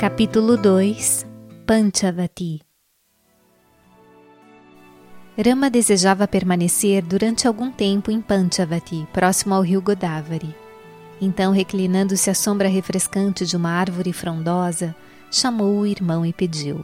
Capítulo 0.00 0.56
2 0.56 1.26
Panchavati 1.66 2.62
Rama 5.36 5.68
desejava 5.68 6.26
permanecer 6.26 7.02
durante 7.02 7.46
algum 7.46 7.70
tempo 7.70 8.10
em 8.10 8.18
Panchavati, 8.18 9.06
próximo 9.12 9.54
ao 9.54 9.60
rio 9.60 9.82
Godavari. 9.82 10.56
Então, 11.20 11.52
reclinando-se 11.52 12.30
à 12.30 12.34
sombra 12.34 12.66
refrescante 12.66 13.44
de 13.44 13.54
uma 13.58 13.72
árvore 13.72 14.10
frondosa, 14.14 14.96
chamou 15.30 15.80
o 15.80 15.86
irmão 15.86 16.24
e 16.24 16.32
pediu: 16.32 16.82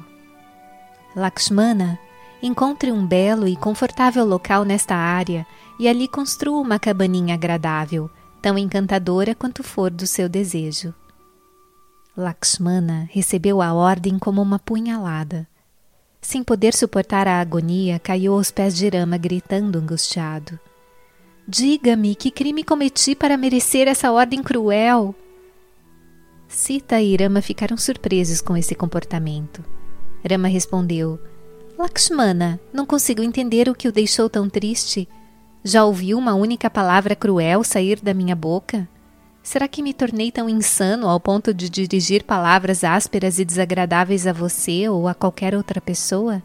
Lakshmana, 1.16 1.98
encontre 2.42 2.92
um 2.92 3.06
belo 3.06 3.48
e 3.48 3.56
confortável 3.56 4.26
local 4.26 4.62
nesta 4.62 4.94
área 4.94 5.46
e 5.80 5.88
ali 5.88 6.06
construa 6.06 6.60
uma 6.60 6.78
cabaninha 6.78 7.32
agradável, 7.32 8.10
tão 8.42 8.58
encantadora 8.58 9.34
quanto 9.34 9.62
for 9.62 9.90
do 9.90 10.06
seu 10.06 10.28
desejo. 10.28 10.92
Lakshmana 12.16 13.06
recebeu 13.12 13.60
a 13.60 13.74
ordem 13.74 14.18
como 14.18 14.40
uma 14.40 14.58
punhalada. 14.58 15.46
Sem 16.18 16.42
poder 16.42 16.72
suportar 16.72 17.28
a 17.28 17.40
agonia, 17.40 17.98
caiu 17.98 18.32
aos 18.32 18.50
pés 18.50 18.74
de 18.74 18.88
Rama, 18.88 19.18
gritando 19.18 19.78
angustiado. 19.78 20.58
Diga-me 21.46 22.14
que 22.14 22.30
crime 22.30 22.64
cometi 22.64 23.14
para 23.14 23.36
merecer 23.36 23.86
essa 23.86 24.10
ordem 24.10 24.42
cruel? 24.42 25.14
Sita 26.48 27.02
e 27.02 27.14
Rama 27.16 27.42
ficaram 27.42 27.76
surpresos 27.76 28.40
com 28.40 28.56
esse 28.56 28.74
comportamento. 28.74 29.62
Rama 30.28 30.48
respondeu: 30.48 31.20
Lakshmana, 31.76 32.58
não 32.72 32.86
consigo 32.86 33.22
entender 33.22 33.68
o 33.68 33.74
que 33.74 33.88
o 33.88 33.92
deixou 33.92 34.30
tão 34.30 34.48
triste. 34.48 35.06
Já 35.62 35.84
ouviu 35.84 36.16
uma 36.16 36.34
única 36.34 36.70
palavra 36.70 37.14
cruel 37.14 37.62
sair 37.62 38.00
da 38.00 38.14
minha 38.14 38.34
boca? 38.34 38.88
Será 39.46 39.68
que 39.68 39.80
me 39.80 39.94
tornei 39.94 40.32
tão 40.32 40.48
insano 40.48 41.06
ao 41.06 41.20
ponto 41.20 41.54
de 41.54 41.70
dirigir 41.70 42.24
palavras 42.24 42.82
ásperas 42.82 43.38
e 43.38 43.44
desagradáveis 43.44 44.26
a 44.26 44.32
você 44.32 44.88
ou 44.88 45.06
a 45.06 45.14
qualquer 45.14 45.54
outra 45.54 45.80
pessoa? 45.80 46.42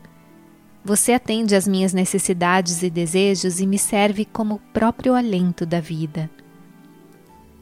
Você 0.86 1.12
atende 1.12 1.56
às 1.56 1.68
minhas 1.68 1.94
necessidades 1.94 2.84
e 2.84 2.92
desejos 2.92 3.60
e 3.60 3.66
me 3.66 3.80
serve 3.80 4.24
como 4.24 4.54
o 4.54 4.60
próprio 4.72 5.16
alento 5.16 5.66
da 5.66 5.80
vida. 5.80 6.30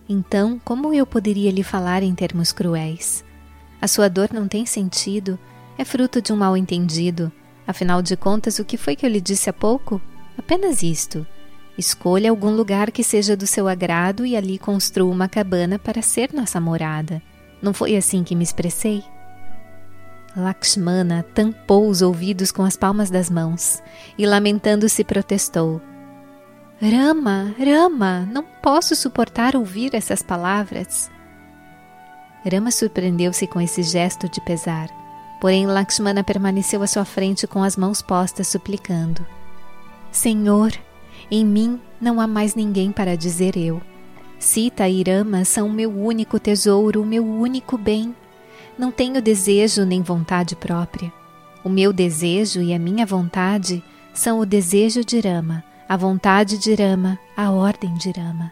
Então, 0.10 0.60
como 0.66 0.94
eu 0.94 1.06
poderia 1.06 1.52
lhe 1.52 1.64
falar 1.64 2.04
em 2.04 2.14
termos 2.14 2.52
cruéis? 2.52 3.24
A 3.82 3.88
sua 3.88 4.10
dor 4.10 4.32
não 4.34 4.46
tem 4.46 4.66
sentido, 4.66 5.40
é 5.78 5.86
fruto 5.86 6.22
de 6.22 6.34
um 6.34 6.36
mal-entendido. 6.36 7.32
Afinal 7.66 8.02
de 8.02 8.18
contas, 8.18 8.60
o 8.60 8.66
que 8.66 8.76
foi 8.76 8.94
que 8.94 9.06
eu 9.06 9.10
lhe 9.10 9.22
disse 9.22 9.50
há 9.50 9.54
pouco? 9.54 10.02
Apenas 10.38 10.84
isto. 10.84 11.26
Escolha 11.80 12.30
algum 12.30 12.50
lugar 12.50 12.92
que 12.92 13.02
seja 13.02 13.38
do 13.38 13.48
seu 13.48 13.66
agrado 13.66 14.26
e 14.26 14.36
ali 14.36 14.60
construa 14.60 15.10
uma 15.10 15.30
cabana 15.30 15.80
para 15.80 16.02
ser 16.02 16.34
nossa 16.34 16.60
morada. 16.60 17.22
Não 17.62 17.74
foi 17.74 17.96
assim 17.96 18.22
que 18.22 18.36
me 18.36 18.44
expressei? 18.44 19.02
Lakshmana 20.36 21.26
tampou 21.34 21.88
os 21.88 22.02
ouvidos 22.02 22.52
com 22.52 22.64
as 22.64 22.76
palmas 22.76 23.10
das 23.10 23.30
mãos 23.30 23.82
e, 24.18 24.26
lamentando-se, 24.26 25.06
protestou: 25.06 25.82
Rama, 26.82 27.56
Rama, 27.58 28.28
não 28.30 28.44
posso 28.62 28.94
suportar 28.94 29.56
ouvir 29.56 29.96
essas 29.96 30.22
palavras. 30.22 31.10
Rama 32.44 32.72
surpreendeu-se 32.72 33.48
com 33.48 33.62
esse 33.62 33.84
gesto 33.84 34.28
de 34.28 34.42
pesar, 34.42 34.90
porém 35.40 35.66
Lakshmana 35.66 36.26
permaneceu 36.26 36.84
à 36.84 36.88
sua 36.88 37.06
frente 37.06 37.48
com 37.48 37.64
as 37.64 37.78
mãos 37.78 38.02
postas, 38.02 38.50
suplicando: 38.50 39.26
Senhor, 40.12 40.74
em 41.32 41.46
mim 41.46 41.80
não 42.02 42.20
há 42.20 42.28
mais 42.28 42.56
ninguém 42.56 42.92
para 42.92 43.16
dizer 43.16 43.56
eu. 43.56 43.82
Sita 44.40 44.88
e 44.88 45.02
Irama 45.02 45.44
são 45.44 45.68
o 45.68 45.74
meu 45.74 45.92
único 45.92 46.40
tesouro, 46.40 47.02
o 47.02 47.06
meu 47.06 47.26
único 47.26 47.78
bem. 47.78 48.16
Não 48.78 48.92
tenho 48.92 49.22
desejo 49.22 49.84
nem 49.84 50.02
vontade 50.02 50.56
própria. 50.56 51.12
O 51.64 51.70
meu 51.70 51.92
desejo 51.92 52.62
e 52.62 52.74
a 52.74 52.80
minha 52.80 53.06
vontade 53.06 53.84
são 54.14 54.40
o 54.40 54.46
desejo 54.46 55.04
de 55.04 55.20
Rama, 55.20 55.64
a 55.88 55.98
vontade 55.98 56.58
de 56.58 56.74
Rama, 56.74 57.20
a 57.36 57.52
ordem 57.52 57.94
de 57.96 58.12
Rama. 58.12 58.52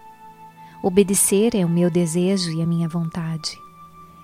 Obedecer 0.83 1.55
é 1.55 1.65
o 1.65 1.69
meu 1.69 1.89
desejo 1.89 2.51
e 2.51 2.61
a 2.61 2.65
minha 2.65 2.87
vontade. 2.87 3.57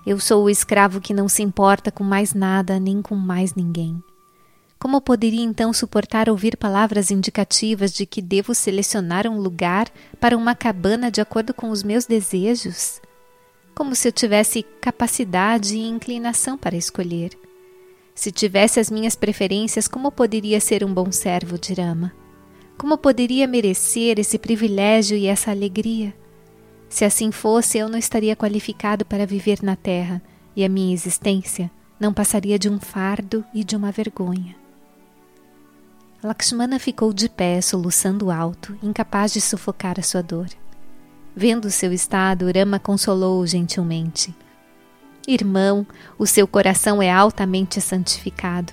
Eu 0.06 0.20
sou 0.20 0.44
o 0.44 0.50
escravo 0.50 1.00
que 1.00 1.14
não 1.14 1.28
se 1.28 1.42
importa 1.42 1.90
com 1.90 2.04
mais 2.04 2.34
nada 2.34 2.78
nem 2.78 3.00
com 3.00 3.16
mais 3.16 3.54
ninguém. 3.54 4.02
Como 4.84 5.00
poderia 5.00 5.42
então 5.42 5.72
suportar 5.72 6.28
ouvir 6.28 6.58
palavras 6.58 7.10
indicativas 7.10 7.90
de 7.90 8.04
que 8.04 8.20
devo 8.20 8.54
selecionar 8.54 9.26
um 9.26 9.38
lugar 9.40 9.90
para 10.20 10.36
uma 10.36 10.54
cabana 10.54 11.10
de 11.10 11.22
acordo 11.22 11.54
com 11.54 11.70
os 11.70 11.82
meus 11.82 12.04
desejos? 12.04 13.00
Como 13.74 13.94
se 13.94 14.08
eu 14.08 14.12
tivesse 14.12 14.62
capacidade 14.82 15.74
e 15.74 15.88
inclinação 15.88 16.58
para 16.58 16.76
escolher. 16.76 17.30
Se 18.14 18.30
tivesse 18.30 18.78
as 18.78 18.90
minhas 18.90 19.16
preferências, 19.16 19.88
como 19.88 20.12
poderia 20.12 20.60
ser 20.60 20.84
um 20.84 20.92
bom 20.92 21.10
servo 21.10 21.58
de 21.58 21.72
Rama? 21.72 22.12
Como 22.76 22.98
poderia 22.98 23.48
merecer 23.48 24.18
esse 24.18 24.38
privilégio 24.38 25.16
e 25.16 25.26
essa 25.26 25.50
alegria? 25.50 26.14
Se 26.90 27.06
assim 27.06 27.32
fosse, 27.32 27.78
eu 27.78 27.88
não 27.88 27.98
estaria 27.98 28.36
qualificado 28.36 29.06
para 29.06 29.24
viver 29.24 29.62
na 29.62 29.76
terra 29.76 30.22
e 30.54 30.62
a 30.62 30.68
minha 30.68 30.92
existência 30.92 31.70
não 31.98 32.12
passaria 32.12 32.58
de 32.58 32.68
um 32.68 32.78
fardo 32.78 33.42
e 33.54 33.64
de 33.64 33.74
uma 33.74 33.90
vergonha. 33.90 34.62
Lakshmana 36.24 36.78
ficou 36.78 37.12
de 37.12 37.28
pé, 37.28 37.60
soluçando 37.60 38.30
alto, 38.30 38.74
incapaz 38.82 39.30
de 39.30 39.42
sufocar 39.42 39.96
a 40.00 40.02
sua 40.02 40.22
dor. 40.22 40.46
Vendo 41.36 41.70
seu 41.70 41.92
estado, 41.92 42.46
Rama 42.50 42.78
consolou-o 42.78 43.46
gentilmente. 43.46 44.34
Irmão, 45.28 45.86
o 46.18 46.26
seu 46.26 46.48
coração 46.48 47.02
é 47.02 47.12
altamente 47.12 47.78
santificado. 47.78 48.72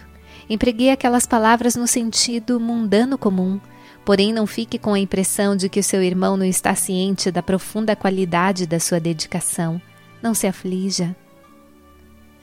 Empreguei 0.49 0.91
aquelas 0.91 1.25
palavras 1.25 1.75
no 1.75 1.87
sentido 1.87 2.57
mundano 2.57 3.17
comum, 3.17 3.59
porém 4.05 4.31
não 4.31 4.47
fique 4.47 4.79
com 4.79 4.93
a 4.93 4.99
impressão 4.99 5.53
de 5.53 5.67
que 5.67 5.81
o 5.81 5.83
seu 5.83 6.01
irmão 6.01 6.37
não 6.37 6.45
está 6.45 6.73
ciente 6.73 7.29
da 7.29 7.43
profunda 7.43 7.97
qualidade 7.97 8.65
da 8.65 8.79
sua 8.79 8.97
dedicação. 8.97 9.81
Não 10.23 10.33
se 10.33 10.47
aflija. 10.47 11.13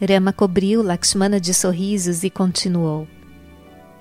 Rama 0.06 0.34
cobriu 0.34 0.82
Lakshmana 0.82 1.40
de 1.40 1.54
sorrisos 1.54 2.24
e 2.24 2.28
continuou: 2.28 3.08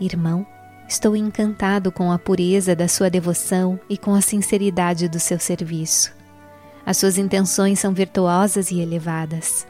Irmão, 0.02 0.46
Estou 0.88 1.16
encantado 1.16 1.92
com 1.92 2.12
a 2.12 2.18
pureza 2.18 2.76
da 2.76 2.88
sua 2.88 3.10
devoção 3.10 3.78
e 3.90 3.98
com 3.98 4.16
a 4.16 4.22
sinceridade 4.22 5.10
do 5.10 5.20
seu 5.20 5.38
serviço. 5.38 6.16
As 6.86 6.96
suas 6.96 7.18
intenções 7.18 7.80
são 7.80 7.94
virtuosas 7.94 8.72
e 8.72 8.80
elevadas. 8.80 9.68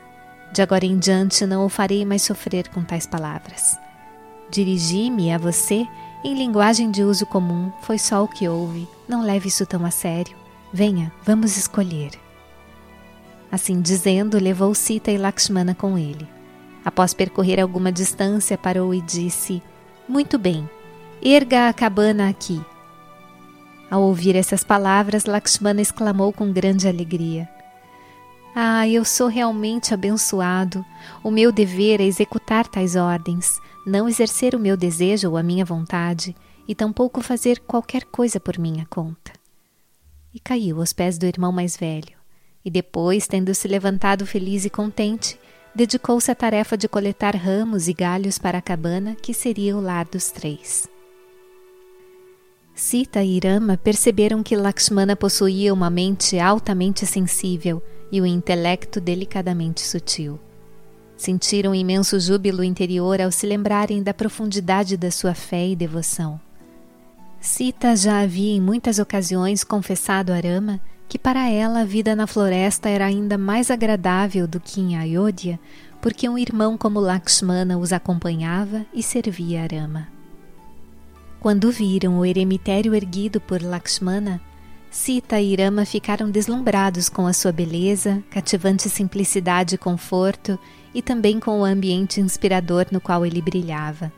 De 0.53 0.61
agora 0.61 0.85
em 0.85 0.97
diante 0.97 1.45
não 1.45 1.65
o 1.65 1.69
farei 1.69 2.05
mais 2.05 2.21
sofrer 2.21 2.69
com 2.69 2.83
tais 2.83 3.07
palavras. 3.07 3.77
Dirigi-me 4.51 5.33
a 5.33 5.39
você 5.39 5.87
em 6.23 6.35
linguagem 6.35 6.91
de 6.91 7.03
uso 7.03 7.25
comum, 7.25 7.71
foi 7.81 7.97
só 7.97 8.23
o 8.23 8.27
que 8.27 8.47
houve. 8.47 8.87
Não 9.07 9.23
leve 9.23 9.47
isso 9.47 9.65
tão 9.65 9.85
a 9.85 9.91
sério. 9.91 10.35
Venha, 10.71 11.11
vamos 11.23 11.57
escolher. 11.57 12.11
Assim 13.51 13.81
dizendo, 13.81 14.37
levou 14.39 14.75
Sita 14.75 15.09
e 15.09 15.17
Lakshmana 15.17 15.73
com 15.73 15.97
ele. 15.97 16.27
Após 16.85 17.13
percorrer 17.13 17.59
alguma 17.59 17.91
distância, 17.91 18.57
parou 18.57 18.93
e 18.93 19.01
disse: 19.01 19.61
Muito 20.07 20.37
bem, 20.37 20.69
Erga 21.21 21.67
a 21.67 21.73
cabana 21.73 22.29
aqui. 22.29 22.61
Ao 23.89 24.03
ouvir 24.03 24.35
essas 24.35 24.63
palavras, 24.63 25.25
Lakshmana 25.25 25.81
exclamou 25.81 26.31
com 26.31 26.53
grande 26.53 26.87
alegria: 26.87 27.49
Ah, 28.55 28.87
eu 28.87 29.03
sou 29.03 29.27
realmente 29.27 29.93
abençoado. 29.93 30.85
O 31.23 31.31
meu 31.31 31.51
dever 31.51 31.99
é 31.99 32.03
executar 32.03 32.67
tais 32.67 32.95
ordens, 32.95 33.59
não 33.85 34.07
exercer 34.07 34.53
o 34.53 34.59
meu 34.59 34.77
desejo 34.77 35.31
ou 35.31 35.37
a 35.37 35.43
minha 35.43 35.65
vontade, 35.65 36.35
e 36.67 36.75
tampouco 36.75 37.19
fazer 37.19 37.59
qualquer 37.61 38.03
coisa 38.05 38.39
por 38.39 38.59
minha 38.59 38.85
conta. 38.85 39.31
E 40.33 40.39
caiu 40.39 40.79
aos 40.79 40.93
pés 40.93 41.17
do 41.17 41.25
irmão 41.25 41.51
mais 41.51 41.75
velho, 41.75 42.15
e 42.63 42.69
depois, 42.69 43.27
tendo 43.27 43.55
se 43.55 43.67
levantado 43.67 44.25
feliz 44.25 44.65
e 44.65 44.69
contente, 44.69 45.39
dedicou-se 45.73 46.29
à 46.29 46.35
tarefa 46.35 46.77
de 46.77 46.87
coletar 46.87 47.35
ramos 47.35 47.87
e 47.87 47.93
galhos 47.93 48.37
para 48.37 48.59
a 48.59 48.61
cabana 48.61 49.15
que 49.15 49.33
seria 49.33 49.75
o 49.75 49.81
lar 49.81 50.05
dos 50.05 50.29
três. 50.29 50.87
Sita 52.77 53.23
e 53.23 53.39
Rama 53.43 53.75
perceberam 53.75 54.43
que 54.43 54.55
Lakshmana 54.55 55.15
possuía 55.15 55.73
uma 55.73 55.89
mente 55.89 56.37
altamente 56.37 57.07
sensível 57.07 57.81
e 58.11 58.21
o 58.21 58.23
um 58.23 58.27
intelecto 58.27 59.01
delicadamente 59.01 59.81
sutil. 59.81 60.39
Sentiram 61.17 61.71
um 61.71 61.75
imenso 61.75 62.19
júbilo 62.19 62.63
interior 62.63 63.19
ao 63.19 63.31
se 63.31 63.47
lembrarem 63.47 64.03
da 64.03 64.13
profundidade 64.13 64.95
da 64.95 65.09
sua 65.09 65.33
fé 65.33 65.67
e 65.67 65.75
devoção. 65.75 66.39
Sita 67.41 67.95
já 67.95 68.21
havia 68.21 68.55
em 68.55 68.61
muitas 68.61 68.99
ocasiões 68.99 69.63
confessado 69.63 70.31
a 70.31 70.39
Rama 70.39 70.79
que 71.09 71.17
para 71.17 71.49
ela 71.49 71.79
a 71.79 71.85
vida 71.85 72.15
na 72.15 72.27
floresta 72.27 72.89
era 72.89 73.07
ainda 73.07 73.39
mais 73.39 73.71
agradável 73.71 74.47
do 74.47 74.59
que 74.59 74.79
em 74.79 74.95
Ayodhya, 74.95 75.59
porque 75.99 76.29
um 76.29 76.37
irmão 76.37 76.77
como 76.77 76.99
Lakshmana 76.99 77.75
os 77.75 77.91
acompanhava 77.91 78.85
e 78.93 79.01
servia 79.01 79.63
a 79.63 79.75
Rama. 79.75 80.16
Quando 81.39 81.71
viram 81.71 82.19
o 82.19 82.25
eremitério 82.25 82.95
erguido 82.95 83.39
por 83.39 83.61
Lakshmana, 83.61 84.41
Sita 84.89 85.39
e 85.39 85.55
Rama 85.55 85.85
ficaram 85.85 86.31
deslumbrados 86.31 87.09
com 87.09 87.27
a 87.27 87.33
sua 87.33 87.51
beleza, 87.51 88.23
cativante 88.31 88.89
simplicidade 88.89 89.75
e 89.75 89.77
conforto, 89.77 90.57
e 90.93 91.01
também 91.01 91.39
com 91.39 91.61
o 91.61 91.65
ambiente 91.65 92.19
inspirador 92.19 92.87
no 92.91 92.99
qual 92.99 93.25
ele 93.25 93.41
brilhava. 93.41 94.11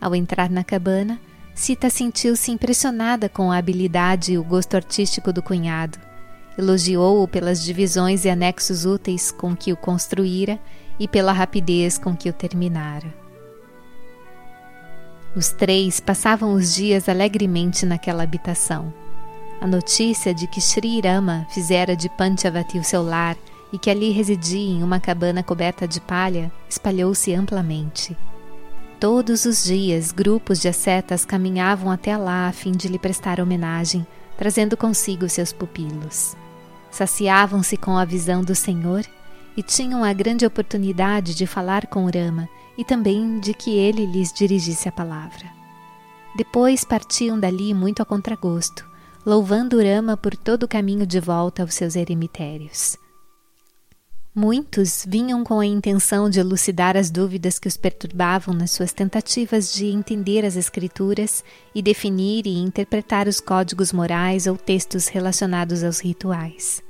Ao 0.00 0.14
entrar 0.14 0.48
na 0.48 0.62
cabana, 0.62 1.18
Sita 1.54 1.90
sentiu-se 1.90 2.52
impressionada 2.52 3.28
com 3.28 3.50
a 3.50 3.56
habilidade 3.56 4.32
e 4.32 4.38
o 4.38 4.44
gosto 4.44 4.76
artístico 4.76 5.32
do 5.32 5.42
cunhado. 5.42 5.98
Elogiou-o 6.56 7.26
pelas 7.26 7.64
divisões 7.64 8.24
e 8.24 8.30
anexos 8.30 8.84
úteis 8.84 9.32
com 9.32 9.56
que 9.56 9.72
o 9.72 9.76
construíra 9.76 10.60
e 11.00 11.08
pela 11.08 11.32
rapidez 11.32 11.98
com 11.98 12.14
que 12.16 12.28
o 12.28 12.32
terminara. 12.32 13.25
Os 15.36 15.50
três 15.50 16.00
passavam 16.00 16.54
os 16.54 16.74
dias 16.74 17.10
alegremente 17.10 17.84
naquela 17.84 18.22
habitação. 18.22 18.90
A 19.60 19.66
notícia 19.66 20.32
de 20.32 20.46
que 20.46 20.62
Sri 20.62 20.98
Rama 20.98 21.46
fizera 21.50 21.94
de 21.94 22.08
Panchavati 22.08 22.78
o 22.78 22.84
seu 22.84 23.02
lar 23.02 23.36
e 23.70 23.78
que 23.78 23.90
ali 23.90 24.12
residia 24.12 24.78
em 24.78 24.82
uma 24.82 24.98
cabana 24.98 25.42
coberta 25.42 25.86
de 25.86 26.00
palha 26.00 26.50
espalhou-se 26.70 27.34
amplamente. 27.34 28.16
Todos 28.98 29.44
os 29.44 29.62
dias, 29.62 30.10
grupos 30.10 30.58
de 30.58 30.68
ascetas 30.68 31.26
caminhavam 31.26 31.90
até 31.90 32.16
lá 32.16 32.48
a 32.48 32.52
fim 32.52 32.72
de 32.72 32.88
lhe 32.88 32.98
prestar 32.98 33.38
homenagem, 33.38 34.06
trazendo 34.38 34.74
consigo 34.74 35.28
seus 35.28 35.52
pupilos. 35.52 36.34
Saciavam-se 36.90 37.76
com 37.76 37.98
a 37.98 38.06
visão 38.06 38.42
do 38.42 38.54
Senhor 38.54 39.04
e 39.54 39.62
tinham 39.62 40.02
a 40.02 40.14
grande 40.14 40.46
oportunidade 40.46 41.34
de 41.34 41.46
falar 41.46 41.86
com 41.88 42.06
Rama 42.06 42.48
e 42.76 42.84
também 42.84 43.38
de 43.38 43.54
que 43.54 43.70
ele 43.70 44.06
lhes 44.06 44.32
dirigisse 44.32 44.88
a 44.88 44.92
palavra. 44.92 45.50
Depois 46.36 46.84
partiam 46.84 47.38
dali 47.40 47.72
muito 47.72 48.02
a 48.02 48.04
contragosto, 48.04 48.84
louvando 49.24 49.82
Rama 49.82 50.16
por 50.16 50.36
todo 50.36 50.64
o 50.64 50.68
caminho 50.68 51.06
de 51.06 51.18
volta 51.18 51.62
aos 51.62 51.74
seus 51.74 51.96
eremitérios. 51.96 52.96
Muitos 54.38 55.06
vinham 55.08 55.42
com 55.42 55.58
a 55.60 55.64
intenção 55.64 56.28
de 56.28 56.38
elucidar 56.38 56.94
as 56.94 57.10
dúvidas 57.10 57.58
que 57.58 57.66
os 57.66 57.78
perturbavam 57.78 58.52
nas 58.52 58.70
suas 58.70 58.92
tentativas 58.92 59.72
de 59.72 59.86
entender 59.86 60.44
as 60.44 60.56
Escrituras 60.56 61.42
e 61.74 61.80
definir 61.80 62.46
e 62.46 62.58
interpretar 62.58 63.26
os 63.28 63.40
códigos 63.40 63.94
morais 63.94 64.46
ou 64.46 64.54
textos 64.54 65.08
relacionados 65.08 65.82
aos 65.82 66.00
rituais. 66.00 66.85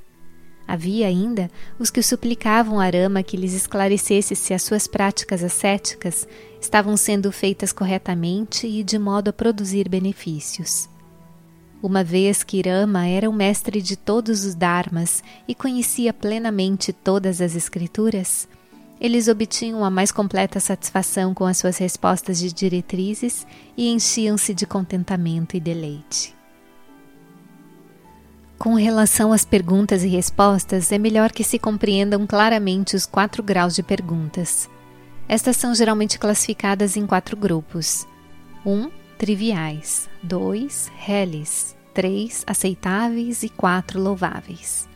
Havia 0.67 1.07
ainda 1.07 1.49
os 1.79 1.89
que 1.89 2.03
suplicavam 2.03 2.79
a 2.79 2.89
Rama 2.89 3.23
que 3.23 3.37
lhes 3.37 3.53
esclarecesse 3.53 4.35
se 4.35 4.53
as 4.53 4.63
suas 4.63 4.85
práticas 4.85 5.41
ascéticas 5.41 6.27
estavam 6.59 6.97
sendo 6.97 7.31
feitas 7.31 7.71
corretamente 7.71 8.67
e 8.67 8.83
de 8.83 8.99
modo 8.99 9.29
a 9.29 9.33
produzir 9.33 9.87
benefícios. 9.87 10.89
Uma 11.81 12.03
vez 12.03 12.43
que 12.43 12.61
Rama 12.61 13.07
era 13.07 13.29
o 13.29 13.33
mestre 13.33 13.81
de 13.81 13.95
todos 13.95 14.43
os 14.43 14.55
dharmas 14.55 15.23
e 15.47 15.55
conhecia 15.55 16.11
plenamente 16.11 16.91
todas 16.91 17.39
as 17.39 17.55
escrituras, 17.55 18.47
eles 18.99 19.27
obtinham 19.27 19.85
a 19.85 19.91
mais 19.91 20.11
completa 20.11 20.59
satisfação 20.59 21.33
com 21.33 21.45
as 21.45 21.57
suas 21.57 21.77
respostas 21.77 22.39
de 22.39 22.51
diretrizes 22.51 23.45
e 23.77 23.89
enchiam-se 23.89 24.53
de 24.53 24.65
contentamento 24.65 25.55
e 25.55 25.59
deleite. 25.59 26.36
Com 28.57 28.73
relação 28.73 29.31
às 29.31 29.45
perguntas 29.45 30.03
e 30.03 30.07
respostas, 30.07 30.91
é 30.91 30.97
melhor 30.97 31.31
que 31.31 31.43
se 31.43 31.59
compreendam 31.59 32.25
claramente 32.25 32.95
os 32.95 33.05
quatro 33.05 33.43
graus 33.43 33.75
de 33.75 33.83
perguntas. 33.83 34.67
Estas 35.29 35.57
são 35.57 35.75
geralmente 35.75 36.17
classificadas 36.17 36.97
em 36.97 37.05
quatro 37.05 37.37
grupos: 37.37 38.07
1. 38.65 38.71
Um, 38.71 38.91
triviais, 39.15 40.09
2. 40.23 40.91
reles, 40.97 41.75
3. 41.93 42.43
aceitáveis 42.47 43.43
e 43.43 43.49
4. 43.49 44.01
louváveis. 44.01 44.89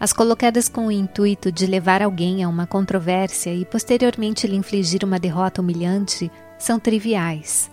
As 0.00 0.12
colocadas 0.12 0.68
com 0.68 0.86
o 0.86 0.92
intuito 0.92 1.52
de 1.52 1.66
levar 1.66 2.00
alguém 2.00 2.42
a 2.42 2.48
uma 2.48 2.66
controvérsia 2.66 3.52
e 3.52 3.66
posteriormente 3.66 4.46
lhe 4.46 4.56
infligir 4.56 5.04
uma 5.04 5.18
derrota 5.18 5.60
humilhante 5.60 6.30
são 6.58 6.78
triviais 6.78 7.70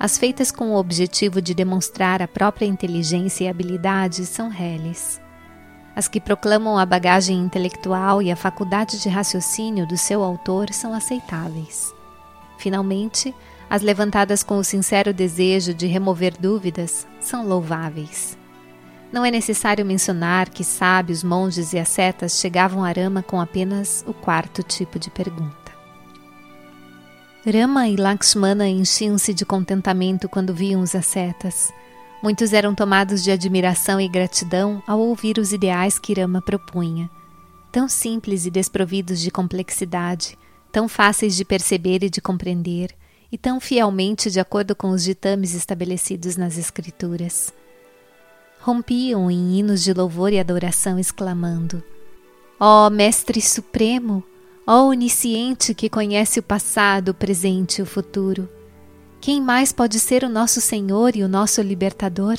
as 0.00 0.16
feitas 0.16 0.50
com 0.50 0.70
o 0.70 0.78
objetivo 0.78 1.42
de 1.42 1.52
demonstrar 1.52 2.22
a 2.22 2.26
própria 2.26 2.64
inteligência 2.64 3.44
e 3.44 3.48
habilidade 3.48 4.24
são 4.24 4.48
reles. 4.48 5.20
As 5.94 6.08
que 6.08 6.18
proclamam 6.18 6.78
a 6.78 6.86
bagagem 6.86 7.36
intelectual 7.36 8.22
e 8.22 8.32
a 8.32 8.36
faculdade 8.36 8.98
de 8.98 9.10
raciocínio 9.10 9.86
do 9.86 9.98
seu 9.98 10.24
autor 10.24 10.72
são 10.72 10.94
aceitáveis. 10.94 11.92
Finalmente, 12.56 13.34
as 13.68 13.82
levantadas 13.82 14.42
com 14.42 14.56
o 14.56 14.64
sincero 14.64 15.12
desejo 15.12 15.74
de 15.74 15.86
remover 15.86 16.34
dúvidas 16.40 17.06
são 17.20 17.46
louváveis. 17.46 18.38
Não 19.12 19.22
é 19.22 19.30
necessário 19.30 19.84
mencionar 19.84 20.48
que 20.48 20.64
sábios, 20.64 21.22
monges 21.22 21.74
e 21.74 21.78
ascetas 21.78 22.40
chegavam 22.40 22.82
a 22.82 22.90
Rama 22.90 23.22
com 23.22 23.38
apenas 23.38 24.02
o 24.08 24.14
quarto 24.14 24.62
tipo 24.62 24.98
de 24.98 25.10
pergunta. 25.10 25.59
Rama 27.46 27.88
e 27.88 27.96
Lakshmana 27.96 28.68
enchiam-se 28.68 29.32
de 29.32 29.46
contentamento 29.46 30.28
quando 30.28 30.52
viam 30.52 30.82
os 30.82 30.94
ascetas. 30.94 31.72
Muitos 32.22 32.52
eram 32.52 32.74
tomados 32.74 33.24
de 33.24 33.30
admiração 33.30 33.98
e 33.98 34.06
gratidão 34.06 34.82
ao 34.86 35.00
ouvir 35.00 35.38
os 35.38 35.50
ideais 35.50 35.98
que 35.98 36.12
Rama 36.12 36.42
propunha. 36.42 37.08
Tão 37.72 37.88
simples 37.88 38.44
e 38.44 38.50
desprovidos 38.50 39.20
de 39.20 39.30
complexidade, 39.30 40.36
tão 40.70 40.86
fáceis 40.86 41.34
de 41.34 41.42
perceber 41.42 42.04
e 42.04 42.10
de 42.10 42.20
compreender, 42.20 42.94
e 43.32 43.38
tão 43.38 43.58
fielmente 43.58 44.30
de 44.30 44.38
acordo 44.38 44.76
com 44.76 44.90
os 44.90 45.02
ditames 45.02 45.54
estabelecidos 45.54 46.36
nas 46.36 46.58
Escrituras. 46.58 47.54
Rompiam 48.60 49.30
em 49.30 49.58
hinos 49.58 49.82
de 49.82 49.94
louvor 49.94 50.30
e 50.30 50.38
adoração, 50.38 50.98
exclamando: 50.98 51.82
Ó 52.58 52.86
oh, 52.86 52.90
Mestre 52.90 53.40
Supremo! 53.40 54.22
Ó 54.66 54.88
onisciente 54.88 55.74
que 55.74 55.88
conhece 55.88 56.38
o 56.38 56.42
passado, 56.42 57.10
o 57.10 57.14
presente 57.14 57.78
e 57.78 57.82
o 57.82 57.86
futuro, 57.86 58.48
quem 59.20 59.40
mais 59.40 59.72
pode 59.72 59.98
ser 59.98 60.22
o 60.22 60.28
nosso 60.28 60.60
Senhor 60.60 61.16
e 61.16 61.22
o 61.22 61.28
nosso 61.28 61.60
libertador? 61.62 62.36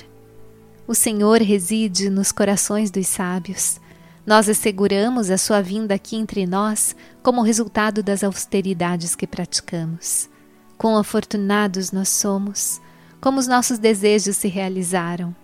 O 0.88 0.96
Senhor 0.96 1.42
reside 1.42 2.10
nos 2.10 2.32
corações 2.32 2.90
dos 2.90 3.08
sábios. 3.08 3.80
Nós 4.26 4.48
asseguramos 4.48 5.30
a 5.30 5.38
sua 5.38 5.62
vinda 5.62 5.96
aqui 5.96 6.16
entre 6.16 6.46
nós 6.46 6.96
como 7.24 7.42
resultado 7.42 8.02
das 8.04 8.24
austeridades 8.24 9.16
que 9.16 9.28
praticamos. 9.28 10.30
Quão 10.78 10.98
afortunados 10.98 11.92
nós 11.92 12.10
somos, 12.10 12.82
como 13.20 13.40
os 13.40 13.48
nossos 13.48 13.78
desejos 13.78 14.38
se 14.38 14.48
realizaram 14.48 15.36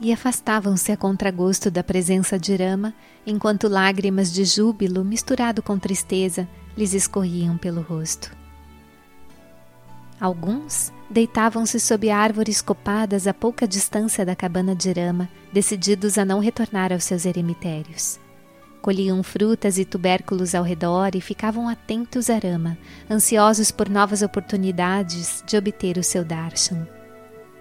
e 0.00 0.12
afastavam-se 0.12 0.90
a 0.90 0.96
contragosto 0.96 1.70
da 1.70 1.84
presença 1.84 2.38
de 2.38 2.56
Rama, 2.56 2.94
enquanto 3.26 3.68
lágrimas 3.68 4.32
de 4.32 4.44
júbilo 4.44 5.04
misturado 5.04 5.62
com 5.62 5.78
tristeza 5.78 6.48
lhes 6.76 6.94
escorriam 6.94 7.58
pelo 7.58 7.82
rosto. 7.82 8.34
Alguns 10.18 10.92
deitavam-se 11.10 11.80
sob 11.80 12.10
árvores 12.10 12.60
copadas 12.62 13.26
a 13.26 13.34
pouca 13.34 13.66
distância 13.66 14.24
da 14.24 14.36
cabana 14.36 14.74
de 14.74 14.92
Rama, 14.92 15.28
decididos 15.52 16.18
a 16.18 16.24
não 16.24 16.40
retornar 16.40 16.92
aos 16.92 17.04
seus 17.04 17.24
eremitérios. 17.24 18.18
Colhiam 18.80 19.22
frutas 19.22 19.76
e 19.76 19.84
tubérculos 19.84 20.54
ao 20.54 20.64
redor 20.64 21.14
e 21.14 21.20
ficavam 21.20 21.68
atentos 21.68 22.30
a 22.30 22.38
Rama, 22.38 22.78
ansiosos 23.10 23.70
por 23.70 23.88
novas 23.88 24.22
oportunidades 24.22 25.42
de 25.46 25.56
obter 25.56 25.98
o 25.98 26.02
seu 26.02 26.24
darshan. 26.24 26.86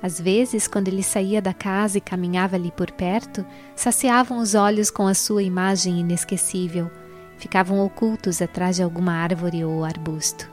Às 0.02 0.20
vezes, 0.20 0.68
quando 0.68 0.88
ele 0.88 1.04
saía 1.04 1.42
da 1.42 1.54
casa 1.54 1.98
e 1.98 2.02
caminhava 2.02 2.56
ali 2.56 2.72
por 2.72 2.92
perto, 2.92 3.46
saciavam 3.76 4.38
os 4.40 4.56
olhos 4.56 4.90
com 4.90 5.06
a 5.08 5.14
sua 5.14 5.44
imagem 5.44 6.00
inesquecível, 6.00 6.90
ficavam 7.38 7.84
ocultos 7.86 8.42
atrás 8.42 8.78
de 8.78 8.84
alguma 8.84 9.14
árvore 9.14 9.64
ou 9.66 9.84
arbusto. 9.84 10.50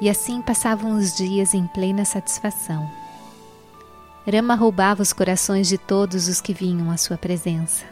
E 0.00 0.10
assim 0.10 0.42
passavam 0.42 0.96
os 0.96 1.16
dias 1.16 1.54
em 1.54 1.66
plena 1.68 2.04
satisfação. 2.04 2.86
Rama 4.30 4.54
roubava 4.54 5.02
os 5.02 5.12
corações 5.12 5.68
de 5.68 5.78
todos 5.78 6.28
os 6.28 6.40
que 6.40 6.52
vinham 6.52 6.90
à 6.90 6.96
sua 6.96 7.16
presença. 7.16 7.84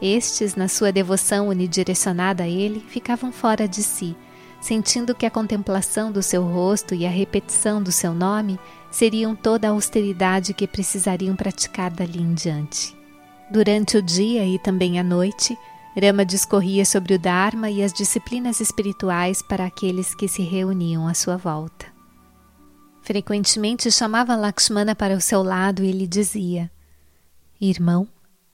Estes, 0.00 0.54
na 0.54 0.68
sua 0.68 0.92
devoção 0.92 1.48
unidirecionada 1.48 2.44
a 2.44 2.48
ele, 2.48 2.80
ficavam 2.80 3.32
fora 3.32 3.66
de 3.66 3.82
si, 3.82 4.16
sentindo 4.60 5.14
que 5.14 5.26
a 5.26 5.30
contemplação 5.30 6.10
do 6.10 6.22
seu 6.22 6.42
rosto 6.42 6.94
e 6.94 7.06
a 7.06 7.10
repetição 7.10 7.82
do 7.82 7.92
seu 7.92 8.12
nome 8.12 8.58
seriam 8.90 9.34
toda 9.36 9.68
a 9.68 9.70
austeridade 9.70 10.54
que 10.54 10.66
precisariam 10.66 11.36
praticar 11.36 11.90
dali 11.90 12.20
em 12.20 12.34
diante. 12.34 12.96
Durante 13.50 13.96
o 13.96 14.02
dia 14.02 14.44
e 14.44 14.58
também 14.58 14.98
à 14.98 15.02
noite, 15.02 15.56
Rama 16.00 16.24
discorria 16.24 16.84
sobre 16.84 17.14
o 17.14 17.18
Dharma 17.18 17.70
e 17.70 17.82
as 17.82 17.92
disciplinas 17.92 18.60
espirituais 18.60 19.42
para 19.42 19.64
aqueles 19.64 20.14
que 20.14 20.28
se 20.28 20.42
reuniam 20.42 21.08
à 21.08 21.14
sua 21.14 21.36
volta. 21.36 21.86
Frequentemente 23.02 23.90
chamava 23.90 24.36
Lakshmana 24.36 24.94
para 24.94 25.14
o 25.14 25.20
seu 25.20 25.42
lado 25.42 25.82
e 25.82 25.90
lhe 25.90 26.06
dizia: 26.06 26.70
Irmão, 27.60 28.06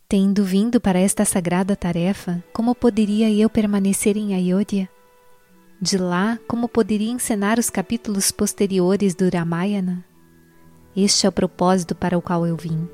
tendo 0.08 0.44
vindo 0.44 0.80
para 0.80 0.98
esta 0.98 1.24
sagrada 1.24 1.74
tarefa, 1.74 2.42
como 2.52 2.74
poderia 2.74 3.30
eu 3.30 3.50
permanecer 3.50 4.16
em 4.16 4.32
Ayodhya? 4.32 4.88
De 5.80 5.98
lá, 5.98 6.38
como 6.46 6.68
poderia 6.68 7.10
encenar 7.10 7.58
os 7.58 7.68
capítulos 7.68 8.30
posteriores 8.30 9.14
do 9.14 9.28
Ramayana? 9.28 10.04
Este 10.96 11.26
é 11.26 11.28
o 11.28 11.32
propósito 11.32 11.94
para 11.94 12.16
o 12.16 12.22
qual 12.22 12.46
eu 12.46 12.56
vim: 12.56 12.88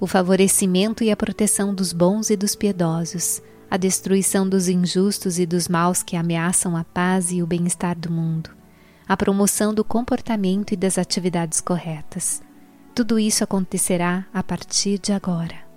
o 0.00 0.06
favorecimento 0.06 1.04
e 1.04 1.10
a 1.10 1.16
proteção 1.16 1.74
dos 1.74 1.92
bons 1.92 2.30
e 2.30 2.36
dos 2.36 2.54
piedosos, 2.54 3.42
a 3.70 3.76
destruição 3.76 4.48
dos 4.48 4.68
injustos 4.68 5.38
e 5.38 5.44
dos 5.44 5.68
maus 5.68 6.02
que 6.02 6.16
ameaçam 6.16 6.76
a 6.76 6.84
paz 6.84 7.30
e 7.30 7.42
o 7.42 7.46
bem-estar 7.46 7.98
do 7.98 8.10
mundo, 8.10 8.50
a 9.06 9.16
promoção 9.16 9.74
do 9.74 9.84
comportamento 9.84 10.72
e 10.72 10.76
das 10.76 10.96
atividades 10.96 11.60
corretas. 11.60 12.42
Tudo 12.94 13.18
isso 13.18 13.44
acontecerá 13.44 14.26
a 14.32 14.42
partir 14.42 14.98
de 14.98 15.12
agora. 15.12 15.73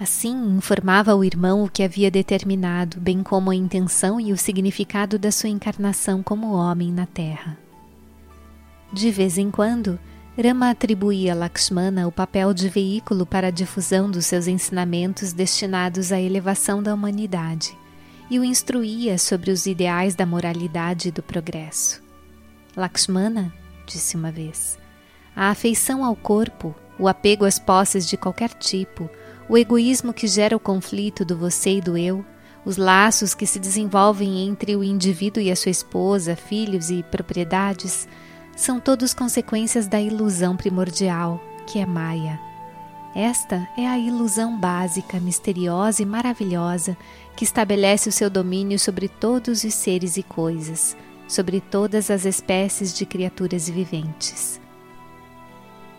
Assim, 0.00 0.56
informava 0.56 1.14
o 1.14 1.22
irmão 1.22 1.62
o 1.62 1.68
que 1.68 1.82
havia 1.82 2.10
determinado, 2.10 3.00
bem 3.00 3.22
como 3.22 3.50
a 3.50 3.54
intenção 3.54 4.20
e 4.20 4.32
o 4.32 4.36
significado 4.36 5.18
da 5.18 5.30
sua 5.30 5.48
encarnação 5.48 6.22
como 6.22 6.54
homem 6.54 6.90
na 6.90 7.06
Terra. 7.06 7.56
De 8.92 9.10
vez 9.10 9.38
em 9.38 9.50
quando, 9.50 9.98
Rama 10.36 10.70
atribuía 10.70 11.32
a 11.32 11.36
Lakshmana 11.36 12.08
o 12.08 12.12
papel 12.12 12.54
de 12.54 12.68
veículo 12.68 13.26
para 13.26 13.48
a 13.48 13.50
difusão 13.50 14.10
dos 14.10 14.26
seus 14.26 14.46
ensinamentos 14.46 15.32
destinados 15.32 16.10
à 16.10 16.20
elevação 16.20 16.82
da 16.82 16.94
humanidade 16.94 17.76
e 18.30 18.38
o 18.38 18.44
instruía 18.44 19.18
sobre 19.18 19.50
os 19.50 19.66
ideais 19.66 20.14
da 20.14 20.24
moralidade 20.24 21.08
e 21.08 21.10
do 21.12 21.22
progresso. 21.22 22.02
Lakshmana, 22.74 23.52
disse 23.86 24.16
uma 24.16 24.32
vez, 24.32 24.78
a 25.36 25.50
afeição 25.50 26.02
ao 26.02 26.16
corpo, 26.16 26.74
o 26.98 27.08
apego 27.08 27.44
às 27.44 27.58
posses 27.58 28.08
de 28.08 28.16
qualquer 28.16 28.50
tipo, 28.54 29.10
o 29.52 29.58
egoísmo 29.58 30.14
que 30.14 30.26
gera 30.26 30.56
o 30.56 30.58
conflito 30.58 31.26
do 31.26 31.36
você 31.36 31.76
e 31.76 31.80
do 31.82 31.94
eu, 31.94 32.24
os 32.64 32.78
laços 32.78 33.34
que 33.34 33.46
se 33.46 33.58
desenvolvem 33.58 34.48
entre 34.48 34.74
o 34.74 34.82
indivíduo 34.82 35.42
e 35.42 35.50
a 35.50 35.56
sua 35.56 35.68
esposa, 35.68 36.34
filhos 36.34 36.90
e 36.90 37.02
propriedades, 37.02 38.08
são 38.56 38.80
todos 38.80 39.12
consequências 39.12 39.86
da 39.86 40.00
ilusão 40.00 40.56
primordial, 40.56 41.38
que 41.66 41.78
é 41.78 41.84
Maya. 41.84 42.40
Esta 43.14 43.68
é 43.76 43.86
a 43.86 43.98
ilusão 43.98 44.58
básica, 44.58 45.20
misteriosa 45.20 46.02
e 46.02 46.06
maravilhosa 46.06 46.96
que 47.36 47.44
estabelece 47.44 48.08
o 48.08 48.12
seu 48.12 48.30
domínio 48.30 48.78
sobre 48.78 49.06
todos 49.06 49.64
os 49.64 49.74
seres 49.74 50.16
e 50.16 50.22
coisas, 50.22 50.96
sobre 51.28 51.60
todas 51.60 52.10
as 52.10 52.24
espécies 52.24 52.94
de 52.94 53.04
criaturas 53.04 53.68
viventes. 53.68 54.58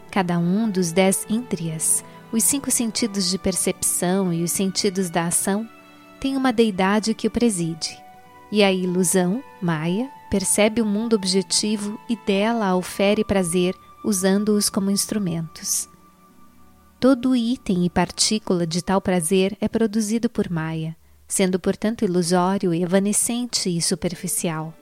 Cada 0.09 0.39
um 0.39 0.67
dos 0.67 0.91
dez 0.91 1.23
índrias, 1.29 2.03
os 2.33 2.43
cinco 2.43 2.71
sentidos 2.71 3.29
de 3.29 3.37
percepção 3.37 4.33
e 4.33 4.43
os 4.43 4.51
sentidos 4.51 5.11
da 5.11 5.27
ação, 5.27 5.69
tem 6.19 6.35
uma 6.35 6.51
deidade 6.51 7.13
que 7.13 7.27
o 7.27 7.31
preside, 7.31 7.95
e 8.51 8.63
a 8.63 8.71
ilusão, 8.71 9.43
Maya, 9.61 10.09
percebe 10.31 10.81
o 10.81 10.85
mundo 10.85 11.15
objetivo 11.15 11.99
e 12.09 12.15
dela 12.15 12.75
ofere 12.75 13.23
prazer 13.23 13.75
usando-os 14.03 14.67
como 14.67 14.89
instrumentos. 14.89 15.87
Todo 16.99 17.35
item 17.35 17.85
e 17.85 17.89
partícula 17.89 18.65
de 18.65 18.81
tal 18.81 18.99
prazer 18.99 19.55
é 19.61 19.67
produzido 19.67 20.27
por 20.27 20.49
Maya, 20.49 20.95
sendo 21.27 21.59
portanto 21.59 22.03
ilusório, 22.03 22.73
evanescente 22.73 23.69
e 23.69 23.79
superficial. 23.79 24.73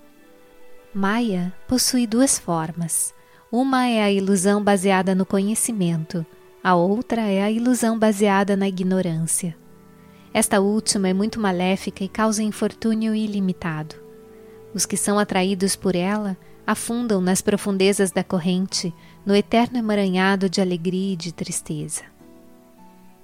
Maya 0.94 1.54
possui 1.68 2.08
duas 2.08 2.40
formas. 2.40 3.14
Uma 3.52 3.88
é 3.88 4.02
a 4.02 4.12
ilusão 4.12 4.64
baseada 4.64 5.14
no 5.14 5.26
conhecimento, 5.26 6.26
a 6.64 6.76
outra 6.76 7.24
é 7.24 7.42
a 7.42 7.50
ilusão 7.50 7.98
baseada 7.98 8.56
na 8.56 8.68
ignorância. 8.68 9.58
Esta 10.32 10.62
última 10.62 11.10
é 11.10 11.14
muito 11.14 11.40
maléfica 11.40 12.04
e 12.04 12.08
causa 12.08 12.44
infortúnio 12.44 13.16
ilimitado. 13.16 13.96
Os 14.74 14.86
que 14.86 14.96
são 14.96 15.18
atraídos 15.18 15.76
por 15.76 15.96
ela 15.96 16.38
afundam 16.66 17.20
nas 17.20 17.42
profundezas 17.42 18.12
da 18.12 18.24
corrente, 18.24 18.94
no 19.26 19.36
eterno 19.36 19.80
emaranhado 19.80 20.48
de 20.48 20.62
alegria 20.62 21.14
e 21.14 21.18
de 21.18 21.34
tristeza. 21.34 22.04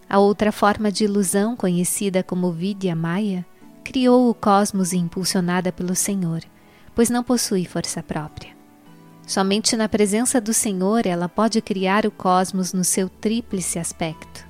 A 0.10 0.17
outra 0.17 0.51
forma 0.51 0.91
de 0.91 1.03
ilusão, 1.03 1.56
conhecida 1.56 2.24
como 2.24 2.51
Vidya 2.51 2.96
Maya, 2.96 3.46
criou 3.84 4.29
o 4.29 4.34
cosmos 4.34 4.94
impulsionada 4.94 5.72
pelo 5.72 5.96
Senhor, 5.96 6.41
pois 6.96 7.10
não 7.10 7.24
possui 7.24 7.65
força 7.65 8.01
própria. 8.01 8.56
Somente 9.27 9.75
na 9.75 9.89
presença 9.89 10.39
do 10.39 10.53
Senhor 10.53 11.05
ela 11.05 11.27
pode 11.27 11.62
criar 11.62 12.05
o 12.05 12.12
cosmos 12.12 12.72
no 12.72 12.86
seu 12.86 13.10
tríplice 13.10 13.77
aspecto. 13.77 14.48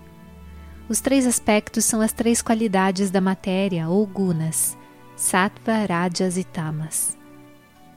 Os 0.88 1.01
três 1.01 1.25
aspectos 1.25 1.84
são 1.84 2.00
as 2.00 2.13
três 2.13 2.43
qualidades 2.43 3.10
da 3.10 3.19
matéria 3.19 3.89
ou 3.89 4.05
gunas, 4.05 4.77
sattva, 5.15 5.84
rajas 5.89 6.38
e 6.38 6.43
tamas. 6.43 7.17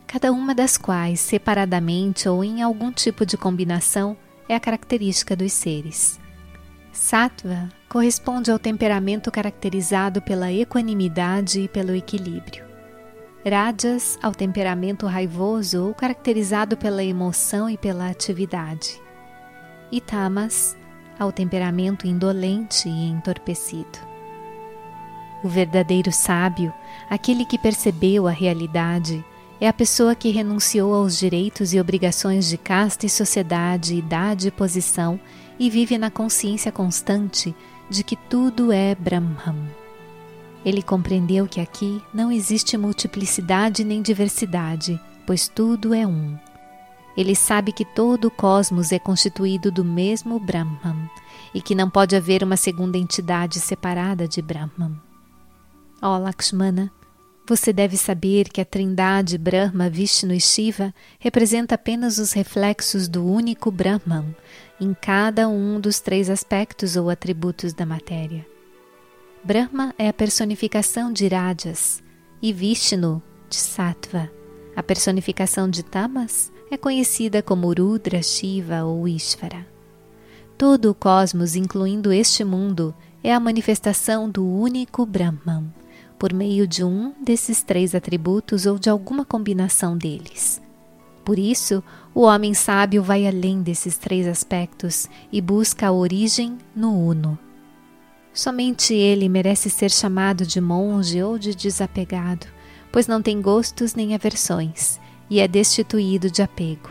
Cada 0.07 0.33
uma 0.33 0.55
das 0.55 0.79
quais, 0.79 1.21
separadamente 1.21 2.27
ou 2.27 2.43
em 2.43 2.63
algum 2.63 2.91
tipo 2.91 3.27
de 3.27 3.37
combinação, 3.37 4.17
é 4.49 4.57
a 4.57 4.61
característica 4.61 5.37
dos 5.37 5.53
seres. 5.53 6.19
Sattva 6.93 7.69
corresponde 7.91 8.51
ao 8.51 8.59
temperamento 8.59 9.31
caracterizado 9.31 10.23
pela 10.23 10.51
equanimidade 10.51 11.61
e 11.61 11.69
pelo 11.69 11.95
equilíbrio. 11.95 12.70
Rajas 13.45 14.19
ao 14.23 14.35
temperamento 14.35 15.07
raivoso 15.07 15.87
ou 15.87 15.95
caracterizado 15.95 16.77
pela 16.77 17.03
emoção 17.03 17.71
e 17.71 17.79
pela 17.79 18.11
atividade. 18.11 19.01
E 19.91 20.01
Tamas 20.01 20.77
ao 21.19 21.33
temperamento 21.33 22.07
indolente 22.07 22.89
e 22.89 23.09
entorpecido. 23.09 23.99
O 25.43 25.49
verdadeiro 25.49 26.13
sábio, 26.13 26.73
aquele 27.09 27.47
que 27.47 27.59
percebeu 27.59 28.27
a 28.27 28.31
realidade, 28.31 29.25
é 29.59 29.67
a 29.69 29.73
pessoa 29.73 30.15
que 30.15 30.31
renunciou 30.31 30.95
aos 30.95 31.19
direitos 31.19 31.73
e 31.73 31.81
obrigações 31.81 32.47
de 32.47 32.59
casta 32.59 33.07
e 33.07 33.11
sociedade, 33.11 33.95
idade 33.95 34.49
e 34.49 34.51
posição 34.51 35.19
e 35.59 35.69
vive 35.71 35.97
na 35.97 36.11
consciência 36.11 36.71
constante 36.71 37.55
de 37.89 38.05
que 38.05 38.17
tudo 38.17 38.71
é 38.71 38.95
Brahman. 38.95 39.80
Ele 40.65 40.83
compreendeu 40.83 41.47
que 41.47 41.61
aqui 41.61 42.03
não 42.13 42.31
existe 42.31 42.77
multiplicidade 42.77 43.83
nem 43.83 44.03
diversidade, 44.03 45.01
pois 45.27 45.49
tudo 45.49 45.95
é 45.95 46.07
um. 46.07 46.37
Ele 47.17 47.35
sabe 47.35 47.73
que 47.73 47.85
todo 47.85 48.27
o 48.27 48.31
cosmos 48.31 48.93
é 48.93 48.99
constituído 48.99 49.71
do 49.71 49.85
mesmo 49.85 50.39
Brahman 50.39 51.11
e 51.55 51.61
que 51.61 51.75
não 51.75 51.91
pode 51.91 52.15
haver 52.15 52.43
uma 52.43 52.57
segunda 52.57 52.99
entidade 52.99 53.59
separada 53.59 54.29
de 54.29 54.41
Brahman. 54.41 54.97
Ó 56.01 56.17
Lakshmana, 56.19 56.91
você 57.47 57.73
deve 57.73 57.97
saber 57.97 58.49
que 58.49 58.61
a 58.61 58.65
trindade 58.65 59.37
Brahma, 59.37 59.91
Vishnu 59.91 60.33
e 60.33 60.41
Shiva 60.41 60.95
representa 61.19 61.75
apenas 61.75 62.19
os 62.19 62.33
reflexos 62.33 63.09
do 63.09 63.27
único 63.27 63.71
Brahman 63.71 64.35
em 64.81 64.95
cada 64.95 65.49
um 65.49 65.81
dos 65.81 66.01
três 66.01 66.31
aspectos 66.31 66.97
ou 66.97 67.11
atributos 67.11 67.73
da 67.73 67.85
matéria. 67.85 68.47
Brahma 69.43 69.95
é 69.97 70.07
a 70.07 70.13
personificação 70.13 71.11
de 71.11 71.27
Rajas 71.27 72.03
e 72.43 72.53
Vishnu 72.53 73.23
de 73.49 73.57
Sattva. 73.57 74.31
A 74.77 74.83
personificação 74.83 75.69
de 75.69 75.83
Tamas 75.83 76.53
é 76.71 76.77
conhecida 76.77 77.43
como 77.43 77.73
Rudra, 77.73 78.23
Shiva 78.23 78.85
ou 78.85 79.09
Ishvara. 79.09 79.67
Todo 80.59 80.91
o 80.91 80.95
cosmos, 80.95 81.57
incluindo 81.57 82.13
este 82.13 82.45
mundo, 82.45 82.95
é 83.25 83.33
a 83.33 83.41
manifestação 83.41 84.29
do 84.29 84.47
único 84.47 85.07
Brahman 85.07 85.73
por 86.19 86.35
meio 86.35 86.67
de 86.67 86.85
um 86.85 87.15
desses 87.25 87.63
três 87.63 87.95
atributos 87.95 88.67
ou 88.67 88.79
de 88.79 88.91
alguma 88.91 89.25
combinação 89.25 89.97
deles. 89.97 90.61
Por 91.25 91.39
isso, 91.39 91.83
o 92.15 92.23
homem 92.23 92.53
sábio 92.53 93.03
vai 93.03 93.27
além 93.27 93.63
desses 93.63 93.97
três 93.97 94.29
aspectos 94.29 95.09
e 95.33 95.41
busca 95.41 95.87
a 95.87 95.93
origem 95.93 96.59
no 96.77 96.93
Uno. 96.93 97.39
Somente 98.33 98.95
ele 98.95 99.29
merece 99.29 99.69
ser 99.69 99.91
chamado 99.91 100.47
de 100.47 100.61
monge 100.61 101.23
ou 101.23 101.39
de 101.39 101.55
desapegado, 101.55 102.47
pois 102.93 103.07
não 103.07 103.21
tem 103.21 103.41
gostos 103.41 103.95
nem 103.95 104.15
aversões 104.15 105.01
e 105.29 105.41
é 105.41 105.49
destituído 105.49 106.31
de 106.31 106.43
apego. 106.43 106.91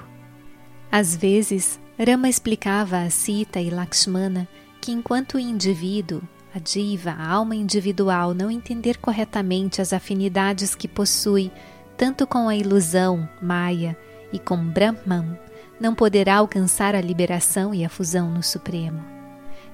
Às 0.91 1.15
vezes, 1.15 1.79
Rama 1.97 2.29
explicava 2.29 2.99
a 2.99 3.09
Sita 3.09 3.59
e 3.59 3.69
Lakshmana 3.69 4.47
que, 4.81 4.91
enquanto 4.91 5.37
indivíduo, 5.37 6.21
a 6.53 6.59
diva, 6.59 7.11
a 7.11 7.27
alma 7.27 7.55
individual, 7.55 8.33
não 8.33 8.49
entender 8.49 8.97
corretamente 8.97 9.81
as 9.81 9.93
afinidades 9.93 10.73
que 10.73 10.87
possui, 10.87 11.51
tanto 11.97 12.25
com 12.25 12.47
a 12.49 12.55
ilusão, 12.55 13.27
Maya, 13.41 13.97
e 14.31 14.39
com 14.39 14.57
Brahman, 14.57 15.37
não 15.79 15.93
poderá 15.93 16.37
alcançar 16.37 16.95
a 16.95 17.01
liberação 17.01 17.73
e 17.73 17.85
a 17.85 17.89
fusão 17.89 18.31
no 18.31 18.41
Supremo. 18.41 19.18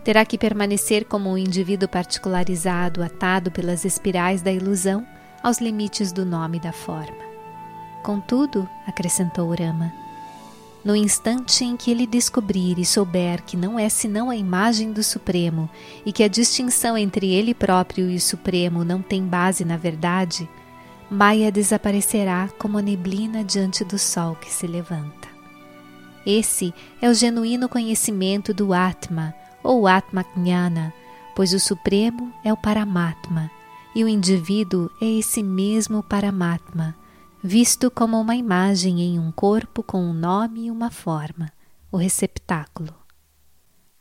Terá 0.05 0.23
que 0.23 0.37
permanecer 0.37 1.03
como 1.03 1.31
um 1.31 1.37
indivíduo 1.37 1.89
particularizado, 1.89 3.01
atado 3.01 3.49
pelas 3.49 3.83
espirais 3.83 4.43
da 4.43 4.51
ilusão 4.51 5.03
aos 5.41 5.57
limites 5.57 6.11
do 6.11 6.23
nome 6.23 6.57
e 6.57 6.61
da 6.61 6.71
forma. 6.71 7.25
Contudo, 8.03 8.69
acrescentou 8.85 9.49
Rama, 9.49 9.91
no 10.83 10.95
instante 10.95 11.65
em 11.65 11.75
que 11.75 11.89
ele 11.89 12.05
descobrir 12.05 12.77
e 12.77 12.85
souber 12.85 13.41
que 13.41 13.57
não 13.57 13.79
é 13.79 13.89
senão 13.89 14.29
a 14.29 14.35
imagem 14.35 14.91
do 14.91 15.01
Supremo 15.01 15.67
e 16.05 16.13
que 16.13 16.21
a 16.21 16.27
distinção 16.27 16.95
entre 16.95 17.33
ele 17.33 17.55
próprio 17.55 18.07
e 18.07 18.15
o 18.15 18.21
Supremo 18.21 18.83
não 18.83 19.01
tem 19.01 19.23
base 19.25 19.65
na 19.65 19.75
verdade, 19.75 20.47
Maya 21.09 21.51
desaparecerá 21.51 22.47
como 22.59 22.77
a 22.77 22.81
neblina 22.83 23.43
diante 23.43 23.83
do 23.83 23.97
sol 23.97 24.35
que 24.35 24.53
se 24.53 24.67
levanta. 24.67 25.27
Esse 26.23 26.71
é 27.01 27.09
o 27.09 27.13
genuíno 27.15 27.67
conhecimento 27.67 28.53
do 28.53 28.71
Atma 28.71 29.33
ou 29.65 29.87
Atma 29.87 30.23
Jnana, 30.35 30.93
pois 31.35 31.51
o 31.51 31.59
Supremo 31.59 32.31
é 32.43 32.53
o 32.53 32.57
Paramatma 32.57 33.49
e 33.95 34.03
o 34.03 34.07
indivíduo 34.07 34.91
é 35.01 35.05
esse 35.05 35.41
mesmo 35.41 36.03
Paramatma, 36.03 36.95
visto 37.43 37.89
como 37.89 38.19
uma 38.19 38.35
imagem 38.35 39.01
em 39.01 39.19
um 39.19 39.31
corpo 39.31 39.81
com 39.81 40.01
um 40.01 40.13
nome 40.13 40.67
e 40.67 40.71
uma 40.71 40.91
forma, 40.91 41.51
o 41.91 41.97
receptáculo. 41.97 42.93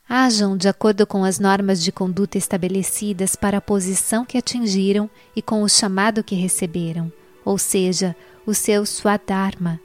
Ajam 0.07 0.55
de 0.55 0.67
acordo 0.67 1.07
com 1.07 1.23
as 1.23 1.39
normas 1.39 1.81
de 1.81 1.91
conduta 1.91 2.37
estabelecidas 2.37 3.35
para 3.35 3.57
a 3.57 3.61
posição 3.61 4.23
que 4.23 4.37
atingiram 4.37 5.09
e 5.35 5.41
com 5.41 5.63
o 5.63 5.69
chamado 5.69 6.23
que 6.23 6.35
receberam, 6.35 7.11
ou 7.43 7.57
seja, 7.57 8.15
o 8.45 8.53
seu 8.53 8.85
Swadharma, 8.85 9.79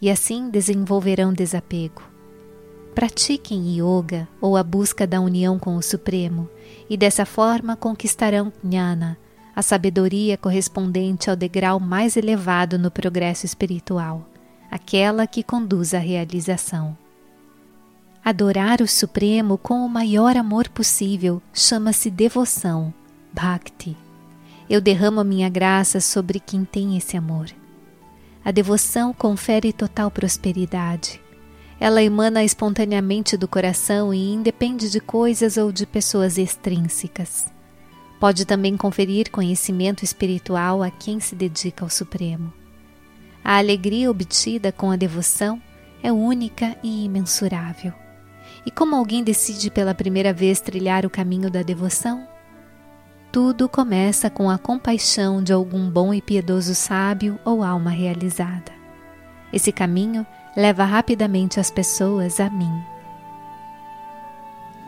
e 0.00 0.10
assim 0.10 0.50
desenvolverão 0.50 1.32
desapego. 1.32 2.11
Pratiquem 2.94 3.78
yoga 3.78 4.28
ou 4.40 4.56
a 4.56 4.62
busca 4.62 5.06
da 5.06 5.20
união 5.20 5.58
com 5.58 5.76
o 5.76 5.82
Supremo 5.82 6.48
e 6.90 6.96
dessa 6.96 7.24
forma 7.24 7.74
conquistarão 7.74 8.52
jnana, 8.62 9.16
a 9.56 9.62
sabedoria 9.62 10.36
correspondente 10.36 11.30
ao 11.30 11.36
degrau 11.36 11.80
mais 11.80 12.16
elevado 12.16 12.78
no 12.78 12.90
progresso 12.90 13.46
espiritual, 13.46 14.28
aquela 14.70 15.26
que 15.26 15.42
conduz 15.42 15.94
à 15.94 15.98
realização. 15.98 16.96
Adorar 18.22 18.82
o 18.82 18.86
Supremo 18.86 19.56
com 19.56 19.84
o 19.84 19.88
maior 19.88 20.36
amor 20.36 20.68
possível 20.68 21.40
chama-se 21.52 22.10
devoção, 22.10 22.92
bhakti. 23.32 23.96
Eu 24.68 24.82
derramo 24.82 25.20
a 25.20 25.24
minha 25.24 25.48
graça 25.48 25.98
sobre 25.98 26.38
quem 26.38 26.64
tem 26.64 26.96
esse 26.96 27.16
amor. 27.16 27.46
A 28.44 28.50
devoção 28.50 29.14
confere 29.14 29.72
total 29.72 30.10
prosperidade. 30.10 31.21
Ela 31.82 32.00
emana 32.00 32.44
espontaneamente 32.44 33.36
do 33.36 33.48
coração 33.48 34.14
e 34.14 34.32
independe 34.32 34.88
de 34.88 35.00
coisas 35.00 35.56
ou 35.56 35.72
de 35.72 35.84
pessoas 35.84 36.38
extrínsecas. 36.38 37.46
Pode 38.20 38.44
também 38.44 38.76
conferir 38.76 39.32
conhecimento 39.32 40.04
espiritual 40.04 40.80
a 40.80 40.92
quem 40.92 41.18
se 41.18 41.34
dedica 41.34 41.84
ao 41.84 41.90
Supremo. 41.90 42.52
A 43.42 43.56
alegria 43.58 44.08
obtida 44.08 44.70
com 44.70 44.92
a 44.92 44.96
devoção 44.96 45.60
é 46.04 46.12
única 46.12 46.76
e 46.84 47.04
imensurável. 47.04 47.92
E 48.64 48.70
como 48.70 48.94
alguém 48.94 49.24
decide 49.24 49.68
pela 49.68 49.92
primeira 49.92 50.32
vez 50.32 50.60
trilhar 50.60 51.04
o 51.04 51.10
caminho 51.10 51.50
da 51.50 51.64
devoção? 51.64 52.28
Tudo 53.32 53.68
começa 53.68 54.30
com 54.30 54.48
a 54.48 54.56
compaixão 54.56 55.42
de 55.42 55.52
algum 55.52 55.90
bom 55.90 56.14
e 56.14 56.22
piedoso 56.22 56.76
sábio 56.76 57.40
ou 57.44 57.60
alma 57.60 57.90
realizada. 57.90 58.70
Esse 59.52 59.72
caminho 59.72 60.24
leva 60.56 60.84
rapidamente 60.84 61.58
as 61.58 61.70
pessoas 61.70 62.40
a 62.40 62.50
mim. 62.50 62.82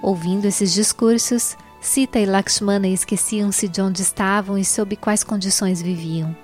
Ouvindo 0.03 0.45
esses 0.45 0.73
discursos, 0.73 1.57
Sita 1.81 2.19
e 2.19 2.27
Lakshmana 2.27 2.89
esqueciam-se 2.89 3.69
de 3.69 3.81
onde 3.81 4.03
estavam 4.03 4.57
e 4.57 4.65
sob 4.65 4.97
quais 4.97 5.23
condições 5.23 5.83
viviam. 5.83 6.35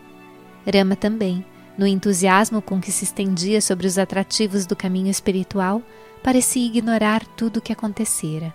Rama 0.67 0.95
também, 0.97 1.45
no 1.77 1.87
entusiasmo 1.87 2.61
com 2.61 2.81
que 2.81 2.93
se 2.93 3.05
estendia 3.05 3.61
sobre 3.61 3.87
os 3.87 3.97
atrativos 3.99 4.67
do 4.67 4.77
caminho 4.77 5.11
espiritual, 5.11 5.83
parecia 6.23 6.67
ignorar 6.67 7.25
tudo 7.37 7.57
o 7.57 7.61
que 7.61 7.73
acontecera. 7.73 8.55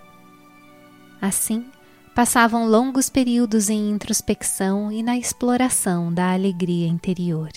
Assim, 1.20 1.66
passavam 2.14 2.68
longos 2.68 3.10
períodos 3.10 3.68
em 3.68 3.90
introspecção 3.90 4.92
e 4.92 5.02
na 5.02 5.16
exploração 5.16 6.12
da 6.12 6.32
alegria 6.32 6.86
interior. 6.86 7.50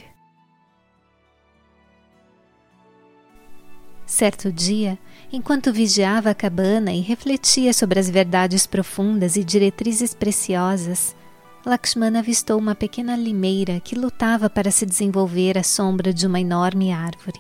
Certo 4.09 4.51
dia, 4.51 4.97
enquanto 5.31 5.71
vigiava 5.71 6.31
a 6.31 6.35
cabana 6.35 6.91
e 6.91 6.99
refletia 6.99 7.71
sobre 7.71 7.99
as 7.99 8.09
verdades 8.09 8.65
profundas 8.65 9.35
e 9.35 9.43
diretrizes 9.43 10.15
preciosas, 10.15 11.15
Lakshmana 11.63 12.17
avistou 12.17 12.57
uma 12.57 12.73
pequena 12.73 13.15
limeira 13.15 13.79
que 13.79 13.93
lutava 13.93 14.49
para 14.49 14.71
se 14.71 14.83
desenvolver 14.83 15.59
à 15.59 15.63
sombra 15.63 16.11
de 16.11 16.25
uma 16.25 16.39
enorme 16.39 16.91
árvore 16.91 17.39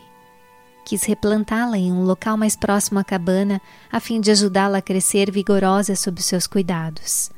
quis 0.89 1.03
replantá-la 1.03 1.77
em 1.77 1.91
um 1.91 2.03
local 2.03 2.35
mais 2.35 2.55
próximo 2.55 2.97
à 2.97 3.03
cabana 3.03 3.61
a 3.91 3.99
fim 3.99 4.19
de 4.19 4.31
ajudá-la 4.31 4.79
a 4.79 4.81
crescer 4.81 5.29
vigorosa 5.29 5.95
sob 5.95 6.19
seus 6.19 6.47
cuidados. 6.47 7.29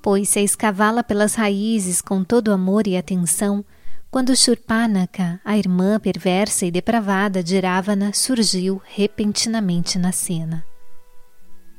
Pôs-se 0.00 0.38
a 0.38 0.42
escavá-la 0.42 1.04
pelas 1.04 1.34
raízes 1.34 2.00
com 2.00 2.24
todo 2.24 2.50
amor 2.50 2.86
e 2.86 2.96
atenção, 2.96 3.62
quando 4.10 4.36
Shurpanaka, 4.36 5.40
a 5.44 5.56
irmã 5.56 6.00
perversa 6.00 6.66
e 6.66 6.70
depravada 6.70 7.42
de 7.42 7.58
Ravana, 7.60 8.12
surgiu 8.12 8.82
repentinamente 8.84 9.98
na 9.98 10.12
cena. 10.12 10.64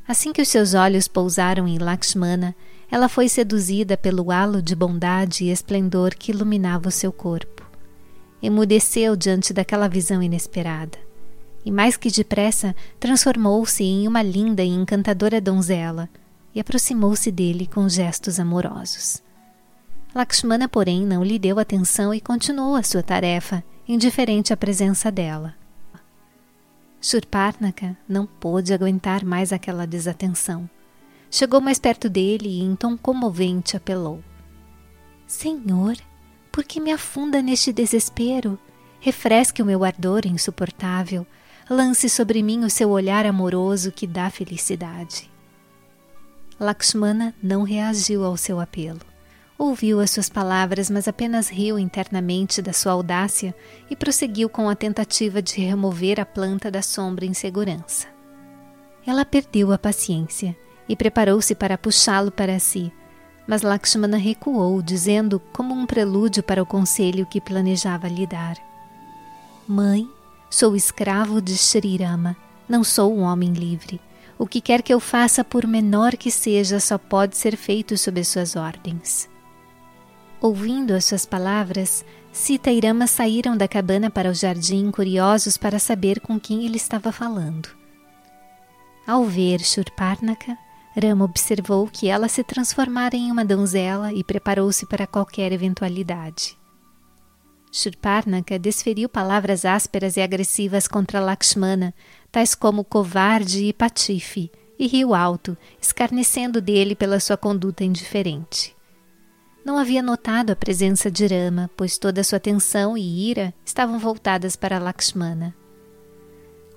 Assim 0.07 0.31
que 0.31 0.41
os 0.41 0.47
seus 0.47 0.73
olhos 0.73 1.07
pousaram 1.07 1.67
em 1.67 1.77
Lakshmana, 1.77 2.55
ela 2.89 3.07
foi 3.07 3.29
seduzida 3.29 3.97
pelo 3.97 4.31
halo 4.31 4.61
de 4.61 4.75
bondade 4.75 5.45
e 5.45 5.51
esplendor 5.51 6.15
que 6.15 6.31
iluminava 6.31 6.89
o 6.89 6.91
seu 6.91 7.11
corpo 7.11 7.61
emudeceu 8.41 9.15
diante 9.15 9.53
daquela 9.53 9.87
visão 9.87 10.21
inesperada. 10.21 10.97
E 11.63 11.71
mais 11.71 11.95
que 11.95 12.09
depressa, 12.09 12.75
transformou-se 12.99 13.83
em 13.83 14.07
uma 14.07 14.23
linda 14.23 14.63
e 14.63 14.69
encantadora 14.69 15.39
donzela 15.39 16.09
e 16.55 16.59
aproximou-se 16.59 17.31
dele 17.31 17.67
com 17.67 17.87
gestos 17.87 18.39
amorosos. 18.39 19.21
Lakshmana, 20.13 20.67
porém, 20.67 21.05
não 21.05 21.23
lhe 21.23 21.39
deu 21.39 21.57
atenção 21.57 22.13
e 22.13 22.19
continuou 22.19 22.75
a 22.75 22.83
sua 22.83 23.01
tarefa, 23.01 23.63
indiferente 23.87 24.51
à 24.51 24.57
presença 24.57 25.09
dela. 25.09 25.55
Shurparnaka 27.01 27.97
não 28.07 28.25
pôde 28.25 28.73
aguentar 28.73 29.23
mais 29.23 29.53
aquela 29.53 29.87
desatenção. 29.87 30.69
Chegou 31.31 31.61
mais 31.61 31.79
perto 31.79 32.09
dele 32.09 32.49
e, 32.49 32.61
em 32.61 32.75
tom 32.75 32.97
comovente, 32.97 33.77
apelou: 33.77 34.21
Senhor, 35.25 35.95
por 36.51 36.65
que 36.65 36.81
me 36.81 36.91
afunda 36.91 37.41
neste 37.41 37.71
desespero? 37.71 38.59
Refresque 38.99 39.63
o 39.63 39.65
meu 39.65 39.83
ardor 39.83 40.27
insuportável. 40.27 41.25
Lance 41.69 42.09
sobre 42.09 42.43
mim 42.43 42.65
o 42.65 42.69
seu 42.69 42.89
olhar 42.89 43.25
amoroso 43.25 43.93
que 43.93 44.05
dá 44.05 44.29
felicidade. 44.29 45.31
Lakshmana 46.59 47.33
não 47.41 47.63
reagiu 47.63 48.25
ao 48.25 48.35
seu 48.35 48.59
apelo. 48.59 49.10
Ouviu 49.63 49.99
as 49.99 50.09
suas 50.09 50.27
palavras, 50.27 50.89
mas 50.89 51.07
apenas 51.07 51.47
riu 51.47 51.77
internamente 51.77 52.63
da 52.63 52.73
sua 52.73 52.93
audácia 52.93 53.53
e 53.91 53.95
prosseguiu 53.95 54.49
com 54.49 54.67
a 54.67 54.73
tentativa 54.73 55.39
de 55.39 55.61
remover 55.61 56.19
a 56.19 56.25
planta 56.25 56.71
da 56.71 56.81
sombra 56.81 57.27
em 57.27 57.33
segurança. 57.35 58.07
Ela 59.05 59.23
perdeu 59.23 59.71
a 59.71 59.77
paciência 59.77 60.57
e 60.89 60.95
preparou-se 60.95 61.53
para 61.53 61.77
puxá-lo 61.77 62.31
para 62.31 62.57
si, 62.57 62.91
mas 63.45 63.61
Lakshmana 63.61 64.17
recuou, 64.17 64.81
dizendo, 64.81 65.39
como 65.53 65.75
um 65.75 65.85
prelúdio 65.85 66.41
para 66.41 66.63
o 66.63 66.65
conselho 66.65 67.27
que 67.27 67.39
planejava 67.39 68.07
lhe 68.07 68.25
dar: 68.25 68.57
Mãe, 69.67 70.09
sou 70.49 70.75
escravo 70.75 71.39
de 71.39 71.55
Srirama, 71.55 72.35
não 72.67 72.83
sou 72.83 73.15
um 73.15 73.21
homem 73.21 73.53
livre. 73.53 74.01
O 74.39 74.47
que 74.47 74.59
quer 74.59 74.81
que 74.81 74.91
eu 74.91 74.99
faça, 74.99 75.43
por 75.43 75.67
menor 75.67 76.17
que 76.17 76.31
seja, 76.31 76.79
só 76.79 76.97
pode 76.97 77.37
ser 77.37 77.55
feito 77.55 77.95
sob 77.95 78.23
suas 78.23 78.55
ordens. 78.55 79.29
Ouvindo 80.41 80.95
as 80.95 81.05
suas 81.05 81.23
palavras, 81.23 82.03
Sita 82.31 82.71
e 82.71 82.79
Rama 82.79 83.05
saíram 83.05 83.55
da 83.55 83.67
cabana 83.67 84.09
para 84.09 84.31
o 84.31 84.33
jardim, 84.33 84.89
curiosos 84.89 85.55
para 85.55 85.77
saber 85.77 86.19
com 86.19 86.39
quem 86.39 86.65
ele 86.65 86.77
estava 86.77 87.11
falando. 87.11 87.69
Ao 89.05 89.23
ver 89.23 89.59
Shurparnaka, 89.59 90.57
Rama 90.99 91.25
observou 91.25 91.87
que 91.87 92.07
ela 92.07 92.27
se 92.27 92.43
transformara 92.43 93.15
em 93.15 93.31
uma 93.31 93.45
donzela 93.45 94.11
e 94.11 94.23
preparou-se 94.23 94.83
para 94.87 95.05
qualquer 95.05 95.51
eventualidade. 95.51 96.57
Shurparnaka 97.71 98.57
desferiu 98.57 99.07
palavras 99.07 99.63
ásperas 99.63 100.17
e 100.17 100.21
agressivas 100.21 100.87
contra 100.87 101.19
Lakshmana, 101.19 101.93
tais 102.31 102.55
como 102.55 102.83
covarde 102.83 103.65
e 103.65 103.73
patife, 103.73 104.51
e 104.79 104.87
riu 104.87 105.13
alto, 105.13 105.55
escarnecendo 105.79 106.59
dele 106.59 106.95
pela 106.95 107.19
sua 107.19 107.37
conduta 107.37 107.83
indiferente. 107.83 108.75
Não 109.63 109.77
havia 109.77 110.01
notado 110.01 110.49
a 110.49 110.55
presença 110.55 111.11
de 111.11 111.27
Rama, 111.27 111.69
pois 111.77 111.97
toda 111.97 112.23
sua 112.23 112.37
atenção 112.37 112.97
e 112.97 113.29
ira 113.29 113.53
estavam 113.63 113.99
voltadas 113.99 114.55
para 114.55 114.79
Lakshmana. 114.79 115.55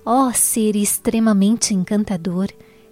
Ó 0.04 0.28
oh, 0.28 0.32
ser 0.34 0.76
extremamente 0.76 1.72
encantador! 1.72 2.48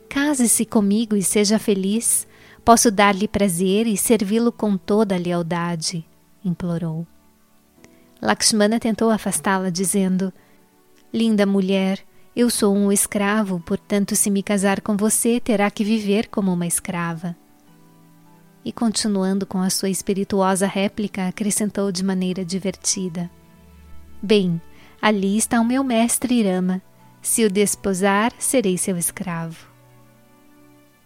Case-se 0.09 0.65
comigo 0.65 1.15
e 1.15 1.23
seja 1.23 1.59
feliz. 1.59 2.27
Posso 2.65 2.91
dar-lhe 2.91 3.27
prazer 3.27 3.87
e 3.87 3.97
servi-lo 3.97 4.53
com 4.53 4.77
toda 4.77 5.15
a 5.15 5.19
lealdade, 5.19 6.05
implorou. 6.45 7.07
Lakshmana 8.21 8.79
tentou 8.79 9.11
afastá-la, 9.11 9.69
dizendo: 9.69 10.33
Linda 11.13 11.45
mulher, 11.45 12.03
eu 12.35 12.49
sou 12.49 12.75
um 12.75 12.91
escravo, 12.91 13.61
portanto, 13.61 14.17
se 14.17 14.31
me 14.31 14.43
casar 14.43 14.81
com 14.81 14.97
você, 14.97 15.39
terá 15.41 15.71
que 15.71 15.85
viver 15.85 16.29
como 16.29 16.53
uma 16.53 16.67
escrava. 16.67 17.37
E 18.65 18.73
continuando 18.73 19.45
com 19.45 19.59
a 19.59 19.71
sua 19.71 19.91
espirituosa 19.91 20.67
réplica, 20.67 21.27
acrescentou 21.27 21.91
de 21.91 22.05
maneira 22.05 22.45
divertida: 22.45 23.31
Bem, 24.23 24.61
ali 25.01 25.37
está 25.37 25.61
o 25.61 25.65
meu 25.65 25.83
mestre 25.83 26.35
Irama. 26.35 26.81
Se 27.21 27.45
o 27.45 27.51
desposar, 27.51 28.33
serei 28.39 28.77
seu 28.77 28.97
escravo. 28.97 29.73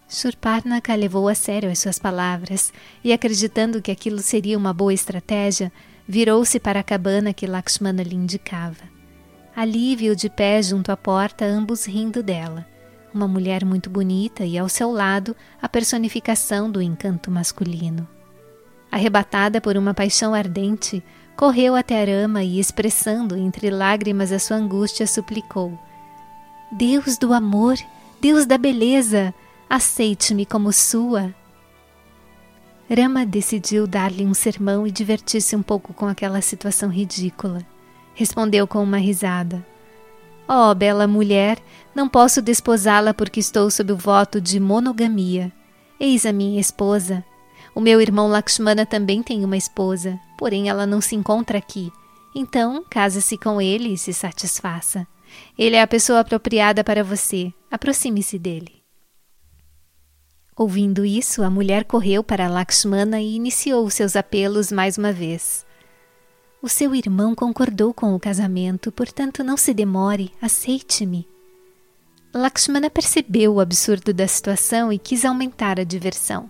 Surparnaka 0.07 0.95
levou 0.95 1.27
a 1.27 1.35
sério 1.35 1.69
as 1.69 1.79
suas 1.79 1.99
palavras 1.99 2.71
e, 3.03 3.11
acreditando 3.11 3.81
que 3.81 3.91
aquilo 3.91 4.19
seria 4.19 4.57
uma 4.57 4.73
boa 4.73 4.93
estratégia, 4.93 5.71
virou-se 6.07 6.59
para 6.59 6.79
a 6.79 6.83
cabana 6.83 7.33
que 7.33 7.45
Lakshmana 7.45 8.01
lhe 8.03 8.15
indicava. 8.15 8.83
Ali 9.55 9.95
viu 9.95 10.15
de 10.15 10.29
pé 10.29 10.61
junto 10.61 10.91
à 10.91 10.97
porta, 10.97 11.43
ambos 11.43 11.85
rindo 11.85 12.23
dela. 12.23 12.65
Uma 13.13 13.27
mulher 13.27 13.63
muito 13.65 13.89
bonita 13.89 14.45
e, 14.45 14.57
ao 14.57 14.69
seu 14.69 14.91
lado, 14.91 15.35
a 15.61 15.67
personificação 15.67 16.69
do 16.69 16.81
encanto 16.81 17.31
masculino. 17.31 18.07
Arrebatada 18.91 19.59
por 19.59 19.77
uma 19.77 19.93
paixão 19.93 20.33
ardente, 20.33 21.03
correu 21.35 21.75
até 21.75 22.01
Arama 22.01 22.43
e, 22.43 22.59
expressando 22.59 23.35
entre 23.35 23.69
lágrimas 23.69 24.31
a 24.31 24.39
sua 24.39 24.57
angústia, 24.57 25.05
suplicou: 25.07 25.77
Deus 26.71 27.17
do 27.17 27.33
amor, 27.33 27.77
Deus 28.19 28.45
da 28.45 28.57
beleza, 28.57 29.33
aceite-me 29.69 30.45
como 30.45 30.73
sua. 30.73 31.33
Rama 32.89 33.25
decidiu 33.25 33.85
dar-lhe 33.85 34.25
um 34.25 34.33
sermão 34.33 34.87
e 34.87 34.91
divertir-se 34.91 35.55
um 35.55 35.61
pouco 35.61 35.93
com 35.93 36.07
aquela 36.07 36.41
situação 36.41 36.89
ridícula. 36.89 37.61
Respondeu 38.13 38.65
com 38.65 38.81
uma 38.81 38.97
risada: 38.97 39.65
Oh, 40.47 40.73
bela 40.73 41.05
mulher, 41.05 41.59
não 41.97 42.07
posso 42.07 42.43
desposá-la 42.43 43.11
porque 43.11 43.39
estou 43.39 43.71
sob 43.71 43.91
o 43.91 43.97
voto 43.97 44.39
de 44.39 44.59
monogamia. 44.59 45.51
Eis 45.99 46.27
a 46.27 46.31
minha 46.31 46.61
esposa. 46.61 47.25
O 47.73 47.81
meu 47.81 47.99
irmão 47.99 48.27
Lakshmana 48.27 48.85
também 48.85 49.23
tem 49.23 49.43
uma 49.43 49.57
esposa, 49.57 50.19
porém 50.37 50.69
ela 50.69 50.85
não 50.85 51.01
se 51.01 51.15
encontra 51.15 51.57
aqui. 51.57 51.91
Então, 52.35 52.85
case-se 52.87 53.35
com 53.35 53.59
ele 53.59 53.93
e 53.93 53.97
se 53.97 54.13
satisfaça. 54.13 55.07
Ele 55.57 55.75
é 55.75 55.81
a 55.81 55.87
pessoa 55.87 56.19
apropriada 56.19 56.83
para 56.83 57.03
você. 57.03 57.51
Aproxime-se 57.71 58.37
dele. 58.37 58.83
Ouvindo 60.55 61.03
isso, 61.03 61.41
a 61.41 61.49
mulher 61.49 61.83
correu 61.83 62.23
para 62.23 62.47
Lakshmana 62.47 63.19
e 63.19 63.35
iniciou 63.35 63.89
seus 63.89 64.15
apelos 64.15 64.71
mais 64.71 64.99
uma 64.99 65.11
vez. 65.11 65.65
O 66.61 66.69
seu 66.69 66.93
irmão 66.93 67.33
concordou 67.33 67.91
com 67.91 68.13
o 68.13 68.19
casamento, 68.19 68.91
portanto 68.91 69.43
não 69.43 69.57
se 69.57 69.73
demore, 69.73 70.31
aceite-me. 70.39 71.27
Lakshmana 72.33 72.89
percebeu 72.89 73.55
o 73.55 73.59
absurdo 73.59 74.13
da 74.13 74.27
situação 74.27 74.91
e 74.91 74.99
quis 74.99 75.23
aumentar 75.23 75.79
a 75.79 75.83
diversão. 75.83 76.49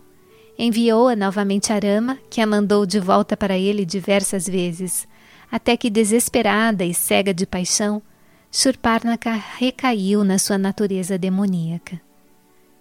Enviou-a 0.57 1.15
novamente 1.15 1.71
a 1.71 1.77
Rama, 1.77 2.17
que 2.29 2.41
a 2.41 2.47
mandou 2.47 2.85
de 2.85 2.99
volta 2.99 3.37
para 3.37 3.57
ele 3.57 3.85
diversas 3.85 4.47
vezes, 4.47 5.07
até 5.51 5.77
que, 5.77 5.89
desesperada 5.89 6.83
e 6.83 6.93
cega 6.93 7.33
de 7.33 7.45
paixão, 7.45 8.01
Surparnaka 8.49 9.31
recaiu 9.31 10.23
na 10.23 10.39
sua 10.39 10.57
natureza 10.57 11.17
demoníaca. 11.17 12.01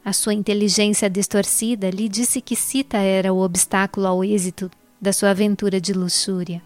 A 0.05 0.13
sua 0.13 0.33
inteligência 0.33 1.11
distorcida 1.11 1.91
lhe 1.91 2.09
disse 2.09 2.41
que 2.41 2.57
Sita 2.57 2.99
era 2.99 3.33
o 3.33 3.43
obstáculo 3.43 4.07
ao 4.07 4.25
êxito 4.25 4.71
da 5.01 5.13
sua 5.13 5.31
aventura 5.31 5.81
de 5.81 5.93
luxúria. 5.93 6.63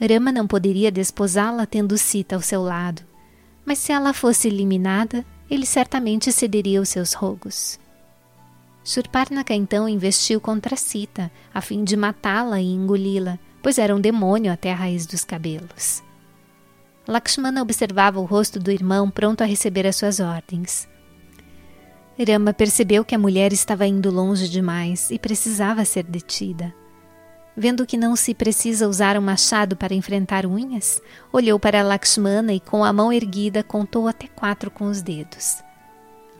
Rama 0.00 0.32
não 0.32 0.46
poderia 0.46 0.90
desposá-la 0.90 1.66
tendo 1.66 1.98
Sita 1.98 2.34
ao 2.34 2.40
seu 2.40 2.62
lado, 2.62 3.02
mas 3.64 3.78
se 3.78 3.92
ela 3.92 4.12
fosse 4.12 4.48
eliminada, 4.48 5.24
ele 5.50 5.66
certamente 5.66 6.32
cederia 6.32 6.78
aos 6.78 6.88
seus 6.88 7.12
rogos. 7.12 7.78
Surparnaka 8.82 9.54
então 9.54 9.88
investiu 9.88 10.40
contra 10.40 10.76
Sita, 10.76 11.30
a 11.52 11.60
fim 11.60 11.84
de 11.84 11.96
matá-la 11.96 12.60
e 12.60 12.66
engoli-la, 12.66 13.38
pois 13.62 13.78
era 13.78 13.94
um 13.94 14.00
demônio 14.00 14.52
até 14.52 14.72
a 14.72 14.76
raiz 14.76 15.06
dos 15.06 15.24
cabelos. 15.24 16.02
Lakshmana 17.06 17.62
observava 17.62 18.20
o 18.20 18.24
rosto 18.24 18.58
do 18.58 18.70
irmão 18.70 19.10
pronto 19.10 19.42
a 19.42 19.46
receber 19.46 19.86
as 19.86 19.96
suas 19.96 20.20
ordens. 20.20 20.88
Rama 22.18 22.52
percebeu 22.52 23.04
que 23.04 23.14
a 23.14 23.18
mulher 23.18 23.52
estava 23.52 23.86
indo 23.86 24.10
longe 24.10 24.48
demais 24.48 25.10
e 25.10 25.18
precisava 25.18 25.84
ser 25.84 26.04
detida. 26.04 26.74
Vendo 27.56 27.86
que 27.86 27.96
não 27.96 28.16
se 28.16 28.34
precisa 28.34 28.88
usar 28.88 29.16
um 29.16 29.20
machado 29.20 29.76
para 29.76 29.94
enfrentar 29.94 30.44
unhas, 30.44 31.00
olhou 31.32 31.58
para 31.58 31.82
Lakshmana 31.82 32.52
e, 32.52 32.58
com 32.58 32.84
a 32.84 32.92
mão 32.92 33.12
erguida, 33.12 33.62
contou 33.62 34.08
até 34.08 34.26
quatro 34.26 34.70
com 34.70 34.86
os 34.86 35.00
dedos. 35.00 35.62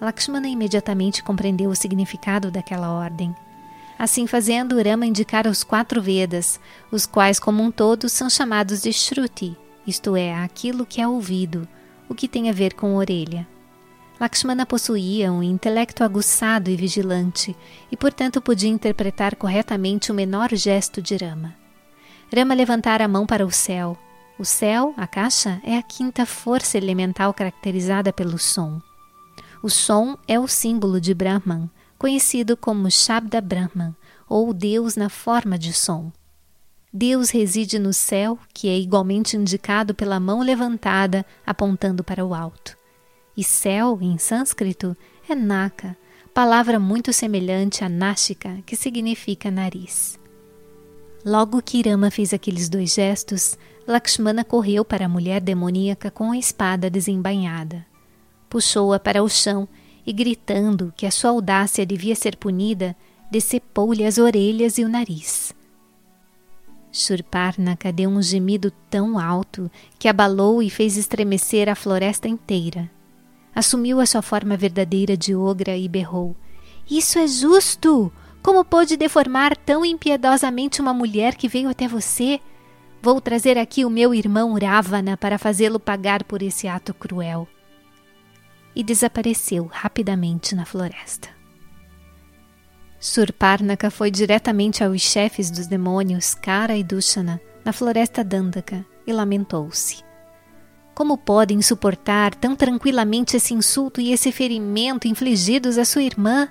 Lakshmana 0.00 0.48
imediatamente 0.48 1.22
compreendeu 1.22 1.70
o 1.70 1.77
significado 1.77 2.50
daquela 2.50 2.90
ordem. 2.90 3.35
Assim 3.96 4.27
fazendo, 4.27 4.83
Rama 4.83 5.07
indicara 5.07 5.48
os 5.48 5.62
quatro 5.62 6.03
Vedas, 6.03 6.59
os 6.90 7.07
quais, 7.07 7.38
como 7.38 7.62
um 7.62 7.70
todo, 7.70 8.09
são 8.09 8.29
chamados 8.29 8.83
de 8.83 8.92
Shruti, 8.92 9.57
isto 9.87 10.16
é, 10.16 10.35
aquilo 10.35 10.85
que 10.85 11.00
é 11.00 11.07
ouvido, 11.07 11.68
o 12.09 12.14
que 12.14 12.27
tem 12.27 12.50
a 12.50 12.53
ver 12.53 12.74
com 12.74 12.96
orelha. 12.96 13.46
Lakshmana 14.20 14.64
possuía 14.64 15.33
um 15.33 15.42
intelecto 15.42 16.05
aguçado 16.05 16.70
e 16.70 16.77
vigilante, 16.77 17.57
e 17.90 17.96
portanto 17.96 18.40
podia 18.40 18.70
interpretar 18.70 19.35
corretamente 19.35 20.12
o 20.12 20.14
menor 20.14 20.55
gesto 20.55 21.03
de 21.03 21.16
Rama. 21.16 21.55
Rama 22.35 22.55
levantara 22.55 23.05
a 23.05 23.09
mão 23.09 23.27
para 23.27 23.44
o 23.44 23.50
céu. 23.50 23.98
O 24.38 24.44
céu, 24.44 24.94
a 24.96 25.07
caixa, 25.07 25.61
é 25.64 25.77
a 25.77 25.83
quinta 25.83 26.24
força 26.24 26.79
elemental 26.79 27.35
caracterizada 27.35 28.12
pelo 28.12 28.38
som. 28.38 28.81
O 29.62 29.68
som 29.68 30.16
é 30.29 30.38
o 30.38 30.46
símbolo 30.46 31.00
de 31.00 31.12
Brahman, 31.12 31.68
conhecido 31.98 32.57
como 32.57 32.90
Shabda 32.90 33.40
Brahman, 33.40 33.94
ou 34.29 34.53
Deus 34.53 34.96
na 34.96 35.09
forma 35.09 35.59
de 35.59 35.72
som. 35.72 36.12
Deus 36.92 37.31
reside 37.31 37.79
no 37.79 37.92
céu, 37.92 38.38
que 38.53 38.68
é 38.68 38.79
igualmente 38.79 39.37
indicado 39.37 39.94
pela 39.94 40.20
mão 40.20 40.40
levantada 40.40 41.27
apontando 41.44 42.05
para 42.05 42.24
o 42.24 42.33
alto. 42.33 42.77
E 43.37 43.42
céu, 43.42 43.99
em 44.01 44.16
sânscrito, 44.18 44.97
é 45.29 45.35
naka, 45.35 45.97
palavra 46.33 46.79
muito 46.79 47.12
semelhante 47.12 47.85
a 47.85 47.88
nashika, 47.88 48.59
que 48.66 48.77
significa 48.77 49.51
nariz. 49.51 50.18
Logo 51.25 51.62
que 51.62 51.83
Rama 51.83 52.11
fez 52.11 52.35
aqueles 52.35 52.68
dois 52.68 52.92
gestos, 52.92 53.57
Lakshmana 53.87 54.44
correu 54.44 54.85
para 54.85 55.07
a 55.07 55.09
mulher 55.09 55.40
demoníaca 55.40 56.11
com 56.11 56.33
a 56.33 56.38
espada 56.38 56.90
desembainhada. 56.90 57.85
Puxou-a 58.49 58.99
para 58.99 59.23
o 59.23 59.29
chão 59.29 59.68
e, 60.07 60.12
gritando 60.12 60.92
que 60.97 61.07
a 61.07 61.11
sua 61.11 61.31
audácia 61.31 61.85
devia 61.87 62.14
ser 62.14 62.37
punida, 62.37 62.94
decepou-lhe 63.31 64.05
as 64.05 64.18
orelhas 64.18 64.79
e 64.79 64.85
o 64.85 64.88
nariz. 64.88 65.55
Shurparnaka 66.92 67.90
deu 67.90 68.09
um 68.09 68.23
gemido 68.23 68.70
tão 68.88 69.18
alto 69.18 69.70
que 69.99 70.09
abalou 70.09 70.62
e 70.62 70.70
fez 70.70 70.97
estremecer 70.97 71.68
a 71.68 71.75
floresta 71.75 72.29
inteira. 72.29 72.90
Assumiu 73.55 74.01
a 74.01 74.07
sua 74.07 74.21
forma 74.21 74.57
verdadeira 74.57 75.17
de 75.17 75.35
ogra 75.35 75.77
e 75.77 75.88
berrou: 75.88 76.37
Isso 76.90 77.19
é 77.19 77.27
justo! 77.27 78.12
Como 78.43 78.62
pôde 78.62 78.97
deformar 78.99 79.57
tão 79.57 79.85
impiedosamente 79.87 80.83
uma 80.83 80.93
mulher 80.93 81.35
que 81.35 81.49
veio 81.49 81.71
até 81.71 81.88
você? 81.88 82.38
Vou 83.01 83.19
trazer 83.19 83.57
aqui 83.57 83.87
o 83.87 83.90
meu 83.90 84.14
irmão 84.14 84.53
Ravana 84.55 85.17
para 85.17 85.38
fazê-lo 85.38 85.81
pagar 85.81 86.23
por 86.25 86.43
esse 86.43 86.69
ato 86.69 86.93
cruel. 86.93 87.49
E 88.77 88.83
desapareceu 88.85 89.64
rapidamente 89.73 90.55
na 90.55 90.67
floresta. 90.67 91.31
Surparnaka 93.01 93.90
foi 93.90 94.11
diretamente 94.11 94.85
aos 94.85 95.01
chefes 95.01 95.51
dos 95.51 95.67
demônios, 95.67 96.35
Kara 96.35 96.77
e 96.77 96.85
Dushana, 96.85 97.40
na 97.64 97.73
floresta 97.73 98.23
Dandaka, 98.23 98.85
e 99.07 99.12
lamentou-se. 99.12 100.04
Como 100.94 101.18
podem 101.18 101.61
suportar 101.61 102.35
tão 102.37 102.54
tranquilamente 102.54 103.37
esse 103.37 103.52
insulto 103.52 104.00
e 104.00 104.12
esse 104.12 104.30
ferimento 104.30 105.09
infligidos 105.09 105.76
à 105.76 105.85
sua 105.85 106.04
irmã? 106.04 106.48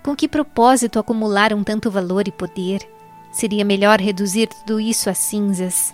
Com 0.00 0.14
que 0.14 0.28
propósito 0.28 0.98
acumularam 0.98 1.64
tanto 1.64 1.90
valor 1.90 2.28
e 2.28 2.32
poder? 2.32 2.88
Seria 3.32 3.64
melhor 3.64 4.00
reduzir 4.00 4.46
tudo 4.46 4.78
isso 4.78 5.10
a 5.10 5.14
cinzas. 5.14 5.92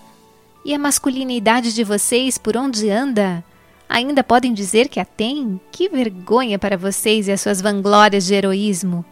E 0.63 0.75
a 0.75 0.79
masculinidade 0.79 1.75
de 1.75 1.83
vocês 1.83 2.37
por 2.37 2.55
onde 2.55 2.91
anda? 2.91 3.43
Ainda 3.89 4.23
podem 4.23 4.53
dizer 4.53 4.89
que 4.89 5.01
a 5.01 5.05
têm? 5.05 5.59
Que 5.73 5.89
vergonha 5.89 6.59
para 6.59 6.77
vocês 6.77 7.29
e 7.29 7.33
as 7.33 7.41
suas 7.41 7.63
vanglórias 7.63 8.27
de 8.27 8.35
heroísmo! 8.35 9.05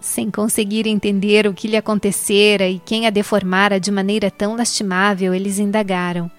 Sem 0.00 0.30
conseguir 0.30 0.86
entender 0.86 1.46
o 1.46 1.52
que 1.52 1.68
lhe 1.68 1.76
acontecera 1.76 2.66
e 2.66 2.78
quem 2.78 3.06
a 3.06 3.10
deformara 3.10 3.78
de 3.80 3.90
maneira 3.90 4.30
tão 4.30 4.56
lastimável, 4.56 5.34
eles 5.34 5.58
indagaram: 5.58 6.30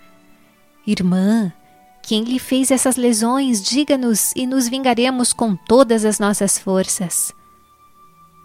Irmã, 0.91 1.53
quem 2.01 2.23
lhe 2.23 2.39
fez 2.39 2.71
essas 2.71 2.95
lesões, 2.95 3.61
diga-nos 3.61 4.33
e 4.35 4.47
nos 4.47 4.67
vingaremos 4.67 5.31
com 5.31 5.55
todas 5.55 6.03
as 6.03 6.17
nossas 6.17 6.57
forças. 6.57 7.31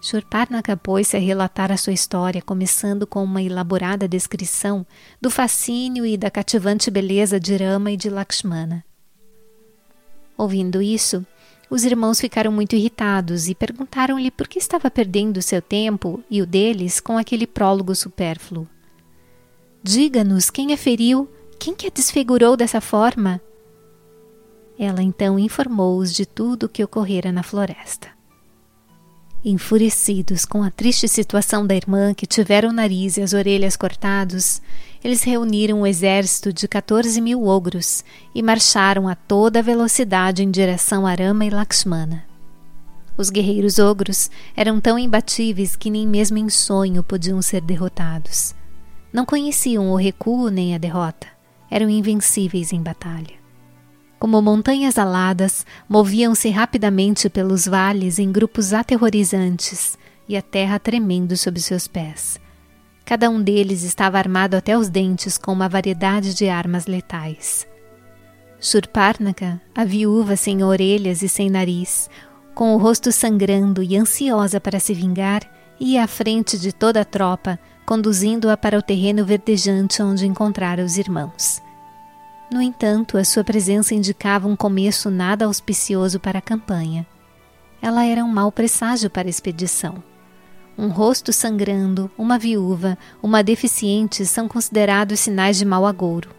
Shurparnaka 0.02 0.76
pôs-se 0.76 1.16
a 1.16 1.20
relatar 1.20 1.72
a 1.72 1.78
sua 1.78 1.94
história, 1.94 2.42
começando 2.42 3.07
com 3.07 3.24
uma 3.24 3.40
elaborada 3.40 4.07
descrição 4.07 4.87
do 5.18 5.30
fascínio 5.30 6.04
e 6.04 6.18
da 6.18 6.30
cativante 6.30 6.90
beleza 6.90 7.40
de 7.40 7.57
Rama 7.57 7.90
e 7.90 7.96
de 7.96 8.11
Lakshmana. 8.11 8.85
Ouvindo 10.37 10.83
isso, 10.83 11.24
os 11.70 11.83
irmãos 11.83 12.20
ficaram 12.20 12.52
muito 12.52 12.76
irritados 12.76 13.48
e 13.48 13.54
perguntaram-lhe 13.54 14.30
por 14.30 14.46
que 14.46 14.59
estava 14.59 14.90
perdendo 14.90 15.40
seu 15.40 15.62
tempo 15.62 16.22
e 16.30 16.42
o 16.42 16.46
deles 16.46 17.00
com 17.00 17.16
aquele 17.16 17.46
prólogo 17.46 17.94
supérfluo. 17.94 18.68
Diga-nos 19.83 20.50
quem 20.50 20.74
a 20.74 20.76
feriu 20.76 21.26
quem 21.64 21.74
que 21.74 21.87
a 21.87 21.90
desfigurou 21.90 22.59
dessa 22.59 22.79
forma? 22.79 23.40
Ela 24.79 25.03
então 25.03 25.38
informou-os 25.38 26.12
de 26.12 26.27
tudo 26.27 26.64
o 26.64 26.68
que 26.68 26.85
ocorrera 26.85 27.33
na 27.33 27.42
floresta. 27.42 28.09
Enfurecidos 29.42 30.44
com 30.44 30.62
a 30.62 30.70
triste 30.70 31.09
situação 31.09 31.66
da 31.66 31.74
irmã 31.74 32.12
que 32.12 32.27
tivera 32.27 32.68
o 32.68 32.72
nariz 32.72 33.16
e 33.16 33.22
as 33.22 33.33
orelhas 33.33 33.79
cortados, 33.79 34.61
eles 35.03 35.22
reuniram 35.22 35.81
um 35.81 35.87
exército 35.87 36.53
de 36.53 36.68
14 36.68 37.18
mil 37.18 37.46
ogros 37.46 38.05
e 38.35 38.42
marcharam 38.42 39.09
a 39.09 39.14
toda 39.14 39.62
velocidade 39.62 40.42
em 40.42 40.50
direção 40.50 41.07
a 41.07 41.14
Rama 41.14 41.46
e 41.46 41.50
Lakshmana. 41.50 42.27
Os 43.16 43.31
guerreiros 43.31 43.79
ogros 43.79 44.31
eram 44.55 44.83
tão 44.83 44.98
imbatíveis 44.98 45.77
que 45.77 45.88
nem 45.88 46.07
mesmo 46.07 46.37
em 46.37 46.50
sonho 46.50 47.03
podiam 47.03 47.40
ser 47.40 47.62
derrotados. 47.62 48.55
Não 49.11 49.24
conheciam 49.24 49.90
o 49.90 49.96
recuo 49.96 50.50
nem 50.50 50.74
a 50.74 50.79
derrota, 50.79 51.33
eram 51.74 51.90
invencíveis 51.90 52.72
em 52.72 52.80
batalha. 52.80 53.34
Como 54.16 54.40
montanhas 54.40 54.96
aladas, 54.96 55.66
moviam-se 55.88 56.48
rapidamente 56.48 57.28
pelos 57.28 57.66
vales 57.66 58.20
em 58.20 58.30
grupos 58.30 58.72
aterrorizantes 58.72 59.98
e 60.28 60.37
a 60.37 60.40
terra 60.40 60.78
tremendo 60.78 61.37
sob 61.37 61.60
seus 61.60 61.88
pés. 61.88 62.38
Cada 63.04 63.28
um 63.28 63.42
deles 63.42 63.82
estava 63.82 64.18
armado 64.18 64.56
até 64.56 64.78
os 64.78 64.88
dentes 64.88 65.37
com 65.37 65.52
uma 65.52 65.68
variedade 65.68 66.32
de 66.32 66.48
armas 66.48 66.87
letais. 66.87 67.66
Shurparnaka, 68.60 69.60
a 69.74 69.84
viúva 69.84 70.37
sem 70.37 70.62
orelhas 70.62 71.22
e 71.22 71.28
sem 71.28 71.50
nariz, 71.50 72.08
com 72.54 72.72
o 72.72 72.78
rosto 72.78 73.10
sangrando 73.10 73.82
e 73.82 73.96
ansiosa 73.96 74.60
para 74.60 74.78
se 74.78 74.94
vingar, 74.94 75.42
ia 75.80 76.04
à 76.04 76.06
frente 76.06 76.56
de 76.56 76.72
toda 76.72 77.00
a 77.00 77.04
tropa, 77.04 77.58
conduzindo-a 77.84 78.56
para 78.56 78.78
o 78.78 78.82
terreno 78.82 79.24
verdejante 79.24 80.00
onde 80.00 80.24
encontrara 80.24 80.84
os 80.84 80.96
irmãos. 80.96 81.63
No 82.50 82.61
entanto, 82.61 83.16
a 83.16 83.24
sua 83.24 83.42
presença 83.42 83.94
indicava 83.94 84.46
um 84.46 84.54
começo 84.54 85.11
nada 85.11 85.46
auspicioso 85.46 86.20
para 86.20 86.38
a 86.38 86.42
campanha. 86.42 87.07
Ela 87.80 88.04
era 88.04 88.24
um 88.24 88.28
mau 88.28 88.52
presságio 88.52 89.11
para 89.11 89.28
a 89.28 89.30
expedição. 89.30 90.02
Um 90.76 90.88
rosto 90.88 91.33
sangrando, 91.33 92.11
uma 92.18 92.38
viúva, 92.38 92.98
uma 93.22 93.42
deficiente 93.42 94.26
são 94.26 94.48
considerados 94.48 95.20
sinais 95.20 95.57
de 95.57 95.64
mau 95.64 95.87
agouro. 95.87 96.30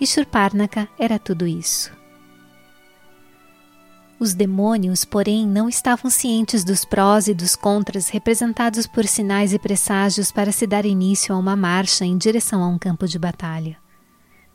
E 0.00 0.06
Shurparnaka 0.06 0.88
era 0.98 1.18
tudo 1.18 1.46
isso. 1.46 1.92
Os 4.22 4.34
demônios, 4.34 5.04
porém, 5.04 5.48
não 5.48 5.68
estavam 5.68 6.08
cientes 6.08 6.62
dos 6.62 6.84
prós 6.84 7.26
e 7.26 7.34
dos 7.34 7.56
contras 7.56 8.08
representados 8.08 8.86
por 8.86 9.04
sinais 9.04 9.52
e 9.52 9.58
presságios 9.58 10.30
para 10.30 10.52
se 10.52 10.64
dar 10.64 10.86
início 10.86 11.34
a 11.34 11.38
uma 11.38 11.56
marcha 11.56 12.04
em 12.04 12.16
direção 12.16 12.62
a 12.62 12.68
um 12.68 12.78
campo 12.78 13.08
de 13.08 13.18
batalha. 13.18 13.81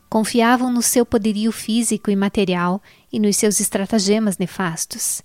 Confiavam 0.08 0.72
no 0.72 0.80
seu 0.80 1.04
poderio 1.04 1.52
físico 1.52 2.10
e 2.10 2.16
material 2.16 2.82
e 3.12 3.20
nos 3.20 3.36
seus 3.36 3.60
estratagemas 3.60 4.38
nefastos. 4.38 5.22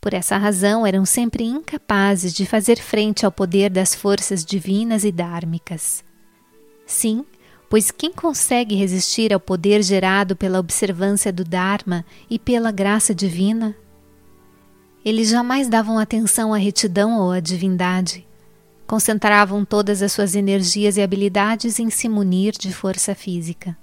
Por 0.00 0.14
essa 0.14 0.36
razão, 0.38 0.86
eram 0.86 1.04
sempre 1.04 1.44
incapazes 1.44 2.32
de 2.32 2.46
fazer 2.46 2.78
frente 2.78 3.26
ao 3.26 3.32
poder 3.32 3.68
das 3.68 3.94
forças 3.94 4.44
divinas 4.44 5.04
e 5.04 5.10
dármicas. 5.10 6.04
Sim, 6.86 7.24
pois 7.68 7.90
quem 7.90 8.12
consegue 8.12 8.74
resistir 8.76 9.32
ao 9.32 9.40
poder 9.40 9.82
gerado 9.82 10.34
pela 10.36 10.58
observância 10.58 11.32
do 11.32 11.44
Dharma 11.44 12.04
e 12.30 12.38
pela 12.38 12.70
graça 12.70 13.14
divina? 13.14 13.76
Eles 15.04 15.28
jamais 15.28 15.68
davam 15.68 15.98
atenção 15.98 16.54
à 16.54 16.56
retidão 16.56 17.18
ou 17.20 17.30
à 17.30 17.40
divindade. 17.40 18.26
Concentravam 18.86 19.64
todas 19.64 20.02
as 20.02 20.12
suas 20.12 20.34
energias 20.34 20.96
e 20.96 21.02
habilidades 21.02 21.78
em 21.78 21.90
se 21.90 22.08
munir 22.08 22.52
de 22.52 22.72
força 22.72 23.14
física. 23.14 23.76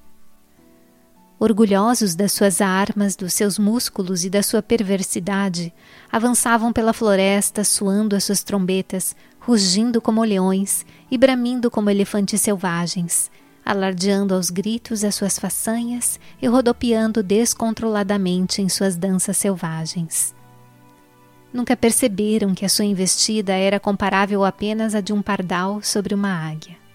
Orgulhosos 1.40 2.16
das 2.16 2.32
suas 2.32 2.62
armas, 2.62 3.16
dos 3.16 3.32
seus 3.32 3.60
músculos 3.60 4.26
e 4.26 4.30
da 4.30 4.42
sua 4.42 4.64
perversidade, 4.64 5.72
avançavam 6.12 6.74
pela 6.74 6.94
floresta, 6.94 7.64
suando 7.64 8.16
as 8.16 8.24
suas 8.24 8.42
trombetas, 8.42 9.16
rugindo 9.40 10.02
como 10.02 10.24
leões 10.24 10.84
e 11.12 11.18
bramindo 11.18 11.70
como 11.70 11.92
elefantes 11.92 12.42
selvagens, 12.42 13.30
alardeando 13.64 14.34
aos 14.34 14.50
gritos 14.50 15.04
as 15.04 15.14
suas 15.14 15.38
façanhas 15.38 16.20
e 16.42 16.48
rodopiando 16.48 17.22
descontroladamente 17.22 18.60
em 18.60 18.68
suas 18.68 18.96
danças 18.96 19.38
selvagens. 19.38 20.34
Nunca 21.54 21.78
perceberam 21.78 22.56
que 22.56 22.66
a 22.66 22.70
sua 22.70 22.86
investida 22.86 23.54
era 23.54 23.80
comparável 23.80 24.44
apenas 24.44 24.96
à 24.96 25.02
de 25.02 25.14
um 25.14 25.22
pardal 25.22 25.84
sobre 25.84 26.16
uma 26.16 26.50
águia. 26.50 26.87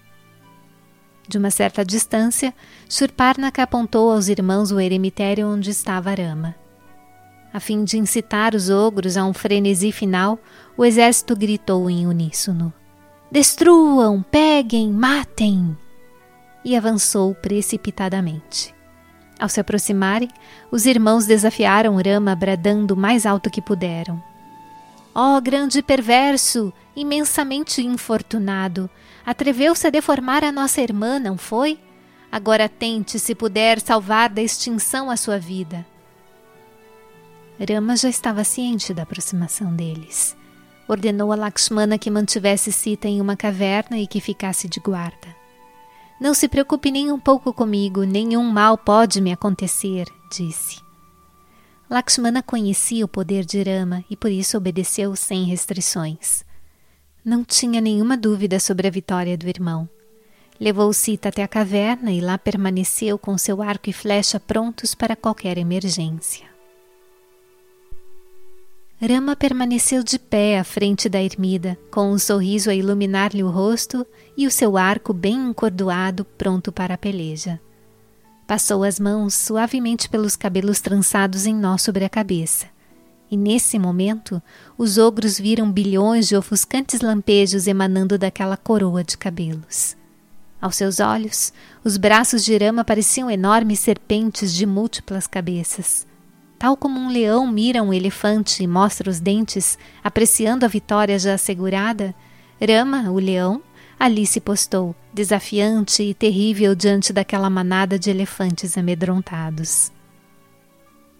De 1.27 1.37
uma 1.37 1.49
certa 1.49 1.85
distância, 1.85 2.53
Surparnaka 2.87 3.63
apontou 3.63 4.11
aos 4.11 4.27
irmãos 4.27 4.71
o 4.71 4.79
eremitério 4.79 5.47
onde 5.47 5.69
estava 5.69 6.09
Arama. 6.09 6.55
A 7.53 7.59
fim 7.59 7.83
de 7.83 7.97
incitar 7.97 8.55
os 8.55 8.69
ogros 8.69 9.15
a 9.15 9.23
um 9.23 9.33
frenesi 9.33 9.91
final, 9.91 10.39
o 10.75 10.83
exército 10.83 11.35
gritou 11.35 11.89
em 11.89 12.07
uníssono: 12.07 12.73
Destruam, 13.31 14.21
peguem, 14.21 14.91
matem! 14.91 15.77
e 16.65 16.75
avançou 16.75 17.35
precipitadamente. 17.35 18.73
Ao 19.39 19.49
se 19.49 19.59
aproximarem, 19.59 20.29
os 20.71 20.85
irmãos 20.85 21.25
desafiaram 21.25 21.97
Rama 21.97 22.35
bradando 22.35 22.93
o 22.93 22.97
mais 22.97 23.25
alto 23.25 23.49
que 23.49 23.61
puderam. 23.61 24.21
Ó 25.13 25.37
oh, 25.37 25.41
grande 25.41 25.81
perverso, 25.83 26.73
imensamente 26.95 27.81
infortunado, 27.85 28.89
atreveu-se 29.25 29.87
a 29.87 29.89
deformar 29.89 30.43
a 30.43 30.51
nossa 30.51 30.81
irmã, 30.81 31.19
não 31.19 31.37
foi? 31.37 31.79
Agora 32.31 32.67
tente, 32.67 33.19
se 33.19 33.35
puder, 33.35 33.79
salvar 33.79 34.29
da 34.29 34.41
extinção 34.41 35.09
a 35.09 35.15
sua 35.15 35.37
vida. 35.37 35.85
Rama 37.69 37.95
já 37.95 38.09
estava 38.09 38.43
ciente 38.43 38.93
da 38.93 39.03
aproximação 39.03 39.75
deles. 39.75 40.35
Ordenou 40.87 41.31
a 41.31 41.35
Lakshmana 41.35 41.97
que 41.97 42.09
mantivesse 42.09 42.71
Sita 42.71 43.07
em 43.07 43.21
uma 43.21 43.37
caverna 43.37 43.97
e 43.99 44.07
que 44.07 44.19
ficasse 44.19 44.67
de 44.67 44.79
guarda. 44.79 45.27
Não 46.19 46.33
se 46.33 46.47
preocupe 46.47 46.91
nem 46.91 47.11
um 47.11 47.19
pouco 47.19 47.53
comigo, 47.53 48.03
nenhum 48.03 48.43
mal 48.43 48.77
pode 48.77 49.21
me 49.21 49.31
acontecer, 49.31 50.07
disse. 50.31 50.81
Lakshmana 51.89 52.41
conhecia 52.41 53.05
o 53.05 53.07
poder 53.07 53.45
de 53.45 53.61
Rama 53.61 54.03
e 54.09 54.15
por 54.15 54.31
isso 54.31 54.57
obedeceu 54.57 55.15
sem 55.15 55.45
restrições. 55.45 56.43
Não 57.25 57.43
tinha 57.43 57.79
nenhuma 57.79 58.17
dúvida 58.17 58.59
sobre 58.59 58.85
a 58.85 58.91
vitória 58.91 59.37
do 59.37 59.47
irmão. 59.47 59.87
Levou 60.59 60.91
Sita 60.91 61.29
até 61.29 61.41
a 61.41 61.47
caverna 61.47 62.11
e 62.11 62.19
lá 62.19 62.37
permaneceu 62.37 63.17
com 63.17 63.37
seu 63.37 63.61
arco 63.61 63.89
e 63.89 63.93
flecha 63.93 64.39
prontos 64.39 64.93
para 64.93 65.15
qualquer 65.15 65.57
emergência. 65.57 66.45
Rama 69.01 69.35
permaneceu 69.35 70.03
de 70.03 70.19
pé 70.19 70.59
à 70.59 70.63
frente 70.63 71.07
da 71.07 71.21
ermida, 71.21 71.77
com 71.91 72.11
um 72.11 72.17
sorriso 72.17 72.69
a 72.69 72.75
iluminar-lhe 72.75 73.43
o 73.43 73.49
rosto 73.49 74.05
e 74.37 74.45
o 74.45 74.51
seu 74.51 74.77
arco 74.77 75.13
bem 75.13 75.49
encordoado, 75.49 76.23
pronto 76.23 76.71
para 76.71 76.93
a 76.93 76.97
peleja. 76.97 77.59
Passou 78.45 78.83
as 78.83 78.99
mãos 78.99 79.33
suavemente 79.33 80.09
pelos 80.09 80.35
cabelos 80.35 80.81
trançados 80.81 81.45
em 81.45 81.55
nó 81.55 81.77
sobre 81.77 82.03
a 82.03 82.09
cabeça. 82.09 82.72
E 83.29 83.37
nesse 83.37 83.79
momento, 83.79 84.41
os 84.77 84.97
ogros 84.97 85.39
viram 85.39 85.71
bilhões 85.71 86.27
de 86.27 86.35
ofuscantes 86.35 87.01
lampejos 87.01 87.67
emanando 87.67 88.17
daquela 88.17 88.55
coroa 88.55 89.03
de 89.03 89.17
cabelos. 89.17 89.95
Aos 90.61 90.75
seus 90.75 90.99
olhos, 90.99 91.51
os 91.83 91.97
braços 91.97 92.45
de 92.45 92.55
Rama 92.57 92.85
pareciam 92.85 93.29
enormes 93.29 93.79
serpentes 93.79 94.53
de 94.53 94.65
múltiplas 94.65 95.27
cabeças. 95.27 96.07
Tal 96.57 96.77
como 96.77 96.97
um 96.97 97.09
leão 97.09 97.45
mira 97.45 97.83
um 97.83 97.93
elefante 97.93 98.63
e 98.63 98.67
mostra 98.67 99.09
os 99.09 99.19
dentes, 99.19 99.77
apreciando 100.01 100.63
a 100.63 100.69
vitória 100.69 101.19
já 101.19 101.33
assegurada, 101.33 102.15
Rama, 102.65 103.11
o 103.11 103.19
leão, 103.19 103.61
ali 103.99 104.25
se 104.25 104.39
postou, 104.39 104.95
desafiante 105.13 106.03
e 106.03 106.13
terrível 106.13 106.73
diante 106.73 107.11
daquela 107.11 107.49
manada 107.49 107.99
de 107.99 108.09
elefantes 108.09 108.77
amedrontados. 108.77 109.91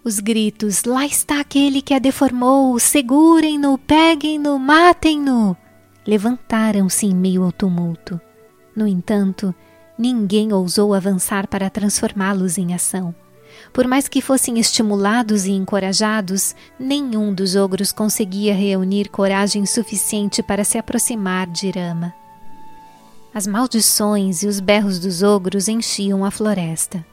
Os 0.03 0.19
gritos: 0.19 0.83
Lá 0.83 1.05
está 1.05 1.39
aquele 1.39 1.81
que 1.81 1.93
a 1.93 1.99
deformou! 1.99 2.77
Segurem-no, 2.77 3.77
peguem-no, 3.77 4.59
matem-no! 4.59 5.55
levantaram-se 6.05 7.05
em 7.05 7.15
meio 7.15 7.43
ao 7.43 7.51
tumulto. 7.51 8.19
No 8.75 8.87
entanto, 8.87 9.55
ninguém 9.97 10.51
ousou 10.51 10.93
avançar 10.93 11.47
para 11.47 11.69
transformá-los 11.69 12.57
em 12.57 12.73
ação. 12.73 13.15
Por 13.71 13.87
mais 13.87 14.07
que 14.07 14.21
fossem 14.21 14.59
estimulados 14.59 15.45
e 15.45 15.51
encorajados, 15.51 16.55
nenhum 16.77 17.33
dos 17.33 17.55
ogros 17.55 17.91
conseguia 17.91 18.53
reunir 18.53 19.09
coragem 19.09 19.65
suficiente 19.65 20.41
para 20.41 20.63
se 20.63 20.77
aproximar 20.77 21.47
de 21.47 21.67
Irama. 21.67 22.13
As 23.33 23.47
maldições 23.47 24.43
e 24.43 24.47
os 24.47 24.59
berros 24.59 24.99
dos 24.99 25.23
ogros 25.23 25.67
enchiam 25.67 26.25
a 26.25 26.31
floresta. 26.31 27.05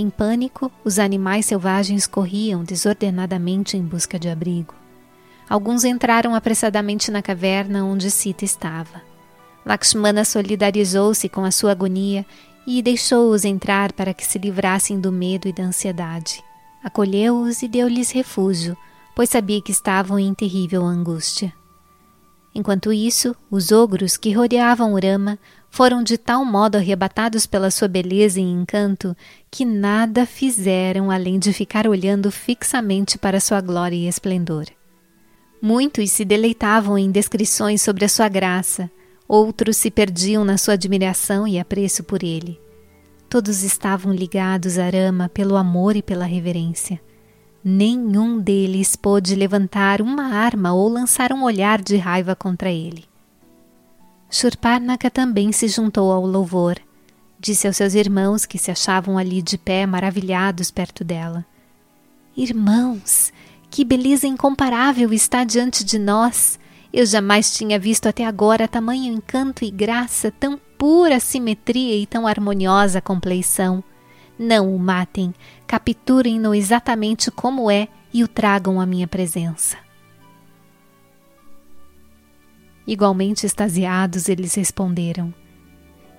Em 0.00 0.08
pânico, 0.10 0.70
os 0.84 0.96
animais 1.00 1.46
selvagens 1.46 2.06
corriam 2.06 2.62
desordenadamente 2.62 3.76
em 3.76 3.82
busca 3.82 4.16
de 4.16 4.28
abrigo. 4.28 4.72
Alguns 5.50 5.82
entraram 5.82 6.36
apressadamente 6.36 7.10
na 7.10 7.20
caverna 7.20 7.84
onde 7.84 8.08
Sita 8.08 8.44
estava. 8.44 9.02
Lakshmana 9.66 10.24
solidarizou-se 10.24 11.28
com 11.28 11.44
a 11.44 11.50
sua 11.50 11.72
agonia 11.72 12.24
e 12.64 12.80
deixou-os 12.80 13.44
entrar 13.44 13.92
para 13.92 14.14
que 14.14 14.24
se 14.24 14.38
livrassem 14.38 15.00
do 15.00 15.10
medo 15.10 15.48
e 15.48 15.52
da 15.52 15.64
ansiedade. 15.64 16.44
Acolheu-os 16.84 17.60
e 17.62 17.66
deu-lhes 17.66 18.12
refúgio, 18.12 18.76
pois 19.16 19.28
sabia 19.28 19.60
que 19.60 19.72
estavam 19.72 20.16
em 20.16 20.32
terrível 20.32 20.84
angústia. 20.84 21.52
Enquanto 22.54 22.92
isso, 22.92 23.34
os 23.50 23.72
ogros 23.72 24.16
que 24.16 24.32
rodeavam 24.32 24.94
Rama 24.94 25.40
foram 25.70 26.02
de 26.02 26.18
tal 26.18 26.44
modo 26.44 26.76
arrebatados 26.76 27.46
pela 27.46 27.70
sua 27.70 27.88
beleza 27.88 28.40
e 28.40 28.42
encanto 28.42 29.16
que 29.50 29.64
nada 29.64 30.26
fizeram 30.26 31.10
além 31.10 31.38
de 31.38 31.52
ficar 31.52 31.86
olhando 31.86 32.30
fixamente 32.30 33.18
para 33.18 33.40
sua 33.40 33.60
glória 33.60 33.96
e 33.96 34.08
esplendor. 34.08 34.66
Muitos 35.60 36.10
se 36.12 36.24
deleitavam 36.24 36.96
em 36.96 37.10
descrições 37.10 37.82
sobre 37.82 38.04
a 38.04 38.08
sua 38.08 38.28
graça, 38.28 38.90
outros 39.26 39.76
se 39.76 39.90
perdiam 39.90 40.44
na 40.44 40.56
sua 40.56 40.74
admiração 40.74 41.46
e 41.46 41.58
apreço 41.58 42.04
por 42.04 42.22
ele. 42.22 42.60
Todos 43.28 43.62
estavam 43.62 44.12
ligados 44.12 44.78
a 44.78 44.88
Rama 44.88 45.28
pelo 45.28 45.56
amor 45.56 45.96
e 45.96 46.02
pela 46.02 46.24
reverência. 46.24 47.00
Nenhum 47.62 48.38
deles 48.38 48.96
pôde 48.96 49.34
levantar 49.34 50.00
uma 50.00 50.34
arma 50.34 50.72
ou 50.72 50.88
lançar 50.88 51.32
um 51.32 51.42
olhar 51.42 51.82
de 51.82 51.96
raiva 51.96 52.34
contra 52.34 52.70
ele. 52.70 53.04
Shurparnaka 54.30 55.10
também 55.10 55.52
se 55.52 55.68
juntou 55.68 56.12
ao 56.12 56.26
louvor. 56.26 56.76
Disse 57.40 57.66
aos 57.66 57.76
seus 57.76 57.94
irmãos 57.94 58.44
que 58.44 58.58
se 58.58 58.70
achavam 58.70 59.16
ali 59.16 59.40
de 59.40 59.56
pé, 59.56 59.86
maravilhados 59.86 60.70
perto 60.70 61.04
dela: 61.04 61.46
Irmãos, 62.36 63.32
que 63.70 63.84
beleza 63.84 64.26
incomparável 64.26 65.12
está 65.12 65.44
diante 65.44 65.84
de 65.84 65.98
nós! 65.98 66.58
Eu 66.92 67.04
jamais 67.04 67.54
tinha 67.54 67.78
visto 67.78 68.06
até 68.06 68.24
agora 68.24 68.66
tamanho 68.66 69.12
encanto 69.12 69.64
e 69.64 69.70
graça, 69.70 70.30
tão 70.30 70.58
pura 70.78 71.20
simetria 71.20 71.96
e 71.96 72.06
tão 72.06 72.26
harmoniosa 72.26 73.00
compleição. 73.00 73.84
Não 74.38 74.74
o 74.74 74.78
matem, 74.78 75.34
capturem-no 75.66 76.54
exatamente 76.54 77.30
como 77.30 77.70
é 77.70 77.88
e 78.12 78.24
o 78.24 78.28
tragam 78.28 78.80
à 78.80 78.86
minha 78.86 79.06
presença. 79.06 79.87
Igualmente 82.88 83.44
extasiados, 83.44 84.30
eles 84.30 84.54
responderam: 84.54 85.32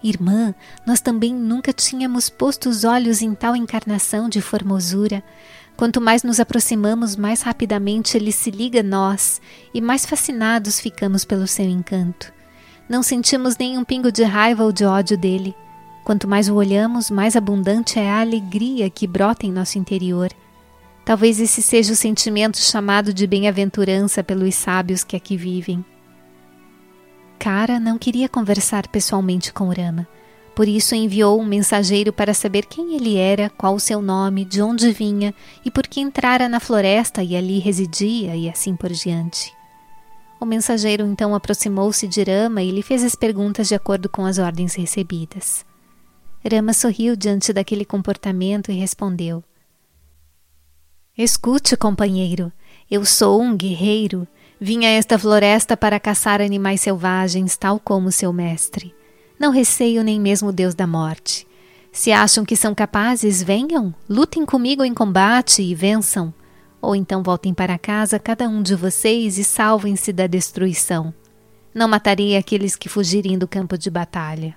Irmã, 0.04 0.54
nós 0.86 1.02
também 1.02 1.34
nunca 1.34 1.74
tínhamos 1.74 2.30
posto 2.30 2.70
os 2.70 2.84
olhos 2.84 3.24
em 3.24 3.34
tal 3.34 3.56
encarnação 3.56 4.30
de 4.30 4.40
formosura. 4.40 5.24
Quanto 5.76 6.00
mais 6.00 6.22
nos 6.22 6.40
aproximamos, 6.40 7.16
mais 7.16 7.42
rapidamente 7.42 8.16
ele 8.16 8.32
se 8.32 8.52
liga 8.52 8.82
a 8.82 8.84
nós 8.84 9.42
e 9.74 9.82
mais 9.82 10.06
fascinados 10.06 10.80
ficamos 10.80 11.26
pelo 11.26 11.48
seu 11.48 11.66
encanto. 11.66 12.32
Não 12.88 13.02
sentimos 13.02 13.58
nenhum 13.58 13.84
pingo 13.84 14.12
de 14.12 14.24
raiva 14.24 14.64
ou 14.64 14.72
de 14.72 14.86
ódio 14.86 15.18
dele. 15.18 15.56
Quanto 16.04 16.28
mais 16.28 16.50
o 16.50 16.56
olhamos, 16.56 17.10
mais 17.10 17.36
abundante 17.36 17.98
é 17.98 18.12
a 18.12 18.22
alegria 18.22 18.90
que 18.92 19.08
brota 19.08 19.48
em 19.48 19.52
nosso 19.52 19.80
interior. 19.80 20.30
Talvez 21.04 21.40
esse 21.40 21.64
seja 21.64 21.94
o 21.94 21.96
sentimento 21.96 22.58
chamado 22.60 23.12
de 23.12 23.26
bem-aventurança 23.26 24.24
pelos 24.24 24.54
sábios 24.54 25.04
que 25.04 25.16
aqui 25.16 25.36
vivem. 25.36 25.84
Kara 27.40 27.80
não 27.80 27.98
queria 27.98 28.30
conversar 28.30 28.88
pessoalmente 28.88 29.52
com 29.54 29.70
Rama 29.70 30.08
por 30.60 30.68
isso 30.68 30.94
enviou 30.94 31.40
um 31.40 31.46
mensageiro 31.46 32.12
para 32.12 32.34
saber 32.34 32.66
quem 32.66 32.94
ele 32.94 33.16
era, 33.16 33.50
qual 33.50 33.76
o 33.76 33.80
seu 33.80 34.02
nome, 34.02 34.44
de 34.44 34.62
onde 34.62 34.92
vinha 34.92 35.34
e 35.64 35.72
por 35.72 35.88
que 35.88 36.02
entrara 36.02 36.50
na 36.50 36.60
floresta 36.60 37.24
e 37.24 37.34
ali 37.34 37.60
residia 37.60 38.36
e 38.36 38.50
assim 38.50 38.76
por 38.76 38.90
diante. 38.90 39.54
O 40.38 40.46
mensageiro 40.46 41.06
então 41.06 41.34
aproximou-se 41.34 42.06
de 42.10 42.24
Rama 42.24 42.62
e 42.62 42.72
lhe 42.72 42.82
fez 42.82 43.06
as 43.06 43.16
perguntas 43.16 43.70
de 43.70 43.76
acordo 43.76 44.10
com 44.10 44.26
as 44.26 44.38
ordens 44.38 44.76
recebidas. 44.76 45.66
Rama 46.44 46.74
sorriu 46.74 47.16
diante 47.16 47.54
daquele 47.54 47.86
comportamento 47.86 48.70
e 48.70 48.76
respondeu: 48.76 49.42
Escute, 51.18 51.78
companheiro, 51.78 52.52
eu 52.92 53.06
sou 53.06 53.42
um 53.42 53.56
guerreiro. 53.56 54.28
Vim 54.62 54.86
a 54.86 54.90
esta 54.90 55.18
floresta 55.18 55.78
para 55.78 56.00
caçar 56.00 56.42
animais 56.42 56.82
selvagens, 56.82 57.56
tal 57.56 57.80
como 57.80 58.12
seu 58.12 58.34
mestre. 58.34 58.94
Não 59.40 59.52
receio 59.52 60.04
nem 60.04 60.20
mesmo 60.20 60.50
o 60.50 60.52
Deus 60.52 60.76
da 60.76 60.86
morte. 60.86 61.48
Se 61.94 62.12
acham 62.12 62.44
que 62.44 62.58
são 62.58 62.76
capazes, 62.76 63.42
venham, 63.42 63.96
lutem 64.10 64.46
comigo 64.46 64.84
em 64.84 64.94
combate 64.94 65.62
e 65.62 65.74
vençam. 65.74 66.34
Ou 66.82 66.94
então 66.94 67.24
voltem 67.24 67.54
para 67.54 67.78
casa 67.78 68.20
cada 68.20 68.50
um 68.50 68.62
de 68.62 68.76
vocês 68.76 69.38
e 69.38 69.46
salvem-se 69.46 70.12
da 70.12 70.28
destruição. 70.28 71.14
Não 71.74 71.88
matarei 71.88 72.36
aqueles 72.36 72.76
que 72.76 72.90
fugirem 72.90 73.38
do 73.38 73.48
campo 73.48 73.78
de 73.78 73.90
batalha. 73.90 74.56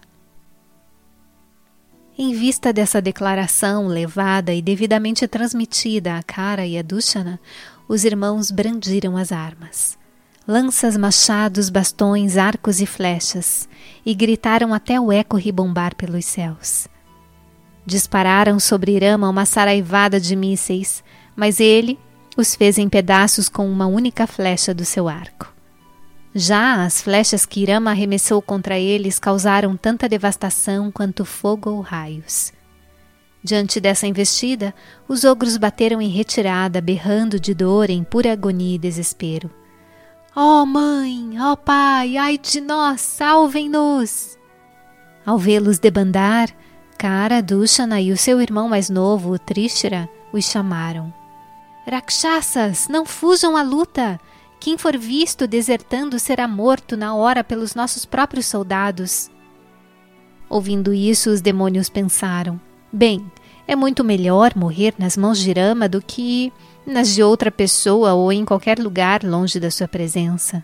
Em 2.18 2.34
vista 2.34 2.72
dessa 2.72 3.00
declaração 3.00 3.86
levada 3.86 4.52
e 4.52 4.60
devidamente 4.60 5.26
transmitida 5.26 6.16
a 6.16 6.22
Kara 6.22 6.66
e 6.66 6.76
a 6.76 6.82
Dushana, 6.82 7.40
os 7.88 8.04
irmãos 8.04 8.50
brandiram 8.50 9.16
as 9.16 9.32
armas 9.32 10.00
lanças, 10.46 10.96
machados, 10.96 11.70
bastões, 11.70 12.36
arcos 12.36 12.80
e 12.80 12.86
flechas, 12.86 13.68
e 14.04 14.14
gritaram 14.14 14.74
até 14.74 15.00
o 15.00 15.12
eco 15.12 15.36
ribombar 15.36 15.94
pelos 15.94 16.24
céus. 16.24 16.88
Dispararam 17.84 18.60
sobre 18.60 18.92
Irama 18.92 19.28
uma 19.28 19.44
saraivada 19.44 20.20
de 20.20 20.36
mísseis, 20.36 21.02
mas 21.34 21.60
ele 21.60 21.98
os 22.36 22.54
fez 22.54 22.78
em 22.78 22.88
pedaços 22.88 23.48
com 23.48 23.70
uma 23.70 23.86
única 23.86 24.26
flecha 24.26 24.72
do 24.72 24.84
seu 24.84 25.08
arco. 25.08 25.52
Já 26.34 26.84
as 26.84 27.02
flechas 27.02 27.44
que 27.44 27.60
Irama 27.60 27.90
arremessou 27.90 28.40
contra 28.40 28.78
eles 28.78 29.18
causaram 29.18 29.76
tanta 29.76 30.08
devastação 30.08 30.90
quanto 30.90 31.24
fogo 31.24 31.70
ou 31.70 31.80
raios. 31.80 32.52
Diante 33.44 33.80
dessa 33.80 34.06
investida, 34.06 34.72
os 35.08 35.24
ogros 35.24 35.56
bateram 35.56 36.00
em 36.00 36.08
retirada, 36.08 36.80
berrando 36.80 37.40
de 37.40 37.52
dor 37.52 37.90
em 37.90 38.04
pura 38.04 38.32
agonia 38.32 38.76
e 38.76 38.78
desespero. 38.78 39.50
Ó 40.34 40.62
oh, 40.62 40.66
mãe, 40.66 41.40
ó 41.40 41.52
oh, 41.52 41.56
pai, 41.56 42.16
ai 42.16 42.38
de 42.38 42.60
nós, 42.60 43.00
salvem-nos! 43.00 44.38
Ao 45.26 45.36
vê-los 45.36 45.78
debandar, 45.78 46.50
Kara, 46.96 47.42
Dushana 47.42 48.00
e 48.00 48.12
o 48.12 48.16
seu 48.16 48.40
irmão 48.40 48.68
mais 48.68 48.88
novo, 48.88 49.38
Trishra, 49.38 50.08
os 50.32 50.44
chamaram. 50.44 51.12
Rakshasas, 51.86 52.86
não 52.88 53.04
fujam 53.04 53.56
à 53.56 53.62
luta! 53.62 54.20
Quem 54.60 54.78
for 54.78 54.96
visto 54.96 55.48
desertando 55.48 56.20
será 56.20 56.46
morto 56.46 56.96
na 56.96 57.16
hora 57.16 57.42
pelos 57.42 57.74
nossos 57.74 58.04
próprios 58.04 58.46
soldados. 58.46 59.28
Ouvindo 60.48 60.94
isso, 60.94 61.30
os 61.30 61.40
demônios 61.40 61.88
pensaram: 61.88 62.60
Bem, 62.92 63.24
é 63.66 63.74
muito 63.74 64.04
melhor 64.04 64.52
morrer 64.54 64.94
nas 64.98 65.16
mãos 65.16 65.38
de 65.38 65.50
Rama 65.52 65.88
do 65.88 66.02
que 66.02 66.52
nas 66.86 67.14
de 67.14 67.22
outra 67.22 67.50
pessoa 67.50 68.12
ou 68.12 68.30
em 68.30 68.44
qualquer 68.44 68.78
lugar 68.78 69.24
longe 69.24 69.58
da 69.58 69.70
sua 69.70 69.88
presença. 69.88 70.62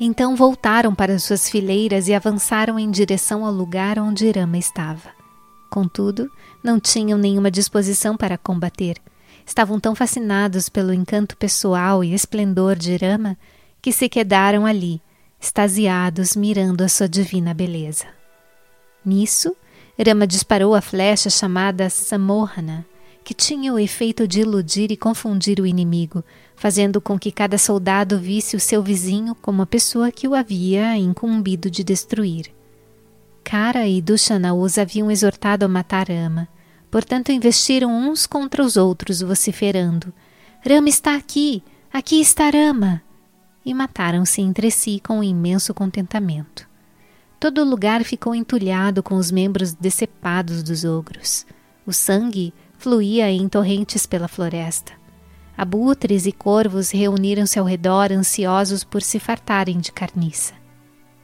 Então 0.00 0.34
voltaram 0.34 0.94
para 0.94 1.18
suas 1.18 1.48
fileiras 1.48 2.08
e 2.08 2.14
avançaram 2.14 2.78
em 2.78 2.90
direção 2.90 3.44
ao 3.44 3.52
lugar 3.52 3.98
onde 3.98 4.26
Irama 4.26 4.56
estava. 4.56 5.10
Contudo, 5.70 6.30
não 6.62 6.80
tinham 6.80 7.18
nenhuma 7.18 7.50
disposição 7.50 8.16
para 8.16 8.38
combater. 8.38 8.96
Estavam 9.44 9.78
tão 9.78 9.94
fascinados 9.94 10.68
pelo 10.68 10.94
encanto 10.94 11.36
pessoal 11.36 12.02
e 12.02 12.14
esplendor 12.14 12.76
de 12.76 12.92
Irama 12.92 13.36
que 13.82 13.92
se 13.92 14.08
quedaram 14.08 14.64
ali, 14.64 15.02
extasiados, 15.38 16.34
mirando 16.34 16.82
a 16.82 16.88
sua 16.88 17.08
divina 17.08 17.52
beleza. 17.52 18.06
Nisso, 19.04 19.54
Rama 20.02 20.26
disparou 20.26 20.74
a 20.74 20.80
flecha 20.80 21.30
chamada 21.30 21.88
Samohana, 21.88 22.84
que 23.22 23.32
tinha 23.32 23.72
o 23.72 23.78
efeito 23.78 24.26
de 24.26 24.40
iludir 24.40 24.90
e 24.90 24.96
confundir 24.96 25.60
o 25.60 25.66
inimigo, 25.66 26.22
fazendo 26.56 27.00
com 27.00 27.18
que 27.18 27.30
cada 27.30 27.56
soldado 27.56 28.18
visse 28.18 28.56
o 28.56 28.60
seu 28.60 28.82
vizinho 28.82 29.34
como 29.36 29.62
a 29.62 29.66
pessoa 29.66 30.10
que 30.10 30.26
o 30.26 30.34
havia 30.34 30.96
incumbido 30.96 31.70
de 31.70 31.84
destruir. 31.84 32.52
Kara 33.42 33.86
e 33.86 34.02
Dushana 34.02 34.52
os 34.52 34.78
haviam 34.78 35.10
exortado 35.10 35.64
a 35.64 35.68
matar 35.68 36.08
Rama, 36.08 36.48
portanto 36.90 37.30
investiram 37.30 37.90
uns 37.90 38.26
contra 38.26 38.64
os 38.64 38.76
outros, 38.76 39.20
vociferando: 39.20 40.12
Rama 40.66 40.88
está 40.88 41.14
aqui! 41.14 41.62
Aqui 41.92 42.20
está 42.20 42.50
Rama! 42.50 43.00
E 43.64 43.72
mataram-se 43.72 44.42
entre 44.42 44.70
si 44.70 45.00
com 45.00 45.20
um 45.20 45.24
imenso 45.24 45.72
contentamento. 45.72 46.73
Todo 47.44 47.60
o 47.60 47.64
lugar 47.68 48.02
ficou 48.04 48.34
entulhado 48.34 49.02
com 49.02 49.16
os 49.16 49.30
membros 49.30 49.74
decepados 49.74 50.62
dos 50.62 50.82
ogros. 50.82 51.44
O 51.84 51.92
sangue 51.92 52.54
fluía 52.78 53.30
em 53.30 53.46
torrentes 53.50 54.06
pela 54.06 54.28
floresta. 54.28 54.92
Abutres 55.54 56.24
e 56.24 56.32
corvos 56.32 56.90
reuniram-se 56.90 57.58
ao 57.58 57.66
redor, 57.66 58.10
ansiosos 58.12 58.82
por 58.82 59.02
se 59.02 59.20
fartarem 59.20 59.78
de 59.78 59.92
carniça. 59.92 60.54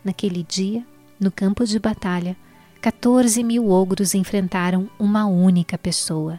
Naquele 0.04 0.42
dia, 0.42 0.86
no 1.18 1.32
campo 1.32 1.64
de 1.64 1.78
batalha, 1.78 2.36
14 2.82 3.42
mil 3.42 3.70
ogros 3.70 4.14
enfrentaram 4.14 4.90
uma 4.98 5.24
única 5.24 5.78
pessoa. 5.78 6.38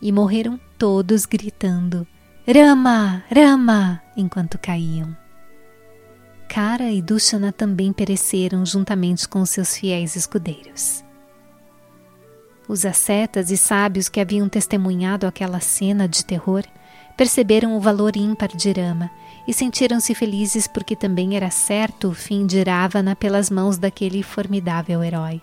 E 0.00 0.12
morreram 0.12 0.60
todos 0.78 1.26
gritando: 1.26 2.06
Rama! 2.46 3.24
Rama! 3.34 4.00
enquanto 4.16 4.60
caíam. 4.60 5.16
Kara 6.52 6.90
e 6.90 7.00
Dushana 7.00 7.52
também 7.52 7.92
pereceram 7.92 8.66
juntamente 8.66 9.28
com 9.28 9.46
seus 9.46 9.76
fiéis 9.76 10.16
escudeiros. 10.16 11.04
Os 12.66 12.84
ascetas 12.84 13.52
e 13.52 13.56
sábios 13.56 14.08
que 14.08 14.18
haviam 14.18 14.48
testemunhado 14.48 15.28
aquela 15.28 15.60
cena 15.60 16.08
de 16.08 16.24
terror 16.24 16.64
perceberam 17.16 17.76
o 17.76 17.80
valor 17.80 18.16
ímpar 18.16 18.48
de 18.48 18.72
Rama 18.72 19.08
e 19.46 19.54
sentiram-se 19.54 20.12
felizes 20.12 20.66
porque 20.66 20.96
também 20.96 21.36
era 21.36 21.50
certo 21.50 22.08
o 22.08 22.14
fim 22.14 22.44
de 22.44 22.60
Ravana 22.64 23.14
pelas 23.14 23.48
mãos 23.48 23.78
daquele 23.78 24.20
formidável 24.20 25.04
herói. 25.04 25.40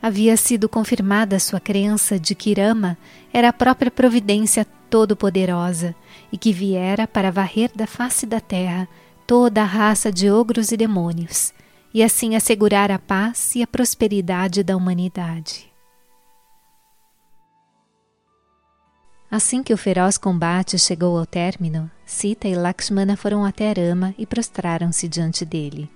Havia 0.00 0.38
sido 0.38 0.70
confirmada 0.70 1.38
sua 1.38 1.60
crença 1.60 2.18
de 2.18 2.34
que 2.34 2.54
Rama 2.54 2.96
era 3.30 3.50
a 3.50 3.52
própria 3.52 3.90
providência 3.90 4.66
todo-poderosa 4.88 5.94
e 6.32 6.38
que 6.38 6.50
viera 6.50 7.06
para 7.06 7.30
varrer 7.30 7.70
da 7.74 7.86
face 7.86 8.24
da 8.24 8.40
terra 8.40 8.88
toda 9.28 9.60
a 9.60 9.66
raça 9.66 10.10
de 10.10 10.30
ogros 10.30 10.72
e 10.72 10.76
demônios, 10.76 11.52
e 11.92 12.02
assim 12.02 12.34
assegurar 12.34 12.90
a 12.90 12.98
paz 12.98 13.54
e 13.54 13.62
a 13.62 13.66
prosperidade 13.66 14.62
da 14.62 14.74
humanidade. 14.74 15.70
Assim 19.30 19.62
que 19.62 19.74
o 19.74 19.76
feroz 19.76 20.16
combate 20.16 20.78
chegou 20.78 21.18
ao 21.18 21.26
término, 21.26 21.90
Sita 22.06 22.48
e 22.48 22.54
Lakshmana 22.54 23.18
foram 23.18 23.44
até 23.44 23.70
Rama 23.70 24.14
e 24.16 24.24
prostraram-se 24.24 25.06
diante 25.06 25.44
dele. 25.44 25.90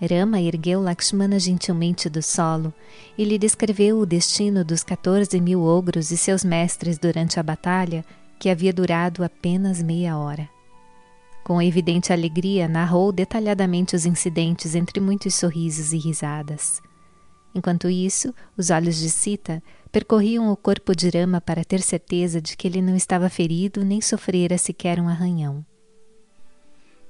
Rama 0.00 0.40
ergueu 0.40 0.80
Lakshmana 0.80 1.40
gentilmente 1.40 2.08
do 2.08 2.22
solo 2.22 2.72
e 3.18 3.24
lhe 3.24 3.38
descreveu 3.38 3.98
o 3.98 4.06
destino 4.06 4.64
dos 4.64 4.84
14 4.84 5.40
mil 5.40 5.64
ogros 5.64 6.12
e 6.12 6.16
seus 6.16 6.44
mestres 6.44 6.96
durante 6.96 7.40
a 7.40 7.42
batalha, 7.42 8.04
que 8.38 8.48
havia 8.48 8.72
durado 8.72 9.24
apenas 9.24 9.82
meia 9.82 10.16
hora. 10.16 10.48
Com 11.46 11.62
evidente 11.62 12.12
alegria, 12.12 12.66
narrou 12.66 13.12
detalhadamente 13.12 13.94
os 13.94 14.04
incidentes 14.04 14.74
entre 14.74 14.98
muitos 14.98 15.36
sorrisos 15.36 15.92
e 15.92 15.96
risadas. 15.96 16.82
Enquanto 17.54 17.88
isso, 17.88 18.34
os 18.56 18.68
olhos 18.68 18.96
de 18.96 19.08
Sita 19.08 19.62
percorriam 19.92 20.50
o 20.50 20.56
corpo 20.56 20.92
de 20.92 21.08
Rama 21.08 21.40
para 21.40 21.64
ter 21.64 21.80
certeza 21.82 22.40
de 22.40 22.56
que 22.56 22.66
ele 22.66 22.82
não 22.82 22.96
estava 22.96 23.28
ferido 23.28 23.84
nem 23.84 24.00
sofrera 24.00 24.58
sequer 24.58 24.98
um 24.98 25.08
arranhão. 25.08 25.64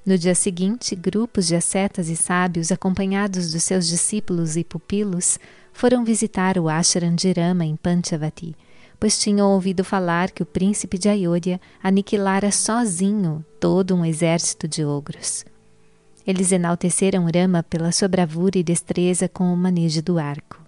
No 0.05 0.18
dia 0.18 0.34
seguinte, 0.34 0.95
grupos 0.95 1.47
de 1.47 1.57
ascetas 1.57 2.11
e 2.11 2.14
sábios, 2.14 2.70
acompanhados 2.70 3.51
dos 3.51 3.62
seus 3.62 3.89
discípulos 3.89 4.55
e 4.55 4.62
pupilos, 4.62 5.39
foram 5.72 6.05
visitar 6.05 6.59
o 6.59 6.68
ashram 6.68 7.14
de 7.14 7.32
Rama 7.32 7.64
em 7.64 7.74
Panchavati, 7.74 8.55
pois 8.99 9.18
tinham 9.18 9.51
ouvido 9.51 9.84
falar 9.84 10.30
que 10.30 10.42
o 10.42 10.47
príncipe 10.47 10.99
de 10.99 11.09
Ayodhya 11.09 11.61
aniquilara 11.82 12.51
sozinho 12.51 13.44
todo 13.61 13.94
um 13.94 14.05
exército 14.05 14.66
de 14.66 14.84
ogros. 14.84 15.44
Eles 16.26 16.51
enalteceram 16.51 17.26
Rama 17.32 17.62
pela 17.62 17.92
sua 17.92 18.09
bravura 18.09 18.59
e 18.59 18.62
destreza 18.62 19.28
com 19.28 19.53
o 19.53 19.57
manejo 19.57 20.03
do 20.03 20.18
arco. 20.18 20.61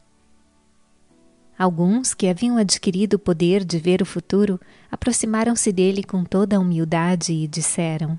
Alguns 1.58 2.14
que 2.14 2.28
haviam 2.28 2.56
adquirido 2.56 3.14
o 3.14 3.18
poder 3.18 3.64
de 3.64 3.78
ver 3.78 4.00
o 4.00 4.06
futuro 4.06 4.60
aproximaram-se 4.88 5.72
dele 5.72 6.04
com 6.04 6.22
toda 6.22 6.56
a 6.56 6.60
humildade 6.60 7.32
e 7.32 7.48
disseram: 7.48 8.18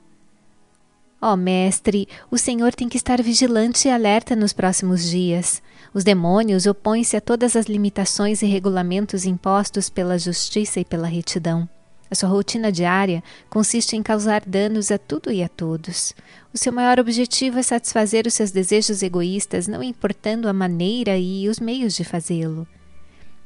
Ó 1.22 1.34
oh, 1.34 1.38
mestre, 1.38 2.06
o 2.30 2.38
senhor 2.38 2.74
tem 2.74 2.90
que 2.90 2.98
estar 2.98 3.22
vigilante 3.24 3.88
e 3.88 3.92
alerta 3.92 4.36
nos 4.36 4.52
próximos 4.52 5.10
dias. 5.10 5.62
Os 5.94 6.04
demônios 6.04 6.66
opõem-se 6.66 7.18
a 7.18 7.22
todas 7.22 7.56
as 7.56 7.66
limitações 7.66 8.42
e 8.42 8.46
regulamentos 8.46 9.26
impostos 9.26 9.90
pela 9.90 10.20
justiça 10.20 10.80
e 10.80 10.86
pela 10.86 11.08
retidão. 11.08 11.68
A 12.12 12.16
sua 12.16 12.30
rotina 12.30 12.72
diária 12.72 13.24
consiste 13.50 13.96
em 13.96 14.02
causar 14.02 14.44
danos 14.46 14.92
a 14.92 14.98
tudo 14.98 15.32
e 15.32 15.44
a 15.44 15.48
todos. 15.48 16.14
O 16.54 16.58
seu 16.58 16.74
maior 16.74 17.00
objetivo 17.00 17.60
é 17.60 17.64
satisfazer 17.64 18.26
os 18.26 18.34
seus 18.34 18.50
desejos 18.50 19.04
egoístas, 19.04 19.68
não 19.68 19.84
importando 19.84 20.48
a 20.48 20.54
maneira 20.54 21.18
e 21.18 21.48
os 21.48 21.60
meios 21.60 21.96
de 21.96 22.04
fazê-lo. 22.04 22.68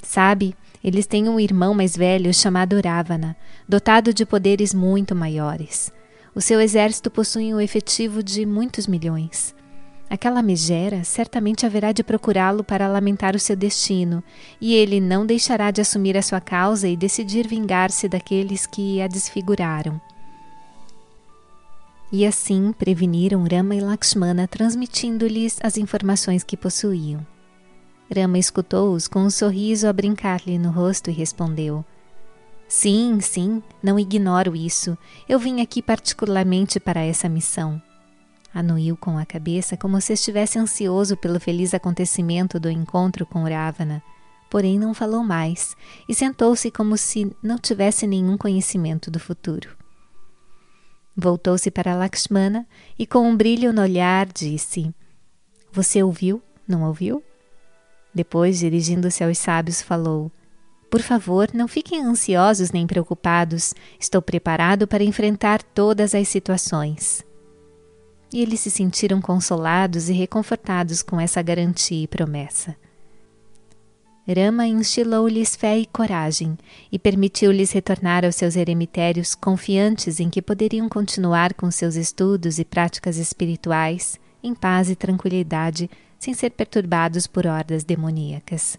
Sabe, 0.02 0.56
eles 0.84 1.06
têm 1.06 1.28
um 1.30 1.40
irmão 1.40 1.74
mais 1.74 1.96
velho 1.96 2.34
chamado 2.34 2.80
Ravana, 2.84 3.36
dotado 3.68 4.14
de 4.14 4.26
poderes 4.26 4.74
muito 4.74 5.16
maiores. 5.16 5.92
O 6.36 6.42
seu 6.42 6.60
exército 6.60 7.12
possui 7.12 7.54
um 7.54 7.60
efetivo 7.60 8.24
de 8.24 8.46
muitos 8.46 8.88
milhões. 8.88 9.54
Aquela 10.14 10.44
megera 10.44 11.04
certamente 11.04 11.66
haverá 11.66 11.92
de 11.92 12.04
procurá-lo 12.04 12.64
para 12.64 12.88
lamentar 12.88 13.36
o 13.36 13.40
seu 13.40 13.56
destino, 13.56 14.24
e 14.62 14.76
ele 14.76 15.02
não 15.02 15.26
deixará 15.26 15.72
de 15.72 15.82
assumir 15.82 16.16
a 16.16 16.22
sua 16.22 16.40
causa 16.40 16.88
e 16.88 16.96
decidir 16.96 17.48
vingar-se 17.48 18.08
daqueles 18.08 18.68
que 18.68 19.02
a 19.02 19.08
desfiguraram. 19.08 20.00
E 22.12 22.28
assim 22.28 22.72
preveniram 22.78 23.44
Rama 23.52 23.74
e 23.74 23.82
Lakshmana, 23.82 24.48
transmitindo-lhes 24.48 25.58
as 25.64 25.78
informações 25.78 26.44
que 26.44 26.56
possuíam. 26.56 27.26
Rama 28.16 28.38
escutou-os 28.38 29.08
com 29.08 29.22
um 29.22 29.32
sorriso 29.32 29.88
a 29.88 29.94
brincar-lhe 29.94 30.60
no 30.60 30.70
rosto 30.70 31.10
e 31.10 31.14
respondeu: 31.14 31.84
Sim, 32.68 33.20
sim, 33.20 33.64
não 33.82 33.98
ignoro 33.98 34.56
isso. 34.56 34.96
Eu 35.28 35.40
vim 35.40 35.60
aqui 35.60 35.82
particularmente 35.82 36.80
para 36.80 37.02
essa 37.02 37.28
missão. 37.28 37.82
Anuiu 38.54 38.96
com 38.96 39.18
a 39.18 39.26
cabeça 39.26 39.76
como 39.76 40.00
se 40.00 40.14
estivesse 40.14 40.60
ansioso 40.60 41.18
pelo 41.18 41.40
feliz 41.40 41.74
acontecimento 41.74 42.60
do 42.60 42.70
encontro 42.70 43.26
com 43.26 43.44
Ravana, 43.44 44.04
porém 44.50 44.78
não 44.78 44.94
falou 44.94 45.24
mais 45.24 45.76
e 46.08 46.14
sentou-se 46.14 46.70
como 46.70 46.96
se 46.96 47.36
não 47.42 47.58
tivesse 47.58 48.06
nenhum 48.06 48.38
conhecimento 48.38 49.10
do 49.10 49.20
futuro. 49.20 49.76
Voltou-se 51.16 51.72
para 51.72 51.96
Lakshmana 51.96 52.68
e, 52.98 53.06
com 53.06 53.28
um 53.28 53.36
brilho 53.36 53.74
no 53.74 53.82
olhar, 53.82 54.28
disse: 54.28 54.94
Você 55.72 56.04
ouviu? 56.04 56.42
Não 56.68 56.84
ouviu? 56.84 57.24
Depois, 58.14 58.60
dirigindo-se 58.60 59.24
aos 59.24 59.38
sábios, 59.38 59.82
falou: 59.82 60.32
por 60.94 61.02
favor, 61.02 61.50
não 61.56 61.68
fiquem 61.68 62.04
ansiosos 62.04 62.70
nem 62.70 62.86
preocupados. 62.86 63.74
Estou 64.00 64.22
preparado 64.22 64.88
para 64.88 65.04
enfrentar 65.04 65.64
todas 65.64 66.14
as 66.14 66.28
situações. 66.28 67.26
E 68.34 68.42
eles 68.42 68.60
se 68.62 68.72
sentiram 68.72 69.22
consolados 69.22 70.10
e 70.10 70.14
reconfortados 70.14 71.04
com 71.04 71.20
essa 71.22 71.42
garantia 71.42 72.04
e 72.04 72.08
promessa. 72.08 72.76
Rama 74.28 74.66
instilou-lhes 74.66 75.56
fé 75.56 75.78
e 75.78 75.86
coragem 75.86 76.58
e 76.92 76.98
permitiu-lhes 76.98 77.72
retornar 77.72 78.26
aos 78.26 78.36
seus 78.36 78.56
eremitérios 78.56 79.36
confiantes 79.36 80.20
em 80.20 80.30
que 80.30 80.42
poderiam 80.42 80.90
continuar 80.90 81.54
com 81.54 81.70
seus 81.70 81.96
estudos 81.96 82.58
e 82.58 82.66
práticas 82.66 83.18
espirituais 83.18 84.20
em 84.42 84.54
paz 84.54 84.90
e 84.90 84.96
tranquilidade, 84.96 85.90
sem 86.20 86.34
ser 86.34 86.52
perturbados 86.52 87.28
por 87.28 87.48
hordas 87.48 87.84
demoníacas. 87.84 88.78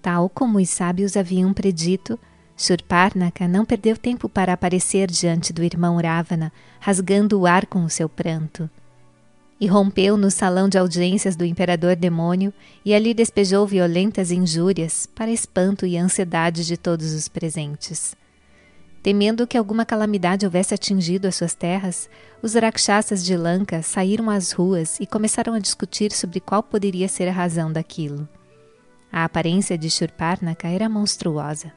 Tal 0.00 0.28
como 0.28 0.58
os 0.58 0.70
sábios 0.70 1.16
haviam 1.16 1.52
predito, 1.52 2.18
Shurparnaka 2.56 3.46
não 3.46 3.66
perdeu 3.66 3.96
tempo 3.96 4.28
para 4.28 4.54
aparecer 4.54 5.10
diante 5.10 5.52
do 5.52 5.62
irmão 5.62 6.00
Ravana, 6.00 6.50
rasgando 6.80 7.38
o 7.38 7.46
ar 7.46 7.66
com 7.66 7.84
o 7.84 7.90
seu 7.90 8.08
pranto. 8.08 8.68
Irrompeu 9.60 10.16
no 10.16 10.30
salão 10.30 10.68
de 10.68 10.78
audiências 10.78 11.36
do 11.36 11.44
imperador 11.44 11.96
demônio 11.96 12.52
e 12.84 12.94
ali 12.94 13.12
despejou 13.12 13.66
violentas 13.66 14.30
injúrias 14.30 15.06
para 15.06 15.30
espanto 15.30 15.86
e 15.86 15.96
ansiedade 15.96 16.66
de 16.66 16.76
todos 16.76 17.12
os 17.12 17.28
presentes. 17.28 18.14
Temendo 19.02 19.46
que 19.46 19.56
alguma 19.56 19.86
calamidade 19.86 20.44
houvesse 20.44 20.74
atingido 20.74 21.28
as 21.28 21.36
suas 21.36 21.54
terras, 21.54 22.08
os 22.42 22.54
rakshasas 22.54 23.24
de 23.24 23.36
Lanka 23.36 23.82
saíram 23.82 24.28
às 24.28 24.52
ruas 24.52 24.98
e 24.98 25.06
começaram 25.06 25.54
a 25.54 25.58
discutir 25.58 26.10
sobre 26.12 26.40
qual 26.40 26.62
poderia 26.62 27.06
ser 27.06 27.28
a 27.28 27.32
razão 27.32 27.70
daquilo. 27.70 28.28
A 29.12 29.24
aparência 29.24 29.78
de 29.78 29.88
Shurparnaka 29.88 30.68
era 30.68 30.88
monstruosa. 30.88 31.72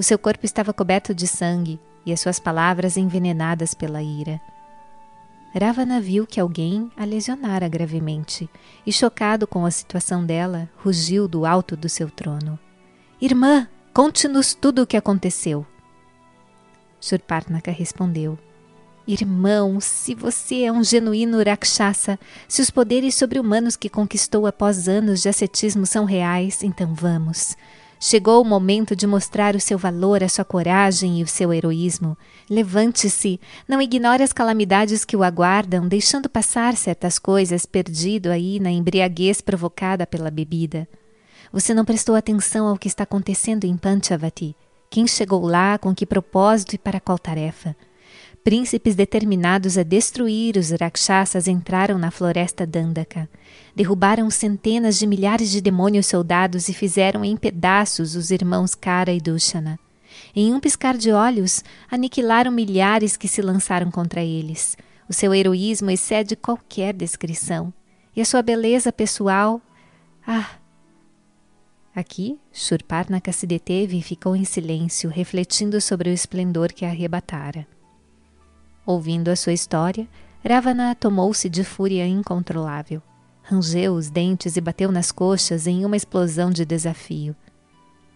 O 0.00 0.02
seu 0.02 0.18
corpo 0.18 0.46
estava 0.46 0.72
coberto 0.72 1.14
de 1.14 1.26
sangue 1.26 1.78
e 2.06 2.10
as 2.10 2.20
suas 2.20 2.38
palavras 2.38 2.96
envenenadas 2.96 3.74
pela 3.74 4.02
ira. 4.02 4.40
Ravana 5.54 6.00
viu 6.00 6.26
que 6.26 6.40
alguém 6.40 6.90
a 6.96 7.04
lesionara 7.04 7.68
gravemente 7.68 8.48
e, 8.86 8.90
chocado 8.94 9.46
com 9.46 9.66
a 9.66 9.70
situação 9.70 10.24
dela, 10.24 10.70
rugiu 10.78 11.28
do 11.28 11.44
alto 11.44 11.76
do 11.76 11.86
seu 11.86 12.08
trono. 12.08 12.58
Irmã, 13.20 13.68
conte-nos 13.92 14.54
tudo 14.54 14.80
o 14.80 14.86
que 14.86 14.96
aconteceu. 14.96 15.66
Shurparnaka 16.98 17.70
respondeu: 17.70 18.38
Irmão, 19.06 19.82
se 19.82 20.14
você 20.14 20.62
é 20.62 20.72
um 20.72 20.82
genuíno 20.82 21.42
Rakshasa, 21.44 22.18
se 22.48 22.62
os 22.62 22.70
poderes 22.70 23.16
sobre-humanos 23.16 23.76
que 23.76 23.90
conquistou 23.90 24.46
após 24.46 24.88
anos 24.88 25.20
de 25.20 25.28
ascetismo 25.28 25.84
são 25.84 26.06
reais, 26.06 26.62
então 26.62 26.94
vamos. 26.94 27.54
Chegou 28.02 28.40
o 28.40 28.44
momento 28.46 28.96
de 28.96 29.06
mostrar 29.06 29.54
o 29.54 29.60
seu 29.60 29.76
valor, 29.76 30.24
a 30.24 30.28
sua 30.28 30.42
coragem 30.42 31.20
e 31.20 31.22
o 31.22 31.26
seu 31.26 31.52
heroísmo. 31.52 32.16
Levante-se, 32.48 33.38
não 33.68 33.82
ignore 33.82 34.22
as 34.22 34.32
calamidades 34.32 35.04
que 35.04 35.14
o 35.14 35.22
aguardam, 35.22 35.86
deixando 35.86 36.26
passar 36.26 36.74
certas 36.78 37.18
coisas, 37.18 37.66
perdido 37.66 38.30
aí 38.30 38.58
na 38.58 38.70
embriaguez 38.70 39.42
provocada 39.42 40.06
pela 40.06 40.30
bebida. 40.30 40.88
Você 41.52 41.74
não 41.74 41.84
prestou 41.84 42.14
atenção 42.14 42.68
ao 42.68 42.78
que 42.78 42.88
está 42.88 43.02
acontecendo 43.02 43.64
em 43.64 43.76
Panchavati. 43.76 44.56
Quem 44.88 45.06
chegou 45.06 45.44
lá, 45.44 45.76
com 45.76 45.94
que 45.94 46.06
propósito 46.06 46.76
e 46.76 46.78
para 46.78 47.00
qual 47.00 47.18
tarefa? 47.18 47.76
Príncipes 48.42 48.94
determinados 48.94 49.76
a 49.76 49.82
destruir 49.82 50.56
os 50.56 50.70
Rakshasas 50.70 51.46
entraram 51.46 51.98
na 51.98 52.10
floresta 52.10 52.66
Dandaka. 52.66 53.28
Derrubaram 53.74 54.30
centenas 54.30 54.98
de 54.98 55.06
milhares 55.06 55.50
de 55.50 55.60
demônios 55.60 56.06
soldados 56.06 56.68
e 56.68 56.72
fizeram 56.72 57.24
em 57.24 57.36
pedaços 57.36 58.14
os 58.14 58.30
irmãos 58.30 58.74
Kara 58.74 59.12
e 59.12 59.20
Dushana. 59.20 59.78
Em 60.34 60.52
um 60.54 60.60
piscar 60.60 60.96
de 60.96 61.12
olhos, 61.12 61.62
aniquilaram 61.90 62.50
milhares 62.50 63.16
que 63.16 63.28
se 63.28 63.42
lançaram 63.42 63.90
contra 63.90 64.22
eles. 64.22 64.76
O 65.08 65.12
seu 65.12 65.34
heroísmo 65.34 65.90
excede 65.90 66.36
qualquer 66.36 66.94
descrição. 66.94 67.72
E 68.14 68.20
a 68.20 68.24
sua 68.24 68.42
beleza 68.42 68.92
pessoal. 68.92 69.60
Ah! 70.26 70.50
Aqui, 71.94 72.38
Shurparnaka 72.52 73.32
se 73.32 73.46
deteve 73.46 73.98
e 73.98 74.02
ficou 74.02 74.36
em 74.36 74.44
silêncio, 74.44 75.10
refletindo 75.10 75.80
sobre 75.80 76.08
o 76.08 76.12
esplendor 76.12 76.72
que 76.72 76.84
a 76.84 76.88
arrebatara. 76.88 77.66
Ouvindo 78.90 79.28
a 79.28 79.36
sua 79.36 79.52
história, 79.52 80.08
Ravana 80.44 80.96
tomou-se 80.96 81.48
de 81.48 81.62
fúria 81.62 82.04
incontrolável. 82.08 83.00
Rangeu 83.40 83.94
os 83.94 84.10
dentes 84.10 84.56
e 84.56 84.60
bateu 84.60 84.90
nas 84.90 85.12
coxas 85.12 85.68
em 85.68 85.84
uma 85.84 85.96
explosão 85.96 86.50
de 86.50 86.64
desafio. 86.64 87.36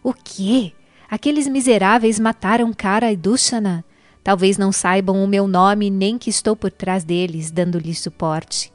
O 0.02 0.12
quê? 0.12 0.72
Aqueles 1.08 1.46
miseráveis 1.46 2.18
mataram 2.18 2.72
Kara 2.72 3.12
e 3.12 3.16
Dushana? 3.16 3.84
Talvez 4.24 4.58
não 4.58 4.72
saibam 4.72 5.22
o 5.22 5.28
meu 5.28 5.46
nome 5.46 5.90
nem 5.90 6.18
que 6.18 6.28
estou 6.28 6.56
por 6.56 6.72
trás 6.72 7.04
deles, 7.04 7.52
dando-lhes 7.52 8.00
suporte. 8.00 8.72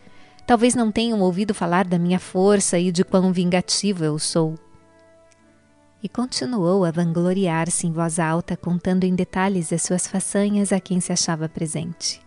Talvez 0.47 0.75
não 0.75 0.93
tenham 0.93 1.19
ouvido 1.19 1.53
falar 1.53 1.83
da 1.83 1.99
minha 1.99 2.17
força 2.17 2.79
e 2.79 2.93
de 2.93 3.03
quão 3.03 3.33
vingativo 3.33 4.05
eu 4.05 4.17
sou. 4.17 4.55
E 6.01 6.07
continuou 6.07 6.85
a 6.85 6.91
vangloriar-se 6.91 7.85
em 7.85 7.91
voz 7.91 8.19
alta, 8.19 8.55
contando 8.55 9.03
em 9.03 9.13
detalhes 9.13 9.73
as 9.73 9.81
suas 9.81 10.07
façanhas 10.07 10.71
a 10.71 10.79
quem 10.79 11.01
se 11.01 11.11
achava 11.11 11.49
presente. 11.49 12.21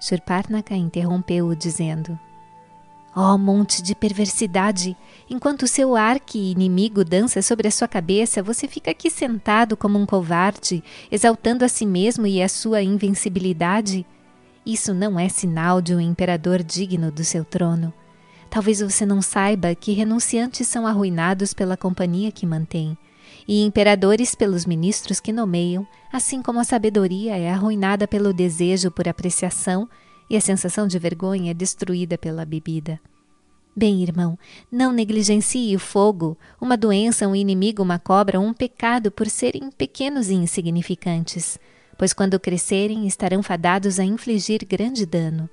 Shurparnaka 0.00 0.74
interrompeu-o, 0.74 1.54
dizendo: 1.54 2.18
Ó 3.14 3.34
oh, 3.34 3.38
monte 3.38 3.80
de 3.80 3.94
perversidade! 3.94 4.96
Enquanto 5.30 5.68
seu 5.68 5.94
arqui-inimigo 5.94 7.04
dança 7.04 7.40
sobre 7.42 7.68
a 7.68 7.70
sua 7.70 7.86
cabeça, 7.86 8.42
você 8.42 8.66
fica 8.66 8.90
aqui 8.90 9.08
sentado 9.08 9.76
como 9.76 9.96
um 9.96 10.04
covarde, 10.04 10.82
exaltando 11.12 11.64
a 11.64 11.68
si 11.68 11.86
mesmo 11.86 12.26
e 12.26 12.42
a 12.42 12.48
sua 12.48 12.82
invencibilidade? 12.82 14.04
Isso 14.66 14.92
não 14.92 15.18
é 15.18 15.28
sinal 15.28 15.80
de 15.80 15.94
um 15.94 16.00
imperador 16.00 16.60
digno 16.60 17.12
do 17.12 17.22
seu 17.22 17.44
trono. 17.44 17.92
Talvez 18.54 18.78
você 18.78 19.04
não 19.04 19.20
saiba 19.20 19.74
que 19.74 19.90
renunciantes 19.90 20.68
são 20.68 20.86
arruinados 20.86 21.52
pela 21.52 21.76
companhia 21.76 22.30
que 22.30 22.46
mantém, 22.46 22.96
e 23.48 23.64
imperadores 23.64 24.36
pelos 24.36 24.64
ministros 24.64 25.18
que 25.18 25.32
nomeiam, 25.32 25.84
assim 26.12 26.40
como 26.40 26.60
a 26.60 26.64
sabedoria 26.64 27.36
é 27.36 27.50
arruinada 27.50 28.06
pelo 28.06 28.32
desejo 28.32 28.92
por 28.92 29.08
apreciação 29.08 29.88
e 30.30 30.36
a 30.36 30.40
sensação 30.40 30.86
de 30.86 31.00
vergonha 31.00 31.50
é 31.50 31.54
destruída 31.54 32.16
pela 32.16 32.44
bebida. 32.44 33.00
Bem, 33.74 34.04
irmão, 34.04 34.38
não 34.70 34.92
negligencie 34.92 35.74
o 35.74 35.80
fogo, 35.80 36.38
uma 36.60 36.76
doença, 36.76 37.26
um 37.26 37.34
inimigo, 37.34 37.82
uma 37.82 37.98
cobra, 37.98 38.38
um 38.38 38.54
pecado 38.54 39.10
por 39.10 39.28
serem 39.28 39.68
pequenos 39.68 40.30
e 40.30 40.34
insignificantes, 40.34 41.58
pois 41.98 42.12
quando 42.12 42.38
crescerem 42.38 43.04
estarão 43.04 43.42
fadados 43.42 43.98
a 43.98 44.04
infligir 44.04 44.64
grande 44.64 45.04
dano. 45.04 45.50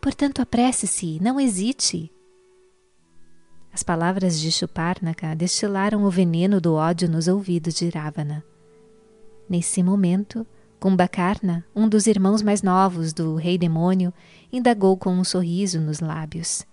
Portanto, 0.00 0.40
apresse-se, 0.40 1.18
não 1.20 1.40
hesite. 1.40 2.13
As 3.74 3.82
palavras 3.82 4.38
de 4.38 4.52
Chuparnaka 4.52 5.34
destilaram 5.34 6.04
o 6.04 6.10
veneno 6.10 6.60
do 6.60 6.74
ódio 6.74 7.10
nos 7.10 7.26
ouvidos 7.26 7.74
de 7.74 7.88
Ravana. 7.88 8.44
Nesse 9.50 9.82
momento, 9.82 10.46
Kumbhakarna, 10.78 11.66
um 11.74 11.88
dos 11.88 12.06
irmãos 12.06 12.40
mais 12.40 12.62
novos 12.62 13.12
do 13.12 13.34
rei 13.34 13.58
demônio, 13.58 14.14
indagou 14.52 14.96
com 14.96 15.10
um 15.10 15.24
sorriso 15.24 15.80
nos 15.80 15.98
lábios. 15.98 16.64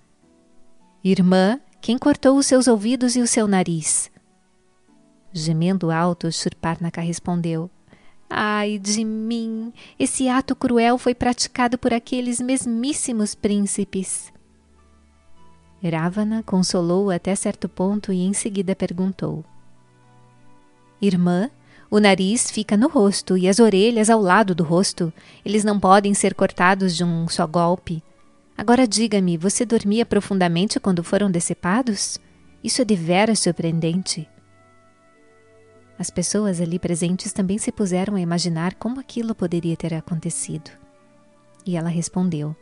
Irmã, 1.04 1.60
quem 1.82 1.98
cortou 1.98 2.38
os 2.38 2.46
seus 2.46 2.68
ouvidos 2.68 3.16
e 3.16 3.20
o 3.20 3.26
seu 3.26 3.48
nariz? 3.48 4.12
Gemendo 5.34 5.90
alto, 5.90 6.32
Shurparnaka 6.32 7.02
respondeu: 7.02 7.68
Ai 8.30 8.78
de 8.78 9.04
mim! 9.04 9.74
Esse 9.98 10.30
ato 10.30 10.56
cruel 10.56 11.00
foi 11.00 11.16
praticado 11.16 11.80
por 11.80 11.96
aqueles 11.96 12.40
mesmíssimos 12.40 13.34
príncipes. 13.34 14.32
Ravana 15.90 16.44
consolou-o 16.44 17.10
até 17.10 17.36
certo 17.36 17.68
ponto 17.68 18.14
e 18.14 18.22
em 18.22 18.34
seguida 18.34 18.76
perguntou: 18.76 19.44
Irmã, 21.02 21.50
o 21.90 22.00
nariz 22.00 22.52
fica 22.52 22.78
no 22.78 22.88
rosto 22.88 23.38
e 23.38 23.50
as 23.50 23.60
orelhas 23.60 24.10
ao 24.10 24.22
lado 24.22 24.54
do 24.54 24.64
rosto. 24.64 25.12
Eles 25.44 25.64
não 25.64 25.80
podem 25.80 26.14
ser 26.14 26.36
cortados 26.36 26.96
de 26.96 27.04
um 27.04 27.28
só 27.28 27.46
golpe. 27.48 28.04
Agora 28.58 28.88
diga-me, 28.88 29.38
você 29.38 29.66
dormia 29.66 30.06
profundamente 30.06 30.80
quando 30.80 31.04
foram 31.04 31.32
decepados? 31.32 32.20
Isso 32.64 32.82
é 32.82 32.86
deveras 32.86 33.40
surpreendente. 33.40 34.30
As 35.98 36.10
pessoas 36.10 36.62
ali 36.62 36.80
presentes 36.80 37.34
também 37.34 37.58
se 37.58 37.72
puseram 37.72 38.16
a 38.16 38.22
imaginar 38.22 38.76
como 38.76 39.00
aquilo 39.00 39.36
poderia 39.36 39.76
ter 39.76 39.94
acontecido. 39.94 40.72
E 41.66 41.76
ela 41.76 41.90
respondeu: 41.90 42.56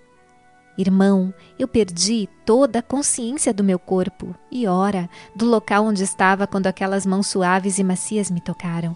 Irmão, 0.80 1.34
eu 1.60 1.68
perdi 1.68 2.30
toda 2.46 2.80
a 2.80 2.82
consciência 2.82 3.54
do 3.54 3.66
meu 3.66 3.78
corpo 3.78 4.34
e, 4.50 4.66
ora, 4.66 5.10
do 5.36 5.44
local 5.44 5.84
onde 5.84 6.06
estava 6.06 6.48
quando 6.48 6.68
aquelas 6.68 7.06
mãos 7.06 7.28
suaves 7.28 7.80
e 7.80 7.84
macias 7.84 8.32
me 8.32 8.40
tocaram. 8.40 8.96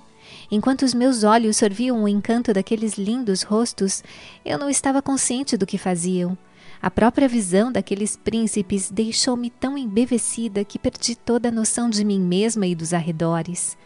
Enquanto 0.49 0.83
os 0.83 0.93
meus 0.93 1.25
olhos 1.25 1.57
sorviam 1.57 2.01
o 2.01 2.07
encanto 2.07 2.53
daqueles 2.53 2.93
lindos 2.93 3.41
rostos, 3.41 4.01
eu 4.45 4.57
não 4.57 4.69
estava 4.69 5.01
consciente 5.01 5.57
do 5.57 5.65
que 5.65 5.77
faziam. 5.77 6.37
A 6.81 6.89
própria 6.89 7.27
visão 7.27 7.69
daqueles 7.69 8.15
príncipes 8.15 8.89
deixou-me 8.89 9.49
tão 9.49 9.77
embevecida 9.77 10.63
que 10.63 10.79
perdi 10.79 11.17
toda 11.17 11.49
a 11.49 11.51
noção 11.51 11.89
de 11.89 12.05
mim 12.05 12.21
mesma 12.21 12.65
e 12.65 12.73
dos 12.73 12.93
arredores. 12.93 13.77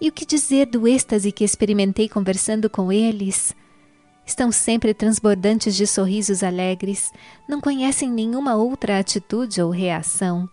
E 0.00 0.08
o 0.08 0.12
que 0.12 0.26
dizer 0.26 0.66
do 0.66 0.88
êxtase 0.88 1.30
que 1.30 1.44
experimentei 1.44 2.08
conversando 2.08 2.68
com 2.68 2.90
eles? 2.90 3.54
Estão 4.28 4.52
sempre 4.52 4.92
transbordantes 4.92 5.74
de 5.74 5.86
sorrisos 5.86 6.42
alegres, 6.42 7.10
não 7.48 7.62
conhecem 7.62 8.10
nenhuma 8.10 8.56
outra 8.56 8.98
atitude 8.98 9.62
ou 9.62 9.70
reação. 9.70 10.46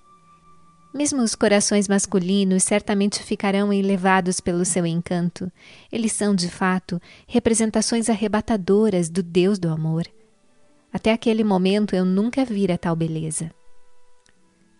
Mesmo 0.93 1.21
os 1.21 1.35
corações 1.35 1.85
masculinos 1.85 2.63
certamente 2.63 3.21
ficarão 3.21 3.73
elevados 3.73 4.39
pelo 4.39 4.63
seu 4.63 4.85
encanto. 4.85 5.51
Eles 5.91 6.13
são, 6.13 6.33
de 6.33 6.47
fato, 6.47 7.01
representações 7.27 8.09
arrebatadoras 8.09 9.09
do 9.09 9.21
Deus 9.21 9.59
do 9.59 9.67
amor. 9.67 10.07
Até 10.93 11.11
aquele 11.11 11.43
momento 11.43 11.97
eu 11.97 12.05
nunca 12.05 12.45
vira 12.45 12.77
tal 12.77 12.95
beleza. 12.95 13.51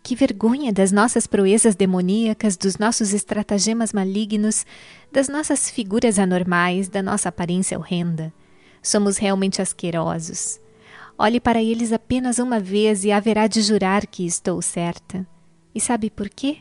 Que 0.02 0.16
vergonha 0.16 0.72
das 0.72 0.93
nossas 0.93 1.28
proezas 1.28 1.76
demoníacas, 1.76 2.56
dos 2.56 2.78
nossos 2.78 3.12
estratagemas 3.14 3.91
malignos, 3.91 4.66
das 5.12 5.28
nossas 5.28 5.70
figuras 5.70 6.18
anormais, 6.18 6.88
da 6.88 7.04
nossa 7.04 7.28
aparência 7.28 7.78
horrenda. 7.78 8.32
Somos 8.86 9.18
realmente 9.18 9.64
asquerosos. 9.64 10.60
Olhe 11.18 11.40
para 11.40 11.60
eles 11.60 11.92
apenas 11.92 12.38
uma 12.38 12.60
vez 12.60 13.04
e 13.04 13.12
haverá 13.12 13.48
de 13.48 13.60
jurar 13.64 14.06
que 14.06 14.24
estou 14.24 14.62
certa. 14.62 15.26
E 15.74 15.82
sabe 15.82 16.12
por 16.12 16.30
quê? 16.30 16.60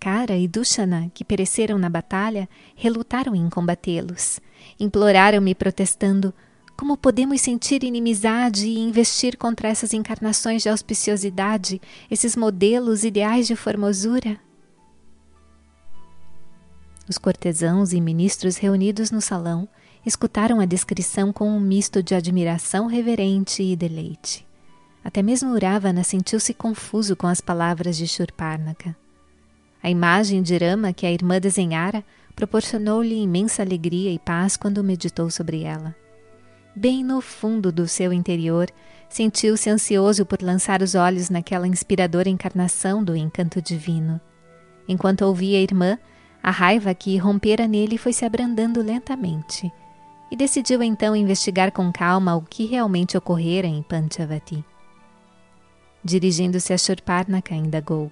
Kara 0.00 0.34
e 0.34 0.48
Dushana, 0.48 1.10
que 1.12 1.22
pereceram 1.22 1.76
na 1.76 1.90
batalha, 1.90 2.48
relutaram 2.74 3.34
em 3.34 3.50
combatê-los. 3.50 4.40
Imploraram-me, 4.80 5.54
protestando: 5.54 6.32
Como 6.74 6.96
podemos 6.96 7.42
sentir 7.42 7.84
inimizade 7.84 8.66
e 8.66 8.78
investir 8.78 9.36
contra 9.36 9.68
essas 9.68 9.92
encarnações 9.92 10.62
de 10.62 10.70
auspiciosidade, 10.70 11.82
esses 12.10 12.34
modelos 12.34 13.04
ideais 13.04 13.46
de 13.46 13.54
formosura? 13.54 14.40
Os 17.06 17.18
cortesãos 17.18 17.92
e 17.92 18.00
ministros 18.00 18.56
reunidos 18.56 19.10
no 19.10 19.20
salão 19.20 19.68
escutaram 20.04 20.60
a 20.60 20.64
descrição 20.64 21.32
com 21.32 21.48
um 21.48 21.60
misto 21.60 22.02
de 22.02 22.14
admiração 22.14 22.86
reverente 22.86 23.62
e 23.62 23.76
deleite. 23.76 24.46
Até 25.04 25.22
mesmo 25.22 25.52
Uravana 25.52 26.04
sentiu-se 26.04 26.54
confuso 26.54 27.16
com 27.16 27.26
as 27.26 27.40
palavras 27.40 27.96
de 27.96 28.06
Shurparnaka. 28.06 28.96
A 29.82 29.90
imagem 29.90 30.42
de 30.42 30.56
Rama 30.56 30.92
que 30.92 31.06
a 31.06 31.10
irmã 31.10 31.40
desenhara 31.40 32.04
proporcionou-lhe 32.36 33.20
imensa 33.20 33.62
alegria 33.62 34.12
e 34.12 34.18
paz 34.18 34.56
quando 34.56 34.84
meditou 34.84 35.28
sobre 35.28 35.62
ela. 35.62 35.94
Bem 36.74 37.04
no 37.04 37.20
fundo 37.20 37.70
do 37.70 37.86
seu 37.86 38.12
interior, 38.12 38.68
sentiu-se 39.08 39.68
ansioso 39.68 40.24
por 40.24 40.40
lançar 40.40 40.82
os 40.82 40.94
olhos 40.94 41.28
naquela 41.28 41.66
inspiradora 41.66 42.30
encarnação 42.30 43.04
do 43.04 43.14
encanto 43.14 43.60
divino. 43.60 44.20
Enquanto 44.88 45.22
ouvia 45.22 45.58
a 45.58 45.62
irmã, 45.62 45.98
a 46.42 46.50
raiva 46.50 46.94
que 46.94 47.16
rompera 47.18 47.68
nele 47.68 47.98
foi 47.98 48.12
se 48.12 48.24
abrandando 48.24 48.80
lentamente, 48.80 49.70
e 50.32 50.36
decidiu 50.36 50.82
então 50.82 51.14
investigar 51.14 51.70
com 51.70 51.92
calma 51.92 52.34
o 52.34 52.40
que 52.40 52.64
realmente 52.64 53.18
ocorrera 53.18 53.66
em 53.66 53.82
Panchavati. 53.82 54.64
Dirigindo-se 56.02 56.72
a 56.72 56.78
Shurparnaka, 56.78 57.54
indagou. 57.54 58.10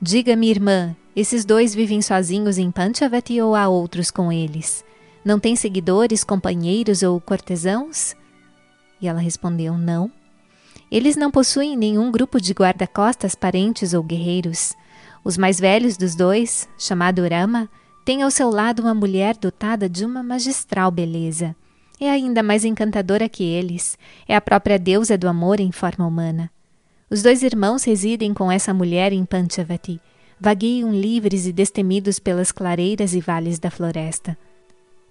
Diga-me, 0.00 0.48
irmã, 0.48 0.94
esses 1.16 1.44
dois 1.44 1.74
vivem 1.74 2.00
sozinhos 2.00 2.56
em 2.56 2.70
Panchavati 2.70 3.42
ou 3.42 3.56
há 3.56 3.66
outros 3.66 4.12
com 4.12 4.30
eles? 4.30 4.84
Não 5.24 5.40
tem 5.40 5.56
seguidores, 5.56 6.22
companheiros 6.22 7.02
ou 7.02 7.20
cortesãos? 7.20 8.14
E 9.00 9.08
ela 9.08 9.18
respondeu: 9.18 9.76
Não. 9.76 10.08
Eles 10.88 11.16
não 11.16 11.32
possuem 11.32 11.76
nenhum 11.76 12.12
grupo 12.12 12.40
de 12.40 12.52
guarda-costas, 12.52 13.34
parentes 13.34 13.92
ou 13.92 14.04
guerreiros. 14.04 14.76
Os 15.24 15.36
mais 15.36 15.58
velhos 15.58 15.96
dos 15.96 16.14
dois, 16.14 16.68
chamado 16.78 17.26
Rama, 17.26 17.68
tem 18.04 18.22
ao 18.22 18.30
seu 18.30 18.50
lado 18.50 18.82
uma 18.82 18.94
mulher 18.94 19.36
dotada 19.36 19.88
de 19.88 20.04
uma 20.04 20.22
magistral 20.22 20.90
beleza. 20.90 21.54
É 22.00 22.10
ainda 22.10 22.42
mais 22.42 22.64
encantadora 22.64 23.28
que 23.28 23.44
eles. 23.44 23.96
É 24.26 24.34
a 24.34 24.40
própria 24.40 24.78
deusa 24.78 25.16
do 25.16 25.28
amor 25.28 25.60
em 25.60 25.70
forma 25.70 26.06
humana. 26.06 26.50
Os 27.08 27.22
dois 27.22 27.42
irmãos 27.42 27.84
residem 27.84 28.34
com 28.34 28.50
essa 28.50 28.74
mulher 28.74 29.12
em 29.12 29.24
Panchavati. 29.24 30.00
Vagueiam 30.40 30.92
livres 30.92 31.46
e 31.46 31.52
destemidos 31.52 32.18
pelas 32.18 32.50
clareiras 32.50 33.14
e 33.14 33.20
vales 33.20 33.60
da 33.60 33.70
floresta. 33.70 34.36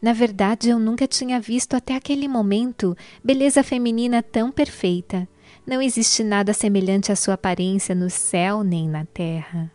Na 0.01 0.11
verdade, 0.11 0.69
eu 0.69 0.79
nunca 0.79 1.07
tinha 1.07 1.39
visto 1.39 1.75
até 1.75 1.95
aquele 1.95 2.27
momento 2.27 2.97
beleza 3.23 3.63
feminina 3.63 4.21
tão 4.21 4.51
perfeita. 4.51 5.27
Não 5.65 5.81
existe 5.81 6.23
nada 6.23 6.53
semelhante 6.53 7.11
à 7.11 7.15
sua 7.15 7.35
aparência 7.35 7.93
no 7.93 8.09
céu 8.09 8.63
nem 8.63 8.89
na 8.89 9.05
terra. 9.05 9.71